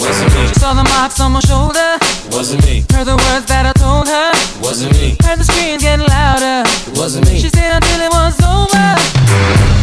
Wasn't 0.00 0.32
me. 0.32 0.48
She 0.48 0.54
saw 0.56 0.72
the 0.72 0.84
marks 0.96 1.20
on 1.20 1.32
my 1.32 1.40
shoulder. 1.44 2.00
Wasn't 2.32 2.64
me. 2.64 2.88
Heard 2.88 3.04
the 3.04 3.20
words 3.20 3.44
that 3.52 3.68
I 3.68 3.76
told 3.76 4.08
her. 4.08 4.32
Wasn't 4.64 4.96
me. 4.96 5.20
Heard 5.20 5.36
the 5.36 5.44
screams 5.44 5.84
getting 5.84 6.08
louder. 6.08 6.64
Wasn't 6.96 7.28
me. 7.28 7.36
She 7.36 7.52
stayed 7.52 7.68
until 7.68 8.00
it 8.00 8.08
was 8.08 8.40
over. 8.40 8.88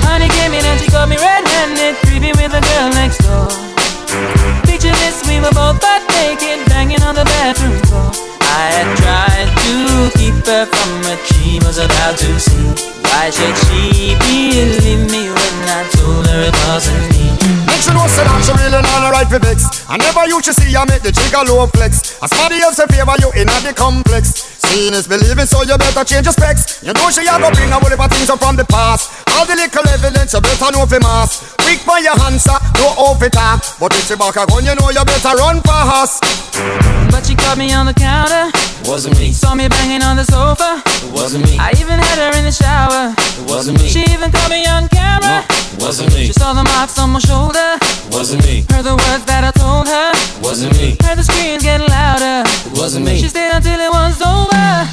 Honey 0.10 0.26
came 0.42 0.58
in 0.58 0.66
and 0.66 0.82
she 0.82 0.90
caught 0.90 1.06
me 1.06 1.22
red-handed, 1.22 2.02
creepy 2.02 2.34
with 2.34 2.50
the 2.50 2.66
girl 2.66 2.90
next 2.98 3.22
door. 3.22 3.46
Picture 4.66 4.96
this, 5.06 5.22
we 5.30 5.38
were 5.38 5.54
both 5.54 5.78
butt 5.78 6.02
naked, 6.18 6.66
banging 6.66 7.02
on 7.06 7.14
the 7.14 7.26
bathroom 7.38 7.78
floor. 7.86 8.10
I 8.42 8.74
had 8.74 8.90
tried 8.98 9.50
to 9.54 10.10
keep 10.18 10.34
her 10.50 10.66
from 10.66 10.90
what 11.06 11.22
she 11.30 11.62
was 11.62 11.78
about 11.78 12.18
to 12.18 12.32
see. 12.42 12.74
Why 13.06 13.30
should 13.30 13.54
she 13.70 14.18
believe 14.18 15.06
me 15.14 15.30
when 15.30 15.58
I 15.70 15.86
told 15.94 16.26
her 16.26 16.50
it 16.50 16.58
wasn't 16.66 17.06
me? 17.14 17.57
Sure 17.78 17.94
no 17.94 18.08
say 18.10 18.26
that 18.26 18.42
she 18.42 18.54
really 18.58 18.82
not 18.82 19.06
a 19.06 19.10
right 19.14 19.30
for 19.30 19.40
vex. 19.40 19.86
I 19.88 19.98
never 19.98 20.26
you 20.28 20.42
should 20.42 20.58
see 20.58 20.74
I 20.76 20.86
make 20.90 21.02
the 21.02 21.12
trigger 21.12 21.46
low 21.46 21.68
flex. 21.68 22.18
As 22.22 22.30
somebody 22.34 22.62
else 22.62 22.80
in 22.80 22.88
favor 22.90 23.14
you 23.22 23.30
in 23.38 23.48
the 23.48 23.74
complex. 23.76 24.58
Seeing 24.68 24.94
is 24.94 25.08
believing, 25.08 25.46
so 25.46 25.64
you 25.64 25.78
better 25.78 26.04
change 26.04 26.26
your 26.26 26.34
specs. 26.34 26.84
You 26.84 26.94
know 26.94 27.10
she 27.10 27.22
a 27.24 27.38
go 27.40 27.50
bring 27.54 27.72
a 27.72 27.78
whole 27.80 27.90
heap 27.90 28.02
of 28.02 28.12
things 28.12 28.30
up 28.30 28.40
from 28.40 28.58
the 28.58 28.66
past. 28.66 29.30
All 29.38 29.46
the 29.46 29.56
little 29.56 29.88
evidence 29.90 30.34
you 30.34 30.42
better 30.42 30.72
know 30.74 30.86
for 30.86 31.00
mass. 31.00 31.57
Quick 31.68 31.84
for 31.84 32.00
your 32.00 32.16
answer, 32.24 32.56
no 32.80 32.96
off 32.96 33.20
it. 33.20 33.36
Ah. 33.36 33.60
But 33.76 33.92
if 33.92 34.08
she 34.08 34.16
back 34.16 34.40
a 34.40 34.48
gun, 34.48 34.64
you 34.64 34.72
know 34.80 34.88
you 34.88 35.04
better 35.04 35.36
run 35.36 35.60
fast. 35.68 36.24
But 37.12 37.28
she 37.28 37.36
caught 37.36 37.60
me 37.60 37.76
on 37.76 37.84
the 37.84 37.94
counter. 37.94 38.56
Wasn't 38.88 39.20
me. 39.20 39.36
Saw 39.36 39.52
me 39.52 39.68
banging 39.68 40.00
on 40.00 40.16
the 40.16 40.24
sofa. 40.24 40.80
It 41.04 41.12
wasn't 41.12 41.44
me. 41.44 41.60
I 41.60 41.76
even 41.76 42.00
had 42.00 42.24
her 42.24 42.32
in 42.40 42.48
the 42.48 42.56
shower. 42.56 43.12
It 43.12 43.52
wasn't 43.52 43.84
me. 43.84 43.88
She 43.92 44.00
even 44.16 44.32
caught 44.32 44.48
me 44.48 44.64
on 44.64 44.88
camera. 44.88 45.44
It 45.44 45.84
wasn't 45.84 46.16
me. 46.16 46.32
She 46.32 46.34
saw 46.40 46.56
the 46.56 46.64
marks 46.64 46.96
on 47.04 47.12
my 47.12 47.20
shoulder. 47.20 47.76
It 47.84 48.16
wasn't 48.16 48.48
me. 48.48 48.64
Heard 48.72 48.88
the 48.88 48.96
words 48.96 49.28
that 49.28 49.44
I 49.44 49.52
told 49.52 49.92
her. 49.92 50.16
It 50.16 50.40
wasn't 50.40 50.72
me. 50.80 50.96
Heard 51.04 51.20
the 51.20 51.28
screams 51.28 51.68
getting 51.68 51.92
louder. 51.92 52.48
It 52.48 52.80
wasn't 52.80 53.04
me. 53.04 53.20
She 53.20 53.28
stayed 53.28 53.52
until 53.52 53.76
it 53.76 53.92
was 53.92 54.16
over. 54.24 54.88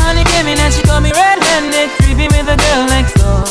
Honey 0.00 0.24
came 0.32 0.48
in 0.48 0.56
and 0.64 0.72
she 0.72 0.80
caught 0.80 1.04
me 1.04 1.12
red-handed, 1.12 1.92
creepy 2.00 2.32
with 2.32 2.48
the 2.48 2.56
girl 2.56 2.88
next 2.88 3.20
door. 3.20 3.44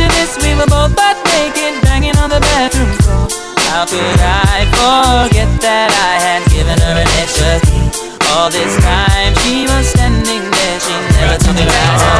Picture 0.00 0.16
this, 0.16 0.38
we 0.40 0.54
were 0.56 0.64
both 0.64 0.96
butt 0.96 1.16
naked, 1.28 1.76
banging 1.82 2.16
on 2.16 2.30
the 2.30 2.40
bathroom 2.40 2.88
floor. 3.04 3.28
How 3.68 3.84
could 3.84 4.20
I 4.24 4.64
forget 4.72 5.44
that 5.60 5.92
I 5.92 6.16
had 6.24 6.40
given 6.48 6.72
her 6.80 6.96
an 7.04 7.10
extra 7.20 7.60
key? 7.68 7.84
All 8.32 8.48
this 8.48 8.72
time 8.80 9.29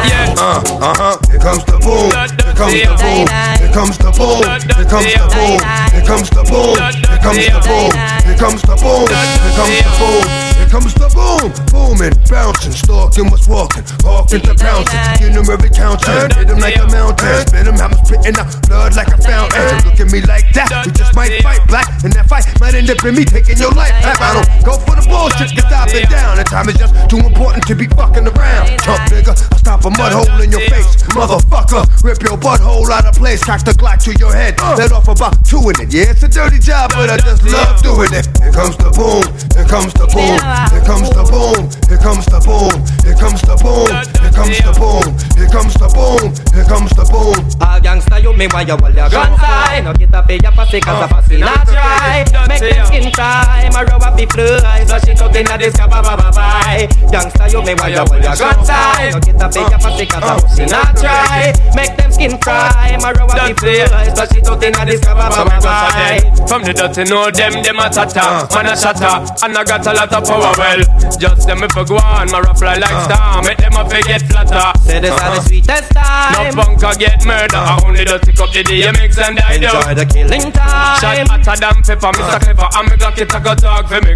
me. 0.03 0.09
Uh, 0.37 0.61
uh-huh, 0.81 1.17
here 1.29 1.39
comes 1.39 1.63
the 1.65 1.77
boom. 1.81 2.09
Here 2.11 2.53
comes 2.57 2.77
the 2.81 2.93
boom. 2.97 3.25
Here 3.61 3.73
comes 3.73 3.97
the 3.97 4.11
boom. 4.11 4.41
Here 4.41 4.85
comes 4.89 5.09
the 5.13 5.25
boom. 5.29 5.59
Here 5.91 6.05
comes 6.05 6.29
the 6.29 6.43
boom. 6.45 6.75
Here 6.77 7.25
comes 7.25 7.41
the 7.45 7.61
boom. 7.63 7.91
Here 8.25 8.37
comes 8.37 8.61
the 8.61 8.75
boom. 8.77 9.07
Here 9.07 9.53
comes 9.55 9.77
the 9.81 9.93
boom. 9.97 10.23
Here 10.57 10.69
comes 10.69 10.93
the 10.93 11.07
boom. 11.13 11.51
Booming, 11.71 12.13
bouncing, 12.29 12.71
stalking 12.71 13.29
what's 13.31 13.47
walking, 13.47 13.83
walking 14.03 14.41
to 14.45 14.53
pouncing. 14.53 14.99
You 15.19 15.33
know 15.33 15.41
every 15.49 15.69
counter, 15.69 16.29
hit 16.37 16.49
him 16.49 16.59
like 16.59 16.77
a 16.77 16.87
mountain, 16.87 17.47
spit 17.47 17.67
him, 17.67 17.75
I'm 17.81 17.93
spitting 18.05 18.37
out 18.37 18.51
blood 18.67 18.95
like 18.95 19.09
a 19.09 19.17
fountain. 19.17 19.79
Look 19.87 19.99
at 19.99 20.11
me 20.11 20.21
like 20.21 20.47
that, 20.53 20.69
we 20.85 20.91
just 20.91 21.15
might 21.15 21.33
fight 21.41 21.65
black, 21.67 21.89
and 22.03 22.13
that 22.13 22.27
fight 22.29 22.45
might 22.59 22.75
end 22.75 22.89
up 22.89 23.03
in 23.03 23.15
me 23.15 23.25
taking 23.25 23.57
your 23.57 23.71
life. 23.71 23.91
I 24.05 24.37
don't 24.37 24.47
go 24.63 24.77
for 24.85 24.95
the 24.95 25.05
bullshit, 25.07 25.51
cause 25.55 25.71
I've 25.71 25.91
been 25.91 26.07
down, 26.07 26.37
and 26.39 26.47
time 26.47 26.69
is 26.69 26.77
just 26.77 26.93
too 27.09 27.19
important 27.19 27.65
to 27.67 27.75
be 27.75 27.87
fucking 27.87 28.27
around. 28.27 28.67
Chump 28.85 29.01
nigga, 29.11 29.35
I 29.35 29.57
stop 29.57 29.85
a 29.85 29.90
mud 29.97 30.13
hole 30.13 30.41
in 30.41 30.51
your 30.51 30.61
face, 30.69 30.95
motherfucker. 31.15 31.83
Rip 32.03 32.21
your 32.21 32.37
butthole 32.37 32.89
out 32.89 33.05
of 33.05 33.15
place, 33.15 33.43
crack 33.43 33.63
the 33.63 33.71
Glock 33.71 34.03
to 34.03 34.13
your 34.19 34.33
head. 34.33 34.55
Uh. 34.59 34.75
Let 34.77 34.91
off 34.91 35.07
about 35.07 35.43
two 35.45 35.61
in 35.69 35.75
it. 35.81 35.93
Yeah, 35.93 36.11
it's 36.11 36.23
a 36.23 36.29
dirty 36.29 36.59
job, 36.59 36.91
but 36.95 37.09
I 37.09 37.17
just 37.17 37.43
love 37.43 37.81
doing 37.83 38.13
it. 38.13 38.25
Here 38.39 38.51
comes 38.51 38.77
the 38.77 38.91
boom, 38.91 39.23
here 39.55 39.67
comes 39.67 39.93
the 39.93 40.07
boom, 40.07 40.39
here 40.71 40.85
comes 40.85 41.09
the 41.09 41.23
boom, 41.27 41.61
here 41.87 41.99
comes 41.99 42.25
the 42.25 42.39
boom, 42.39 42.71
here 43.03 43.17
comes 43.17 43.41
the 43.41 43.55
boom, 43.59 43.89
here 44.21 44.31
comes 44.31 44.57
the 44.61 44.73
boom, 44.77 45.07
here 45.35 45.49
comes 45.51 45.73
the 45.75 45.87
boom, 45.91 46.23
here 46.55 46.65
comes 46.65 46.91
the 46.95 47.05
boom. 47.11 47.37
All 47.61 47.79
gangsta 47.79 48.21
you 48.21 48.33
me 48.33 48.47
while 48.47 48.65
you 48.65 48.77
hold 48.77 48.95
your 48.95 49.09
guns 49.09 49.37
high 49.37 49.81
No 49.81 49.93
get 49.93 50.13
a 50.13 50.23
pay 50.23 50.39
your 50.41 50.51
pussy 50.51 50.79
cause 50.79 51.01
a 51.01 51.05
uh. 51.05 51.21
pussy 51.21 51.37
not 51.37 51.65
dry. 51.65 52.25
Make 52.47 52.61
them 52.61 52.85
skin 52.85 53.11
cry, 53.11 53.69
my 53.73 53.83
rub 53.83 54.01
up 54.01 54.15
the 54.17 54.25
fly 54.27 54.85
Flush 54.85 55.07
it 55.07 55.21
out 55.21 55.35
inna 55.35 55.57
this 55.57 55.75
ba 55.77 55.87
ba 55.87 56.01
ba 56.01 56.29
bye 56.33 56.87
Gangsta 57.11 57.51
you 57.51 57.61
me 57.61 57.73
while 57.75 57.89
you 57.89 58.03
hold 58.05 58.23
your 58.23 58.35
guns 58.35 58.69
high 58.69 59.11
No 59.11 59.19
get 59.19 59.41
a 59.41 59.47
pay 59.49 59.65
your 59.67 59.80
cause 59.81 60.23
a 60.23 60.33
pussy 60.41 60.65
not 60.65 60.95
dry 60.95 61.53
Make 61.75 61.97
them 61.97 62.11
skin 62.11 62.37
cry, 62.39 62.97
my 63.01 63.11
rub 63.11 63.29
up 63.29 63.37
the 63.37 63.53
fly 63.59 64.09
Flush 64.15 64.35
it 64.37 64.47
out 64.47 64.63
inna 64.63 64.85
this 64.85 65.01
ba 65.01 65.13
ba 65.13 65.29
ba 65.29 65.59
bye 65.61 66.19
From 66.47 66.63
the 66.63 66.73
dirty 66.73 67.03
know 67.09 67.29
them, 67.31 67.61
them 67.63 67.79
a 67.79 67.89
tata 67.89 68.21
uh. 68.21 68.47
Man 68.55 68.71
a 68.71 68.75
shatter, 68.75 69.21
and 69.43 69.57
I 69.57 69.63
got 69.63 69.85
a 69.85 69.93
lot 69.93 70.13
of 70.13 70.23
power 70.23 70.53
well. 70.57 70.81
Just 71.19 71.47
them 71.47 71.63
if 71.63 71.75
I 71.75 71.83
go 71.83 71.97
on, 71.97 72.31
my 72.31 72.39
rap 72.39 72.57
fly 72.57 72.77
like 72.77 72.91
uh. 72.91 73.05
star. 73.05 73.43
Make 73.43 73.57
them 73.57 73.75
a 73.75 73.83
forget 73.87 74.21
flatter. 74.23 74.79
Say 74.83 74.99
this 74.99 75.11
are 75.11 75.19
the 75.19 75.39
uh-huh. 75.39 75.47
sweetest 75.47 75.91
time. 75.91 76.55
No 76.55 76.63
bunker 76.63 76.93
get 76.99 77.25
murder. 77.25 77.57
I 77.57 77.79
only 77.85 78.05
dirty 78.05 78.33
cup 78.33 78.51
the 78.51 78.63
DMX 78.63 79.17
and 79.19 79.39
I 79.39 79.57
do 79.57 79.67
Enjoy 79.67 79.93
the 79.95 80.05
killing 80.05 80.51
time. 80.51 80.99
Shot 80.99 81.17
hotter 81.27 81.55
than 81.59 81.77
pepper, 81.83 82.11
Mr. 82.15 82.39
Clever. 82.43 82.69
And 82.75 82.85
me 82.91 82.95
Glock 83.01 83.17
it 83.17 83.33
a 83.33 83.39
go 83.39 83.55
talk 83.55 83.87
for 83.87 83.99
me 84.05 84.13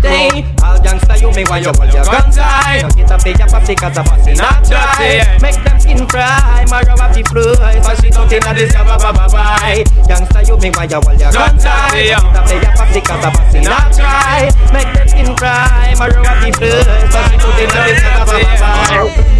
all 0.61 0.77
gangsta 0.77 1.19
you 1.19 1.31
me 1.33 1.43
while 1.49 1.59
you 1.59 1.73
hold 1.73 1.91
your 1.91 2.05
guns 2.05 2.37
high 2.37 2.81
No 2.81 2.89
get 2.89 3.09
a 3.09 3.17
pay 3.17 3.33
your 3.33 3.47
pussy 3.47 3.75
cause 3.75 3.97
a 3.97 4.03
pussy 4.03 4.33
not 4.33 4.63
dry 4.63 5.37
Make 5.41 5.54
them 5.63 5.79
skin 5.79 6.07
cry, 6.07 6.65
my 6.69 6.81
rub 6.83 6.99
up 6.99 7.13
the 7.13 7.23
fly. 7.23 7.79
Flush 7.81 8.03
it 8.03 8.17
out 8.17 8.31
inna 8.31 8.53
this 8.53 8.73
ba 8.73 8.97
ba 8.97 9.11
ba 9.13 9.25
bye. 9.29 9.83
Gangsta 10.07 10.41
you 10.47 10.57
me 10.57 10.69
while 10.71 10.87
you 10.89 10.99
hold 11.01 11.19
your 11.19 11.31
guns 11.31 11.63
high 11.63 12.13
No 12.13 12.31
get 12.31 12.35
a 12.35 12.41
pay 12.45 12.59
your 12.61 12.73
pussy 12.77 13.01
cause 13.01 13.25
a 13.25 13.29
pussy 13.31 13.59
not 13.61 13.91
dry 13.93 14.49
Make 14.73 14.93
them 14.93 15.07
skin 15.07 15.35
cry, 15.35 15.93
my 15.97 16.07
rub 16.09 16.25
up 16.25 16.37
the 16.43 16.51
fly. 16.53 16.83
Flush 17.09 17.33
it 17.33 17.41
out 17.41 17.59
inna 17.59 17.81
this 17.85 18.01
ba 18.03 18.23
ba 18.25 18.37
ba 18.37 18.53
bye. 18.59 19.35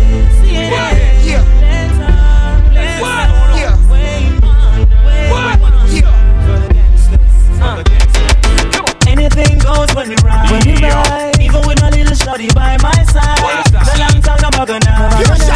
Anything 9.07 9.57
goes 9.59 9.93
when 9.95 10.09
we 10.09 10.15
ride. 10.23 10.51
When 10.51 10.61
we 10.65 10.81
ride. 10.81 11.39
Even 11.39 11.61
with 11.67 11.81
my 11.81 11.89
little 11.89 12.15
shorty 12.15 12.47
by 12.53 12.77
my 12.81 12.91
side. 13.05 13.65
The 13.71 13.95
long 13.99 14.21
time 14.21 14.39
I'm 14.43 14.51
not 14.57 14.67
gonna 14.67 15.54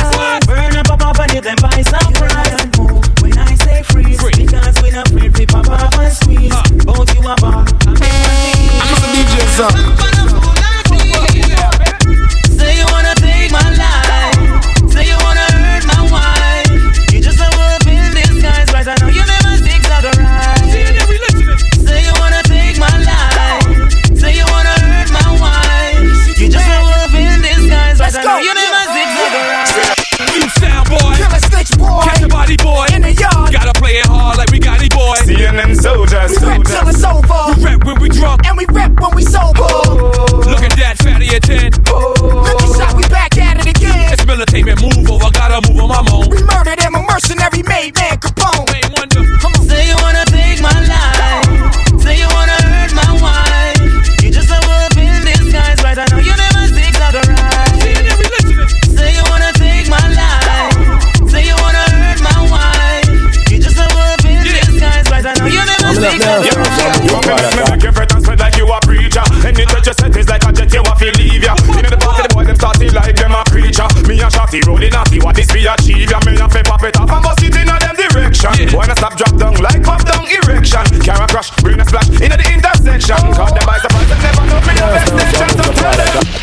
them 1.50 1.70
by 1.70 1.82
surprise. 1.82 2.78
Move 2.78 3.22
when 3.22 3.38
I 3.38 3.56
say 3.56 3.82
freeze. 3.84 4.22
Because 4.36 4.82
we 4.84 4.92
not 4.92 5.10
afraid 5.10 5.38
we 5.38 5.46
pop 5.46 5.68
up 5.70 5.98
and 5.98 6.14
squeeze. 6.14 6.86
Both 6.86 7.14
you 7.16 7.28
are 7.28 7.38
bomb. 7.38 7.66
I'm 7.88 9.04
a 9.04 9.08
DJ 9.14 9.42
son. 9.58 10.09
Till 36.80 36.90
it's 36.90 37.04
over, 37.04 37.54
We 37.58 37.64
rap 37.66 37.84
when 37.86 38.00
we 38.02 38.10
drunk. 38.10 38.46
and 38.48 38.58
we 38.58 38.66
rip 38.72 39.00
when 39.00 39.16
we 39.16 39.24
sober. 39.24 39.68
Look 40.50 40.64
at 40.64 40.76
that 40.78 40.96
fatty 41.00 41.28
at 41.36 41.44
10. 41.44 41.72
Look 41.92 42.62
at 42.62 42.70
shot, 42.78 42.96
we 42.96 43.04
back 43.10 43.38
at 43.38 43.60
it 43.60 43.68
again. 43.68 44.14
It's 44.14 44.26
military 44.26 44.64
move 44.82 44.99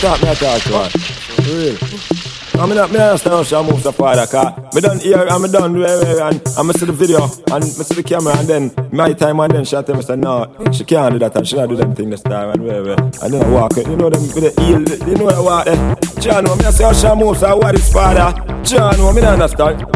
Talk 0.00 0.22
me 0.22 0.28
a 0.28 0.34
talk 0.34 0.60
to 0.62 0.72
her. 0.78 0.88
For 0.90 1.52
real. 1.56 1.76
I 2.58 2.66
mean, 2.66 2.78
I 2.78 2.82
I 2.82 2.84
understand 2.84 3.34
how 3.34 3.42
she 3.42 3.54
moves 3.70 3.82
the 3.82 3.92
father, 3.92 4.26
car. 4.26 4.56
Me 4.72 4.80
done 4.80 4.98
here, 4.98 5.26
and 5.28 5.42
me 5.42 5.50
done 5.50 5.78
where, 5.78 6.22
and 6.22 6.40
I 6.56 6.62
me 6.62 6.72
see 6.72 6.86
the 6.86 6.92
video, 6.92 7.22
and 7.52 7.64
me 7.64 7.84
see 7.84 7.94
the 7.94 8.02
camera, 8.02 8.34
and 8.38 8.48
then 8.48 8.88
my 8.92 9.12
time, 9.12 9.40
and 9.40 9.52
then 9.52 9.64
she 9.64 9.76
tell 9.82 9.94
me, 9.94 10.02
say, 10.02 10.16
no, 10.16 10.46
she 10.72 10.84
can't 10.84 11.12
do 11.12 11.18
that, 11.18 11.36
and 11.36 11.46
she 11.46 11.56
not 11.56 11.68
do 11.68 11.76
them 11.76 11.94
thing 11.94 12.08
this 12.08 12.22
time, 12.22 12.50
and 12.50 12.64
where, 12.64 12.82
where. 12.82 12.96
And 12.98 13.34
then 13.34 13.44
I 13.44 13.48
walk, 13.50 13.76
you 13.76 13.96
know 13.96 14.08
them 14.08 14.22
with 14.22 14.54
the 14.54 14.62
heel, 14.62 15.08
you 15.08 15.16
know 15.16 15.28
I 15.28 15.40
walk 15.40 15.64
there. 15.66 16.42
Know 16.42 16.56
me, 16.56 16.64
I 16.64 16.70
say 16.70 16.84
how 16.84 16.92
she 16.92 17.14
moves, 17.14 17.42
I 17.42 17.52
what 17.54 17.74
is 17.74 17.92
father. 17.92 18.32
Know 18.96 19.12
me, 19.12 19.22
I 19.22 19.34
understand. 19.34 19.95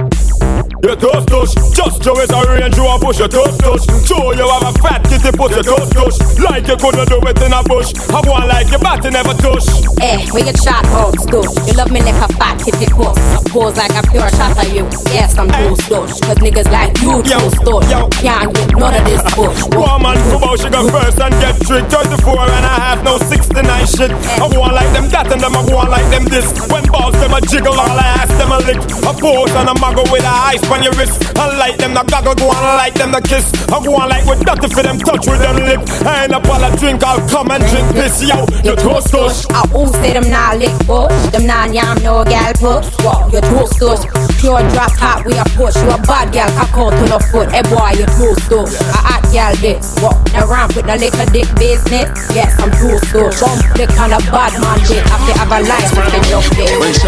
You 0.83 0.97
touch 0.97 1.27
touch, 1.29 1.53
just 1.77 2.03
show 2.03 2.17
it 2.17 2.33
a 2.33 2.41
range 2.49 2.77
you 2.77 2.89
a 2.89 2.97
push. 2.99 3.21
You 3.21 3.29
touch 3.29 3.53
touch, 3.61 3.85
show 4.09 4.33
you 4.33 4.49
have 4.49 4.65
a 4.65 4.73
fat 4.81 5.05
kitty 5.05 5.29
push. 5.37 5.53
You 5.53 5.63
touch 5.63 5.93
touch, 5.93 6.17
like 6.41 6.65
you 6.67 6.77
couldn't 6.81 7.05
do 7.05 7.21
it 7.21 7.37
in 7.45 7.53
a 7.53 7.61
bush. 7.69 7.93
I 8.09 8.25
want 8.25 8.49
like 8.49 8.71
your 8.73 8.81
body 8.81 9.11
never 9.11 9.37
touch. 9.37 9.69
Eh, 10.01 10.25
we 10.33 10.41
get 10.41 10.57
shot 10.57 10.81
hogs, 10.89 11.21
douche. 11.29 11.53
You 11.69 11.77
love 11.77 11.93
me 11.93 12.01
like 12.01 12.17
a 12.17 12.33
fat 12.41 12.57
kitty 12.65 12.89
puss. 12.97 13.21
Pose 13.53 13.77
like 13.77 13.93
a 13.93 14.01
pure 14.09 14.25
shot 14.33 14.57
of 14.57 14.73
you. 14.73 14.89
Yes, 15.13 15.37
I'm 15.37 15.53
douche 15.53 15.85
douche. 15.85 16.17
Cause 16.25 16.41
niggas 16.41 16.73
like 16.73 16.97
you 17.05 17.21
douche 17.29 17.61
douche. 17.61 17.93
Can't 18.17 18.49
get 18.49 18.73
none 18.73 18.97
of 18.97 19.05
this 19.05 19.21
bush. 19.37 19.61
Woman, 19.77 20.17
come 20.33 20.49
out, 20.49 20.57
she 20.65 20.69
go 20.73 20.89
first 20.89 21.21
and 21.21 21.35
get 21.45 21.61
tricked. 21.61 21.93
34 21.93 22.41
and 22.41 22.65
a 22.65 22.73
half, 22.81 23.05
no 23.05 23.21
69 23.21 23.53
shit. 23.85 24.13
I 24.41 24.49
want 24.57 24.73
like 24.73 24.89
them 24.97 25.13
that 25.13 25.29
and 25.29 25.45
them, 25.45 25.53
I 25.53 25.61
want 25.69 25.93
like 25.93 26.09
them 26.09 26.25
this. 26.25 26.49
When 26.73 26.89
balls 26.89 27.21
them 27.21 27.37
a 27.37 27.41
jiggle, 27.45 27.77
all 27.77 28.01
I 28.01 28.25
ask 28.25 28.33
them 28.41 28.49
a 28.49 28.65
lick. 28.65 28.81
A 29.05 29.13
pose 29.13 29.53
and 29.61 29.69
a 29.69 29.77
muggle 29.77 30.09
with 30.09 30.25
a 30.25 30.37
ice 30.49 30.65
on 30.71 30.83
your 30.83 30.95
wrist. 30.95 31.19
I 31.37 31.51
like 31.59 31.77
them, 31.79 31.95
the 31.95 32.03
goggle, 32.05 32.35
go 32.35 32.51
on, 32.51 32.77
like 32.79 32.95
them, 32.95 33.13
the 33.13 33.21
kiss. 33.21 33.51
I 33.71 33.83
go 33.83 33.95
on 33.97 34.09
like 34.09 34.25
with 34.27 34.45
nothing 34.47 34.71
for 34.71 34.83
them, 34.83 34.99
touch 34.99 35.27
with 35.27 35.41
them 35.41 35.57
lip. 35.63 35.81
I 36.07 36.25
ain't 36.25 36.33
up 36.33 36.47
all 36.47 36.63
a 36.63 36.71
drink, 36.77 37.03
I'll 37.03 37.21
come 37.29 37.51
and 37.51 37.63
drink 37.71 37.87
piss, 37.95 38.23
yo. 38.23 38.47
You 38.63 38.77
toast, 38.77 39.11
toast. 39.11 39.51
I 39.53 39.67
who 39.73 39.87
say 40.01 40.13
them 40.15 40.29
nah 40.31 40.55
lick 40.55 40.75
bush. 40.87 41.15
Them 41.33 41.47
nah 41.47 41.67
yam 41.67 41.99
no 42.03 42.25
gal 42.25 42.53
push. 42.55 42.87
Wow, 43.01 43.29
you 43.33 43.41
toast 43.41 43.79
touch. 43.79 44.05
Pure 44.39 44.63
drop 44.73 44.93
hot, 44.97 45.25
we 45.27 45.35
a 45.37 45.45
push. 45.57 45.77
You 45.81 45.91
a 45.91 45.99
bad 46.05 46.33
gal, 46.33 46.51
cock 46.55 46.77
out 46.77 46.93
to 46.95 47.05
the 47.09 47.19
foot. 47.31 47.49
Hey 47.51 47.65
boy, 47.67 47.97
you 47.99 48.07
toast 48.19 48.47
touch. 48.51 48.75
A 48.95 48.99
hot 49.01 49.25
gal 49.33 49.55
this. 49.59 49.97
Wow, 50.03 50.17
now 50.33 50.47
ramp 50.47 50.77
with 50.77 50.87
the 50.87 50.97
liquor 50.97 51.27
dick 51.33 51.49
business. 51.57 52.11
Yes, 52.35 52.55
I'm 52.61 52.71
toast 52.77 53.11
touch. 53.11 53.41
Bump 53.41 53.61
click 53.75 53.93
on 53.99 54.13
a 54.13 54.21
bad 54.29 54.53
man 54.61 54.79
dick. 54.87 55.03
I 55.09 55.17
feel 55.25 55.37
have 55.41 55.51
a 55.51 55.61
life 55.65 55.91
with 55.95 56.11
the 56.13 56.21
young 56.29 56.47
bitch. 56.53 57.01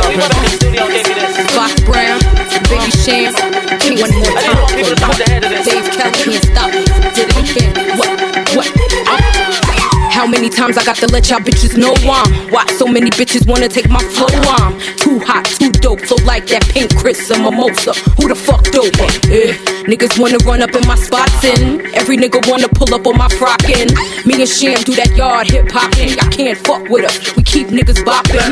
Fox 1.52 1.76
Brown, 1.84 2.21
Biggie 2.72 3.04
Sham, 3.04 3.34
King 3.80 4.00
one 4.00 4.10
more 4.16 4.32
time. 4.32 5.64
Dave 5.64 5.84
Kelly 5.92 6.12
can't 6.24 6.44
stop. 6.44 6.72
Did 7.12 7.28
it 7.28 7.50
again. 7.50 7.98
What? 7.98 8.08
What? 8.56 8.66
Uh. 9.08 9.52
How 10.10 10.26
many 10.26 10.48
times 10.48 10.78
I 10.78 10.84
got 10.84 10.96
to 10.96 11.06
let 11.08 11.28
y'all 11.30 11.40
bitches 11.40 11.76
know 11.76 11.94
I'm 12.08 12.50
Why 12.52 12.64
so 12.76 12.86
many 12.86 13.10
bitches 13.10 13.46
wanna 13.48 13.66
take 13.66 13.88
my 13.88 13.98
flow 13.98 14.28
I'm 14.28 14.78
too 14.96 15.18
hot, 15.18 15.46
too 15.46 15.72
dope, 15.72 16.00
so 16.04 16.14
like 16.24 16.46
that 16.48 16.62
pink 16.68 16.94
Chris 16.96 17.30
and 17.30 17.42
mimosa 17.42 17.92
Who 18.20 18.28
the 18.28 18.34
fuck 18.36 18.62
dope? 18.70 18.94
Yeah. 19.26 19.81
Niggas 19.82 20.18
wanna 20.18 20.38
run 20.46 20.62
up 20.62 20.74
in 20.74 20.86
my 20.86 20.94
spots 20.94 21.44
and 21.44 21.82
every 21.94 22.16
nigga 22.16 22.38
wanna 22.48 22.68
pull 22.68 22.94
up 22.94 23.04
on 23.06 23.18
my 23.18 23.26
frockin'. 23.28 23.90
Me 24.24 24.38
and 24.38 24.46
Cham 24.46 24.78
do 24.86 24.94
that 24.94 25.10
yard 25.16 25.50
hip 25.50 25.70
hopping. 25.70 26.14
I 26.22 26.26
can't 26.30 26.58
fuck 26.58 26.88
with 26.88 27.04
us. 27.04 27.34
We 27.36 27.42
keep 27.42 27.66
niggas 27.68 27.98
bopping. 28.06 28.46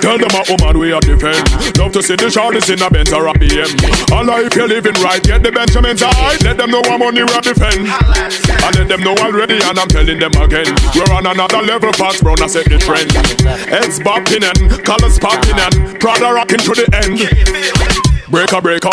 Tell 0.00 0.18
them 0.18 0.30
a 0.30 0.42
woman 0.46 0.78
we 0.78 0.92
are 0.92 1.00
defend. 1.00 1.42
Love 1.76 1.90
to 1.92 2.02
see 2.02 2.14
the 2.14 2.30
shorties 2.30 2.70
in 2.70 2.80
a 2.82 2.88
Benz 2.88 3.12
or 3.12 3.26
a 3.26 3.34
BM. 3.34 3.66
Allah, 4.12 4.46
if 4.46 4.54
you're 4.54 4.68
living 4.68 4.94
right, 5.02 5.22
get 5.22 5.42
the 5.42 5.50
Benjamins 5.50 6.02
high. 6.02 6.38
Let 6.46 6.56
them 6.56 6.70
know 6.70 6.82
I'm 6.86 7.02
on 7.02 7.14
the 7.14 7.26
defend. 7.42 7.90
I 7.90 8.70
let 8.78 8.86
them 8.86 9.02
know 9.02 9.16
already, 9.18 9.58
and 9.58 9.78
I'm 9.78 9.88
telling 9.88 10.18
them 10.18 10.32
again. 10.38 10.70
We're 10.94 11.10
on 11.10 11.26
another 11.26 11.62
level, 11.62 11.92
Fox 11.94 12.22
Brown, 12.22 12.40
I 12.42 12.46
set 12.46 12.70
the 12.70 12.78
trend. 12.78 13.10
Heads 13.66 13.98
bopping 13.98 14.46
and 14.46 14.84
colors 14.84 15.18
popping 15.18 15.58
and 15.58 15.98
Prada 15.98 16.32
rocking 16.32 16.62
to 16.62 16.74
the 16.78 16.86
end. 16.94 18.09
Breaker, 18.30 18.60
breaker, 18.62 18.90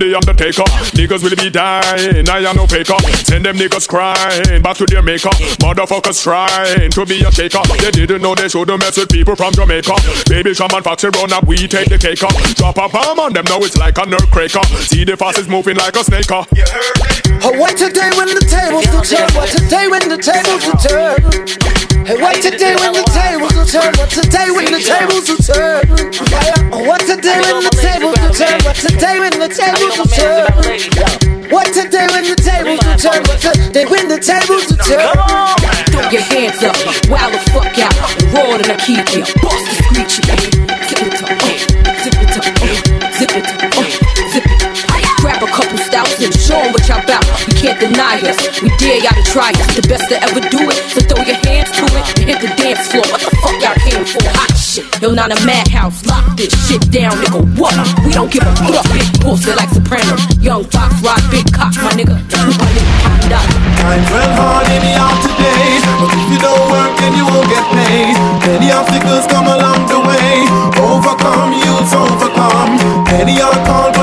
the 0.00 0.16
undertaker. 0.16 0.64
Niggas 0.96 1.22
will 1.22 1.36
be 1.36 1.50
dying, 1.50 2.24
I 2.28 2.40
am 2.48 2.56
no 2.56 2.66
faker. 2.66 2.96
Send 3.28 3.44
them 3.44 3.56
niggas 3.56 3.86
crying 3.86 4.62
back 4.62 4.76
to 4.78 4.86
their 4.86 5.02
maker. 5.02 5.28
Motherfuckers 5.60 6.22
trying 6.22 6.90
to 6.90 7.04
be 7.04 7.20
a 7.20 7.30
shaker. 7.30 7.60
They 7.84 7.90
didn't 7.90 8.22
know 8.22 8.34
they 8.34 8.48
should've 8.48 8.78
mess 8.80 8.96
with 8.96 9.10
people 9.10 9.36
from 9.36 9.52
Jamaica. 9.52 9.92
Baby 10.28 10.54
Shaman 10.54 10.82
Foxy 10.82 11.08
run 11.12 11.32
up, 11.32 11.44
we 11.46 11.68
take 11.68 11.88
the 11.92 11.98
cake 11.98 12.22
up. 12.24 12.32
Drop 12.56 12.78
a 12.78 12.88
bomb 12.88 13.20
on 13.20 13.32
them, 13.34 13.44
now 13.44 13.60
it's 13.60 13.76
like 13.76 13.98
a 13.98 14.06
nerve 14.06 14.30
cracker. 14.32 14.64
See 14.88 15.04
the 15.04 15.16
fastest 15.16 15.50
moving 15.50 15.76
like 15.76 15.94
a 15.94 16.02
snake. 16.04 16.30
uh. 16.32 16.44
Oh, 17.44 17.52
what 17.60 17.76
today 17.76 18.08
when 18.16 18.32
the 18.32 18.40
tables 18.48 18.88
will 18.88 19.04
turn? 19.04 19.28
What 19.36 19.48
today 19.52 19.86
when 19.86 20.08
the 20.08 20.16
tables 20.18 20.64
will 20.64 20.80
turn? 20.80 21.20
Hey, 22.08 22.16
what 22.16 22.40
today 22.40 22.72
when 22.80 22.92
the 22.96 23.04
tables 23.12 23.52
will 23.52 23.68
turn? 23.68 23.92
What 24.00 24.08
today 24.08 24.48
when 24.48 24.64
the 24.72 24.80
tables 24.80 25.28
will 25.28 25.44
turn? 25.44 25.84
Oh, 26.72 26.82
what 26.88 27.04
today 27.04 27.36
when 27.44 27.62
the 27.62 27.74
tables 27.76 28.16
will 28.16 28.32
turn? 28.32 28.58
Today 28.78 29.18
when 29.18 29.34
the 29.42 29.50
tables 29.50 29.98
will 29.98 30.06
turn? 30.06 30.46
What 31.50 31.66
today 31.74 32.06
when 32.14 32.22
the 32.22 32.38
tables 32.38 32.78
will 32.78 32.94
turn? 32.94 33.24
Today 33.26 33.86
when 33.90 34.06
the 34.06 34.22
tables 34.22 34.70
will 34.70 34.78
turn? 34.86 35.02
Throw 35.90 36.06
your 36.14 36.22
hands 36.22 36.62
up, 36.62 36.78
wow 37.10 37.26
the 37.26 37.42
fuck 37.50 37.74
out, 37.82 37.94
and 38.22 38.30
roll 38.30 38.54
in 38.54 38.70
the 38.70 38.78
key. 38.78 39.02
Bust 39.42 39.62
the 39.66 39.74
screechy, 39.82 40.22
zip 40.22 41.02
it 41.02 41.18
up, 41.18 41.34
zip 41.98 42.22
it 42.22 42.38
up, 42.38 42.46
zip 43.18 43.34
it 43.34 43.46
up, 43.50 43.74
zip 44.30 44.46
it 44.46 44.62
up. 44.62 44.78
Grab 45.18 45.42
a 45.42 45.46
couple 45.48 45.78
stouts 45.78 46.22
and 46.22 46.32
show 46.38 46.62
'em 46.62 46.70
what 46.70 46.86
y'all 46.86 47.02
about. 47.02 47.26
You 47.48 47.54
can't 47.58 47.80
deny 47.80 48.22
us, 48.22 48.62
we 48.62 48.70
dare 48.78 49.02
y'all 49.02 49.18
to 49.18 49.24
try 49.26 49.50
us. 49.50 49.74
The 49.74 49.82
best 49.88 50.08
to 50.10 50.22
ever 50.22 50.38
do 50.38 50.70
it, 50.70 50.78
so 50.94 51.00
throw 51.02 51.24
your 51.26 51.40
hands 51.42 51.74
to 51.74 51.84
it 51.98 52.04
and 52.22 52.30
hit 52.30 52.38
the 52.40 52.54
dance 52.54 52.86
floor. 52.86 53.02
What 53.10 53.20
the 53.26 53.34
fuck 53.42 53.58
y'all 53.58 53.74
came 53.82 54.04
for? 54.06 54.22
Hot 54.38 54.54
shit. 54.78 55.02
Yo, 55.02 55.12
not 55.12 55.30
a 55.30 55.46
madhouse, 55.46 56.04
lock 56.06 56.36
this 56.36 56.52
shit 56.66 56.80
down, 56.90 57.12
nigga. 57.18 57.42
What? 57.58 57.74
We 58.04 58.12
don't 58.12 58.30
give 58.30 58.42
a 58.42 58.52
fuck, 58.56 58.84
big 58.92 59.06
bullshit 59.20 59.56
like 59.56 59.70
Soprano. 59.70 60.16
Young 60.40 60.64
Fox, 60.64 60.94
rock, 61.02 61.22
big 61.30 61.46
cock, 61.52 61.74
my 61.82 61.92
nigga. 61.92 62.14
My 62.14 62.68
nigga, 62.70 63.30
dog. 63.30 63.48
Times 63.78 64.08
well 64.10 64.32
hard 64.38 64.66
in 64.70 64.82
the 64.82 64.92
out 64.98 65.18
today, 65.22 65.78
but 65.98 66.10
if 66.14 66.26
you 66.30 66.38
don't 66.38 66.64
work, 66.70 66.92
then 66.98 67.12
you 67.14 67.24
won't 67.26 67.48
get 67.50 67.64
paid. 67.74 68.14
Many 68.46 68.70
obstacles 68.72 69.26
come 69.26 69.46
along 69.46 69.86
the 69.88 70.00
way. 70.00 70.46
Overcome, 70.78 71.52
youths 71.58 71.92
overcome. 71.94 72.78
Many 73.10 73.40
are 73.40 73.58
called, 73.66 73.97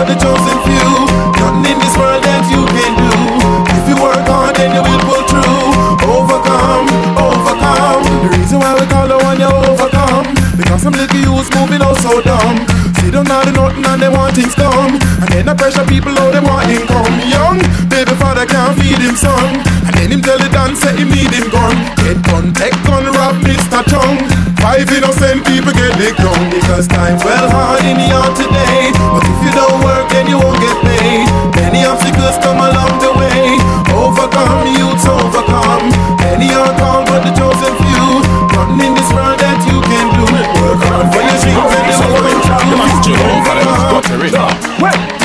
so 12.06 12.22
dumb. 12.22 12.62
See 13.02 13.10
them 13.10 13.26
not 13.26 13.50
nothing 13.50 13.82
and 13.82 13.98
they 13.98 14.10
want 14.10 14.38
things 14.38 14.54
come. 14.54 14.94
And 15.22 15.30
then 15.34 15.50
the 15.50 15.56
pressure 15.58 15.86
people 15.90 16.14
out 16.22 16.38
they 16.38 16.44
want 16.46 16.70
income. 16.70 17.18
Young 17.26 17.58
baby 17.90 18.14
father 18.22 18.46
can't 18.46 18.78
feed 18.78 19.02
him 19.02 19.18
son. 19.18 19.58
And 19.90 19.94
then 19.98 20.14
him 20.14 20.22
tell 20.22 20.38
the 20.38 20.50
dance 20.54 20.86
say 20.86 20.94
him 20.94 21.10
need 21.10 21.34
him 21.34 21.50
gun. 21.50 21.74
Get 22.06 22.22
gun, 22.30 22.54
take 22.54 22.78
gun, 22.86 23.10
rob 23.18 23.42
Mr. 23.42 23.82
Chung. 23.90 24.22
Five 24.62 24.86
innocent 24.94 25.42
people 25.50 25.74
get 25.74 25.98
licked 25.98 26.22
down 26.22 26.46
because 26.54 26.86
time 26.86 27.18
well 27.26 27.50
hard 27.50 27.82
in 27.90 27.98
the 27.98 28.08
yard 28.14 28.34
today. 28.38 28.94
But 28.94 29.26
if 29.26 29.38
you 29.42 29.52
don't 29.58 29.82
work, 29.82 30.06
then 30.14 30.30
you 30.30 30.38
won't 30.38 30.62
get 30.62 30.78
paid. 30.86 31.26
Many 31.58 31.90
obstacles 31.90 32.38
come 32.46 32.62
along 32.62 33.02
the 33.02 33.14
way. 33.18 33.58
Overcome, 33.98 34.70
youths 34.78 35.10
will 42.86 43.02
come 43.04 44.02
true. 44.02 45.25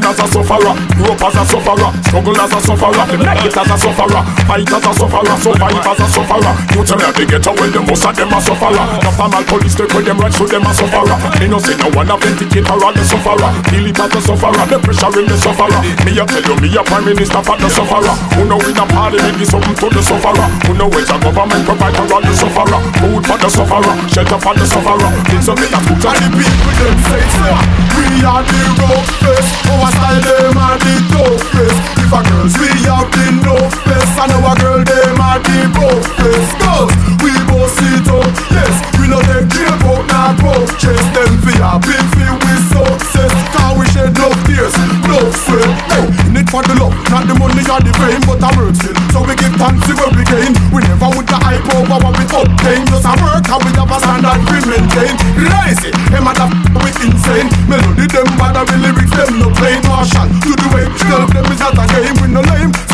Born 0.00 0.16
as 0.16 0.20
a 0.20 0.26
sufferer, 0.32 0.72
grew 0.96 1.12
up 1.12 1.20
as 1.20 1.36
a 1.36 1.44
sufferer, 1.44 1.90
struggle 2.08 2.40
as 2.40 2.52
a 2.56 2.60
sufferer, 2.60 3.04
make 3.20 3.44
it 3.44 3.56
as 3.56 3.68
a 3.68 3.76
sufferer, 3.76 4.22
fight 4.48 4.72
as 4.72 4.86
a 4.86 4.92
sufferer, 4.96 5.36
survive 5.36 5.84
as 5.84 6.00
a 6.00 6.06
sufferer. 6.08 6.54
You 6.72 6.80
tell 6.88 6.96
me 6.96 7.08
they 7.12 7.26
get 7.28 7.44
away, 7.44 7.68
the 7.68 7.84
most 7.84 8.04
of 8.08 8.16
them 8.16 8.32
are 8.32 8.40
sufferer. 8.40 8.80
After 8.80 9.28
my 9.28 9.42
police 9.44 9.76
take 9.76 9.92
with 9.92 10.08
them 10.08 10.16
right, 10.16 10.32
so 10.32 10.48
them 10.48 10.64
a 10.64 10.72
sufferer. 10.72 11.16
Me 11.36 11.52
no 11.52 11.58
say 11.60 11.76
no 11.76 11.92
one 11.92 12.08
of 12.08 12.16
them 12.16 12.32
or 12.32 12.92
the 12.96 13.04
sufferer. 13.04 13.50
Feel 13.68 13.86
it 13.92 14.00
as 14.00 14.14
a 14.16 14.20
sufferer, 14.24 14.64
the 14.72 14.78
pressure 14.80 15.12
in 15.20 15.26
the 15.28 15.36
sufferer. 15.36 15.80
Me 16.08 16.16
a 16.16 16.24
tell 16.24 16.44
you, 16.48 16.56
me 16.64 16.68
a 16.72 16.80
prime 16.80 17.04
minister 17.04 17.42
for 17.44 17.56
the 17.60 17.68
sufferer. 17.68 18.14
Who 18.40 18.48
know 18.48 18.60
in 18.64 18.80
a 18.80 18.84
party, 18.88 19.20
me 19.20 19.36
give 19.36 19.52
something 19.52 19.76
to 19.84 19.86
the 19.92 20.00
sufferer. 20.00 20.48
Who 20.64 20.80
know 20.80 20.88
it's 20.96 21.12
a 21.12 21.16
government 21.20 21.68
provider 21.68 22.04
for 22.08 22.20
the 22.24 22.32
sufferer. 22.32 22.80
Food 23.04 23.22
for 23.28 23.36
the 23.36 23.48
sufferer, 23.52 23.94
shelter 24.08 24.40
for 24.40 24.54
the 24.56 24.64
sufferer. 24.64 25.10
Things 25.28 25.44
of 25.44 25.60
it, 25.60 25.68
that's 25.68 25.84
good. 25.84 26.08
And 26.08 26.24
the 26.24 26.40
people 26.40 26.72
them 26.72 26.96
say, 27.04 27.20
say, 27.36 27.89
we 28.10 28.24
are 28.26 28.42
the 28.42 28.60
roughest. 28.82 29.50
Our 29.70 29.90
style 29.94 30.20
them 30.20 30.58
are 30.58 30.78
the 30.82 30.94
toughest 31.14 31.78
If 32.02 32.10
a 32.10 32.20
girls 32.26 32.54
we 32.58 32.68
have 32.90 33.06
the 33.14 33.26
no 33.46 33.54
face. 33.86 34.14
And 34.18 34.32
our 34.34 34.54
girl 34.58 34.82
them 34.82 35.20
are 35.22 35.38
the 35.38 35.58
toughest 35.70 36.50
Girls, 36.58 36.92
we 37.22 37.30
both 37.46 37.70
sit 37.78 38.06
up, 38.10 38.26
yes. 38.50 38.74
We 38.98 39.06
no 39.06 39.22
take 39.30 39.46
care 39.54 39.70
about 39.70 40.04
nah 40.10 40.34
coaches 40.42 41.00
Them 41.14 41.32
fi 41.38 41.54
happy 41.62 41.96
fi 42.18 42.26
we 42.34 42.54
success. 42.66 43.32
Cause 43.54 43.74
we 43.78 43.86
shed 43.94 44.12
no 44.18 44.34
tears, 44.44 44.74
no 45.06 45.18
sweat. 45.46 45.70
Hey, 45.94 46.42
it 46.42 46.46
for 46.50 46.66
the 46.66 46.74
love, 46.82 46.96
not 47.14 47.30
the 47.30 47.34
money 47.38 47.62
or 47.70 47.80
the 47.80 47.94
fame 47.94 48.22
But 48.26 48.42
I 48.42 48.50
work 48.58 48.74
still, 48.74 48.98
so 49.14 49.22
we 49.22 49.38
give 49.38 49.54
thanks 49.54 49.86
to 49.86 49.94
what 49.94 50.10
we 50.18 50.26
gain. 50.26 50.52
We 50.74 50.82
never 50.82 51.08
would 51.14 51.30
the 51.30 51.38
hype 51.38 51.64
over 51.78 51.96
what 52.02 52.14
we 52.18 52.26
obtain. 52.26 52.82
Just 52.90 53.06
a 53.06 53.14
work 53.22 53.46
and 53.46 53.60
we 53.62 53.70
have 53.78 53.92
a 53.94 53.98
standard 54.02 54.40
we 54.50 54.58
maintain. 54.66 55.14
Rise 55.38 55.82
it, 55.86 55.94
a 55.94 56.20
da 56.34 56.46
we 56.82 56.90
insane 57.06 57.59
Melody 57.70 58.06
them 58.10 58.26
bad 58.34 58.56
and 58.58 58.66
the 58.66 58.76
lyrics 58.82 59.14
them 59.14 59.38
no 59.38 59.48
plain 59.54 59.78
Marshall. 59.86 60.26
To 60.26 60.50
the 60.58 60.66
way 60.74 60.84
Tell 61.06 61.22
them 61.22 61.46
it's 61.46 61.60
not 61.60 61.78
a 61.78 61.86
game 61.86 62.18
with 62.20 62.30
no 62.34 62.40
lame 62.40 62.89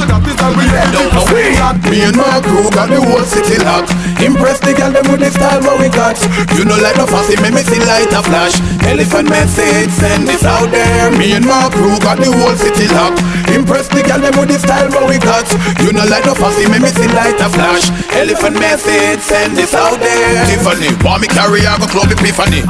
So 0.57 0.64
that 0.72 0.88
is 0.96 1.12
how 1.12 1.24
we 1.34 1.36
We 1.36 1.52
got 1.52 1.76
me 1.92 2.00
and 2.00 2.16
my 2.16 2.40
crew 2.40 2.64
got 2.72 2.88
the 2.88 2.96
whole 2.96 3.22
city 3.28 3.61
locked. 3.61 3.92
Impress 4.24 4.57
the 4.64 4.72
girl 4.72 4.88
them 4.88 5.04
with 5.12 5.20
the 5.20 5.28
style 5.28 5.61
what 5.61 5.76
we 5.76 5.92
got. 5.92 6.16
You 6.57 6.64
know 6.64 6.80
like 6.80 6.96
no 6.96 7.04
fussy, 7.04 7.36
make 7.44 7.52
me 7.52 7.61
see 7.61 7.76
light 7.84 8.09
a 8.09 8.24
flash. 8.24 8.57
Elephant 8.88 9.28
message, 9.28 9.92
send 9.92 10.24
this 10.24 10.42
out 10.48 10.72
there. 10.72 11.12
Me 11.20 11.36
and 11.36 11.44
my 11.44 11.68
crew 11.68 11.92
got 12.00 12.16
the 12.16 12.32
whole 12.32 12.57
city 12.57 12.88
locked. 12.96 13.20
Impress 13.52 13.92
the 13.92 14.00
girl 14.00 14.18
them 14.18 14.32
with 14.40 14.48
the 14.48 14.57
style 14.57 14.88
what 14.96 15.04
we 15.07 15.20
got. 15.20 15.44
You 15.84 15.92
know 15.92 16.09
like 16.09 16.24
no 16.24 16.32
fussy, 16.32 16.64
make 16.72 16.80
me 16.80 16.88
see 16.88 17.07
light 17.12 17.36
a 17.36 17.52
flash. 17.52 17.92
Elephant 18.16 18.57
message, 18.57 19.20
send 19.20 19.54
this 19.54 19.76
out 19.76 20.00
there. 20.00 20.40
Tiffany, 20.48 20.88
want 21.04 21.20
me 21.20 21.28
carry, 21.28 21.68
I 21.68 21.76
go 21.76 21.86
club 21.86 22.09
epiphany. 22.11 22.64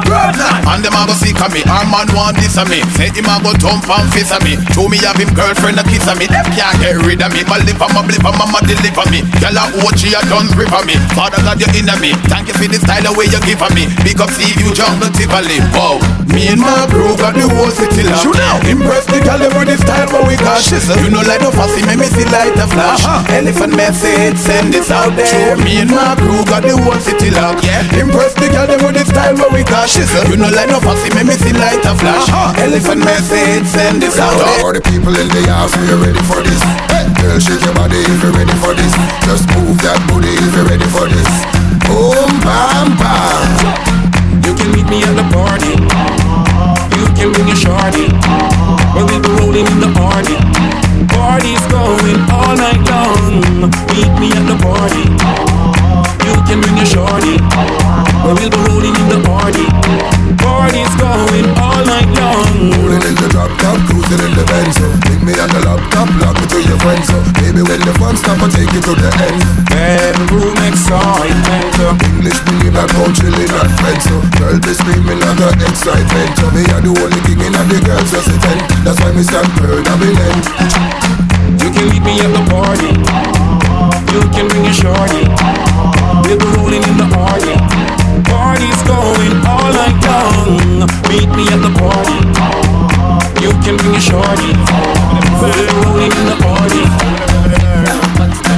And 0.66 0.82
them 0.82 0.98
a 0.98 1.06
go 1.06 1.14
seek 1.14 1.38
on 1.38 1.54
me, 1.54 1.62
our 1.70 1.86
man 1.86 2.10
want 2.18 2.34
this 2.42 2.58
of 2.58 2.66
me. 2.66 2.82
Say 2.98 3.14
him 3.14 3.30
a 3.30 3.38
go 3.40 3.54
thump 3.62 3.86
and 3.86 4.10
fist 4.10 4.34
of 4.34 4.42
me. 4.42 4.58
Show 4.74 4.90
me 4.90 4.98
have 5.06 5.16
him 5.16 5.30
girlfriend 5.32 5.78
a 5.78 5.84
kiss 5.86 6.10
of 6.10 6.18
me. 6.18 6.26
Them 6.26 6.44
can't 6.50 6.76
get 6.82 6.98
rid 7.06 7.22
of 7.22 7.30
me. 7.30 7.46
My 7.46 7.62
lip 7.76 7.84
and 7.84 7.92
my 7.92 8.02
blip 8.08 8.24
and 8.24 8.36
mama 8.40 8.58
deliver 8.64 9.04
me. 9.12 9.20
Girl 9.36 9.56
a 9.60 9.64
OG 9.84 10.02
a 10.16 10.20
done 10.32 10.48
grip 10.56 10.72
of 10.72 10.84
me. 10.88 10.96
Father 11.12 11.40
God 11.44 11.60
you 11.60 11.68
in 11.76 11.88
me. 12.00 12.16
Thank 12.32 12.48
you 12.48 12.56
for 12.56 12.64
the 12.64 12.80
style 12.80 13.04
the 13.04 13.12
way 13.12 13.28
you 13.28 13.40
give 13.44 13.60
of 13.60 13.72
me. 13.76 13.84
Big 14.00 14.20
up 14.20 14.32
see 14.32 14.48
you 14.56 14.72
jungle 14.72 15.12
Tivoli. 15.12 15.60
Wow 15.76 16.00
Me 16.32 16.48
and 16.48 16.60
my 16.60 16.88
crew 16.88 17.12
got 17.20 17.36
the 17.36 17.44
whole 17.44 17.70
city 17.70 18.02
locked. 18.08 18.24
Shoot 18.24 18.36
now 18.40 18.56
Impress 18.64 19.04
the 19.06 19.20
girl 19.20 19.36
them 19.36 19.52
with 19.60 19.68
the 19.68 19.76
style 19.76 20.08
what 20.08 20.24
we 20.24 20.40
got. 20.40 20.64
You 21.04 21.12
know 21.12 21.20
like 21.20 21.44
no 21.44 21.52
fussy 21.52 21.84
make 21.84 22.00
me 22.00 22.08
see 22.08 22.24
light 22.32 22.56
a 22.56 22.66
flash. 22.66 23.04
Elephant 23.28 23.76
message 23.76 24.40
send 24.40 24.72
this 24.72 24.88
out 24.88 25.12
there. 25.12 25.56
Me 25.60 25.84
and 25.84 25.92
my 25.92 26.16
crew 26.16 26.44
got 26.48 26.64
the 26.64 26.72
whole 26.72 26.98
city 27.00 27.28
locked. 27.30 27.64
Impress 27.92 28.32
the 28.40 28.48
girl 28.48 28.72
with 28.80 28.96
the 28.96 29.04
style 29.04 29.36
what 29.36 29.52
we 29.52 29.62
got. 29.62 29.88
You 30.28 30.36
know 30.40 30.48
like 30.48 30.72
no 30.72 30.80
fussy 30.80 31.12
make 31.12 31.28
me 31.28 31.36
see 31.36 31.52
light 31.52 31.84
a 31.84 31.92
flash. 31.92 32.28
Elephant 32.56 33.04
message 33.04 33.68
send 33.68 34.00
this 34.00 34.18
out 34.18 34.32
there. 34.40 34.64
All 34.64 34.72
the 34.72 34.80
people 34.80 35.12
in 35.12 35.28
the 35.28 35.42
house, 35.52 35.76
we 35.76 35.92
are 35.92 36.00
ready 36.00 36.22
for 36.24 36.40
this. 36.42 36.62
Hey, 36.90 37.06
girl, 37.20 37.38
shake 37.38 37.65
your 37.66 37.74
body 37.74 37.98
if 37.98 38.22
you're 38.22 38.30
ready 38.30 38.54
for 38.62 38.72
this. 38.78 38.94
Just 39.26 39.50
move 39.58 39.74
that 39.82 39.98
booty 40.06 40.30
if 40.38 40.54
you're 40.54 40.70
ready 40.70 40.86
for 40.94 41.10
this. 41.10 41.26
Boom, 41.90 42.30
bam, 42.46 42.94
bam. 42.94 43.50
You 44.46 44.54
can 44.54 44.70
meet 44.70 44.86
me 44.86 45.02
at 45.02 45.18
the 45.18 45.26
party. 45.34 45.74
You 46.94 47.06
can 47.18 47.34
bring 47.34 47.50
your 47.50 47.58
shorty. 47.58 48.06
We'll 48.94 49.10
be 49.10 49.18
rolling 49.42 49.66
in 49.66 49.78
the 49.82 49.90
party. 49.98 50.38
Party's 51.10 51.64
going 51.66 52.22
all 52.30 52.54
night 52.54 52.82
long. 52.86 53.42
Meet 53.98 54.14
me 54.22 54.30
at 54.30 54.46
the 54.46 54.58
party. 54.62 55.10
You 56.22 56.34
can 56.46 56.62
bring 56.62 56.78
your 56.78 56.86
shorty. 56.86 58.15
But 58.26 58.42
we'll 58.42 58.50
be 58.50 58.58
rolling 58.66 58.90
in 58.90 59.06
the 59.06 59.22
party. 59.22 59.62
Party's 60.42 60.90
going 60.98 61.46
all 61.62 61.78
night 61.86 62.10
long. 62.18 62.74
Rolling 62.74 63.06
in 63.06 63.14
the 63.22 63.30
drop 63.30 63.54
top, 63.62 63.78
cruising 63.86 64.18
in 64.18 64.34
the 64.34 64.42
Benz. 64.50 64.74
So 64.74 64.90
bring 65.06 65.22
me 65.22 65.38
on 65.38 65.46
the 65.46 65.62
laptop, 65.62 66.10
lock 66.18 66.34
me 66.34 66.46
to 66.50 66.58
your 66.58 66.74
friends. 66.82 67.06
So 67.06 67.22
baby, 67.38 67.62
when 67.62 67.78
the 67.86 67.94
fun 68.02 68.18
stop, 68.18 68.42
I 68.42 68.50
take 68.50 68.66
you 68.74 68.82
to 68.82 68.98
the 68.98 69.10
end. 69.30 69.38
Bedroom 69.70 70.58
excitement. 70.58 71.70
English 72.02 72.42
me 72.50 72.74
like 72.74 72.90
how 72.98 73.06
chilling 73.14 73.46
and 73.46 73.72
friends. 73.78 74.02
So 74.10 74.18
girl 74.42 74.58
be 74.58 74.74
screaming 74.74 75.22
like 75.22 75.46
a 75.46 75.48
excitement. 75.62 76.30
So 76.34 76.50
me 76.50 76.66
are 76.74 76.82
the 76.82 76.90
only 76.98 77.22
king 77.30 77.38
in 77.46 77.54
the 77.54 77.78
girls 77.86 78.10
just 78.10 78.26
a 78.26 78.34
ten. 78.42 78.58
That's 78.82 78.98
why 79.06 79.14
me 79.14 79.22
stand 79.22 79.46
proud 79.54 79.86
of 79.86 79.96
me 80.02 80.10
land. 80.18 80.42
You 81.62 81.70
can 81.70 81.86
meet 81.94 82.02
me 82.02 82.18
at 82.26 82.34
the 82.34 82.42
party. 82.50 82.90
You 84.10 84.22
can 84.34 84.50
bring 84.50 84.66
your 84.66 84.74
shorty. 84.74 85.22
We'll 86.26 86.42
be 86.42 86.46
rolling 86.58 86.82
in 86.82 86.98
the 86.98 87.06
party. 87.14 87.95
Going 88.86 89.36
all 89.44 89.68
night 89.74 89.98
long. 90.06 90.86
Meet 91.10 91.28
me 91.36 91.44
at 91.50 91.60
the 91.60 91.70
party. 91.74 92.18
You 93.42 93.50
can 93.62 93.76
bring 93.76 93.92
your 93.92 94.00
shorty. 94.00 94.54
We'll 95.42 95.52
be 95.52 95.66
rolling 95.74 96.14
in 96.14 96.26
the 96.30 96.38
party. 96.40 96.82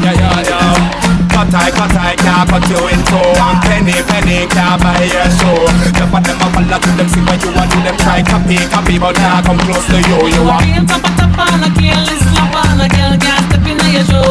Yeah, 0.05 0.15
yeah, 0.15 0.49
yeah. 0.49 0.99
Cut 1.33 1.55
I, 1.55 1.71
cut 1.71 1.95
I, 1.97 2.15
can't 2.17 2.49
cut 2.49 2.65
you 2.69 2.81
in 2.89 3.01
two 3.07 3.19
One 3.39 3.59
penny, 3.63 3.95
penny, 4.11 4.47
can't 4.51 4.83
buy 4.83 5.07
your 5.07 5.29
show 5.39 5.71
Enough 5.87 6.11
of 6.11 6.23
them 6.27 6.41
a 6.43 6.47
follow 6.51 6.79
to 6.83 6.91
them, 6.99 7.09
see 7.09 7.23
what 7.23 7.39
you 7.45 7.55
want, 7.55 7.71
do 7.71 7.79
them 7.87 7.97
try 7.99 8.23
copy, 8.27 8.59
copy 8.67 8.99
But 8.99 9.15
now 9.23 9.43
come 9.43 9.59
close 9.63 9.87
to 9.87 9.99
you, 10.03 10.19
you 10.35 10.43
are 10.51 10.59
Real 10.59 10.83
tapa 10.83 11.11
tapa 11.15 11.29
on 11.55 11.63
a 11.63 11.71
is 11.71 12.27
slap 12.27 12.55
on 12.59 12.81
a 12.83 12.89
girl 12.91 13.15
can't 13.23 13.45
step 13.47 13.67
in 13.71 13.79
your 13.93 14.05
show. 14.05 14.23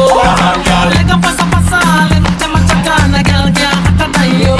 Like 0.92 1.08
a 1.08 1.16
pasa 1.16 1.44
pasa, 1.48 1.80
left 2.88 3.04
them 3.04 3.14
a 3.14 3.14
chat 3.14 3.14
on 3.14 3.14
a 3.14 3.22
girl 3.22 3.46
can't 3.52 3.78
hotter 3.84 4.08
than 4.16 4.30
you. 4.40 4.56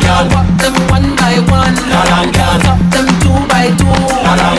Girl, 0.00 0.24
walk 0.32 0.48
them 0.60 0.74
one 0.88 1.08
by 1.16 1.36
one. 1.48 1.76
Girl, 2.32 2.56
them 2.92 3.06
two 3.20 3.36
by 3.48 3.68
two. 3.76 3.92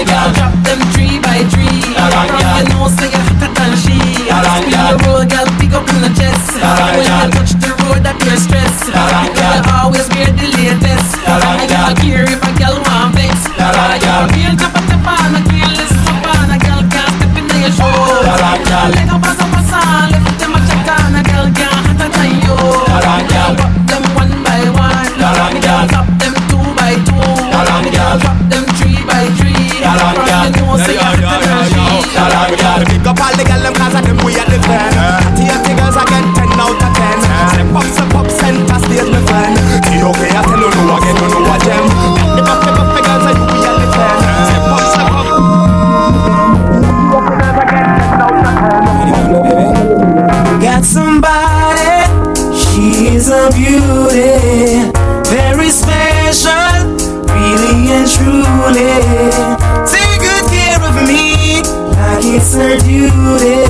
Girl, 0.06 0.30
drop 0.38 0.54
them 0.66 0.80
three 0.94 1.18
by 1.20 1.42
three. 1.50 1.82
From 1.82 2.30
your 2.30 2.66
nose, 2.70 2.94
say 2.98 3.10
you're 3.10 3.26
hotter 3.26 3.50
than 3.58 3.72
she. 3.82 3.98
The 4.30 4.98
road, 5.06 5.30
girl, 5.30 5.48
pick 5.58 5.74
up 5.74 5.90
in 5.90 6.02
the. 6.02 6.12
When 6.62 7.06
you 7.06 7.30
touch 7.34 7.54
the 7.58 7.70
road. 7.82 8.02
Girl, 9.36 9.64
always 9.82 10.08
wear 10.10 10.32
the 10.32 10.48
latest. 10.58 12.41
Duty. 63.32 63.64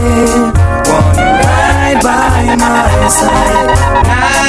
Wanna 0.89 1.27
ride 1.45 1.99
by 2.01 2.55
my 2.55 3.07
side, 3.09 3.67
night 4.07 4.40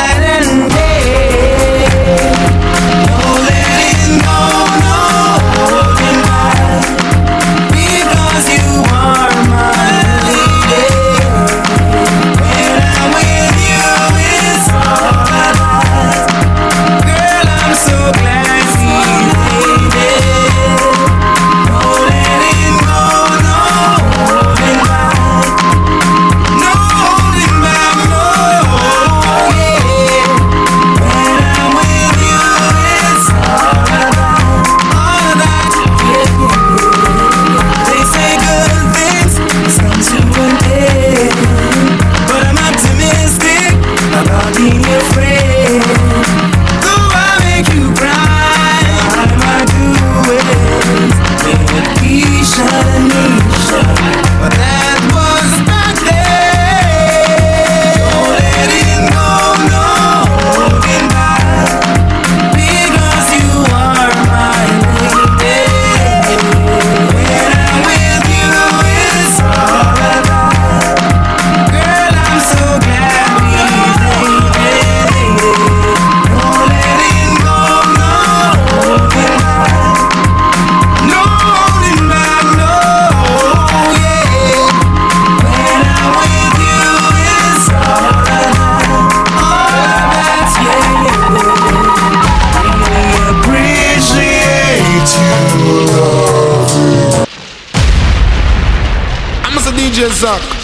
you, 100.22 100.61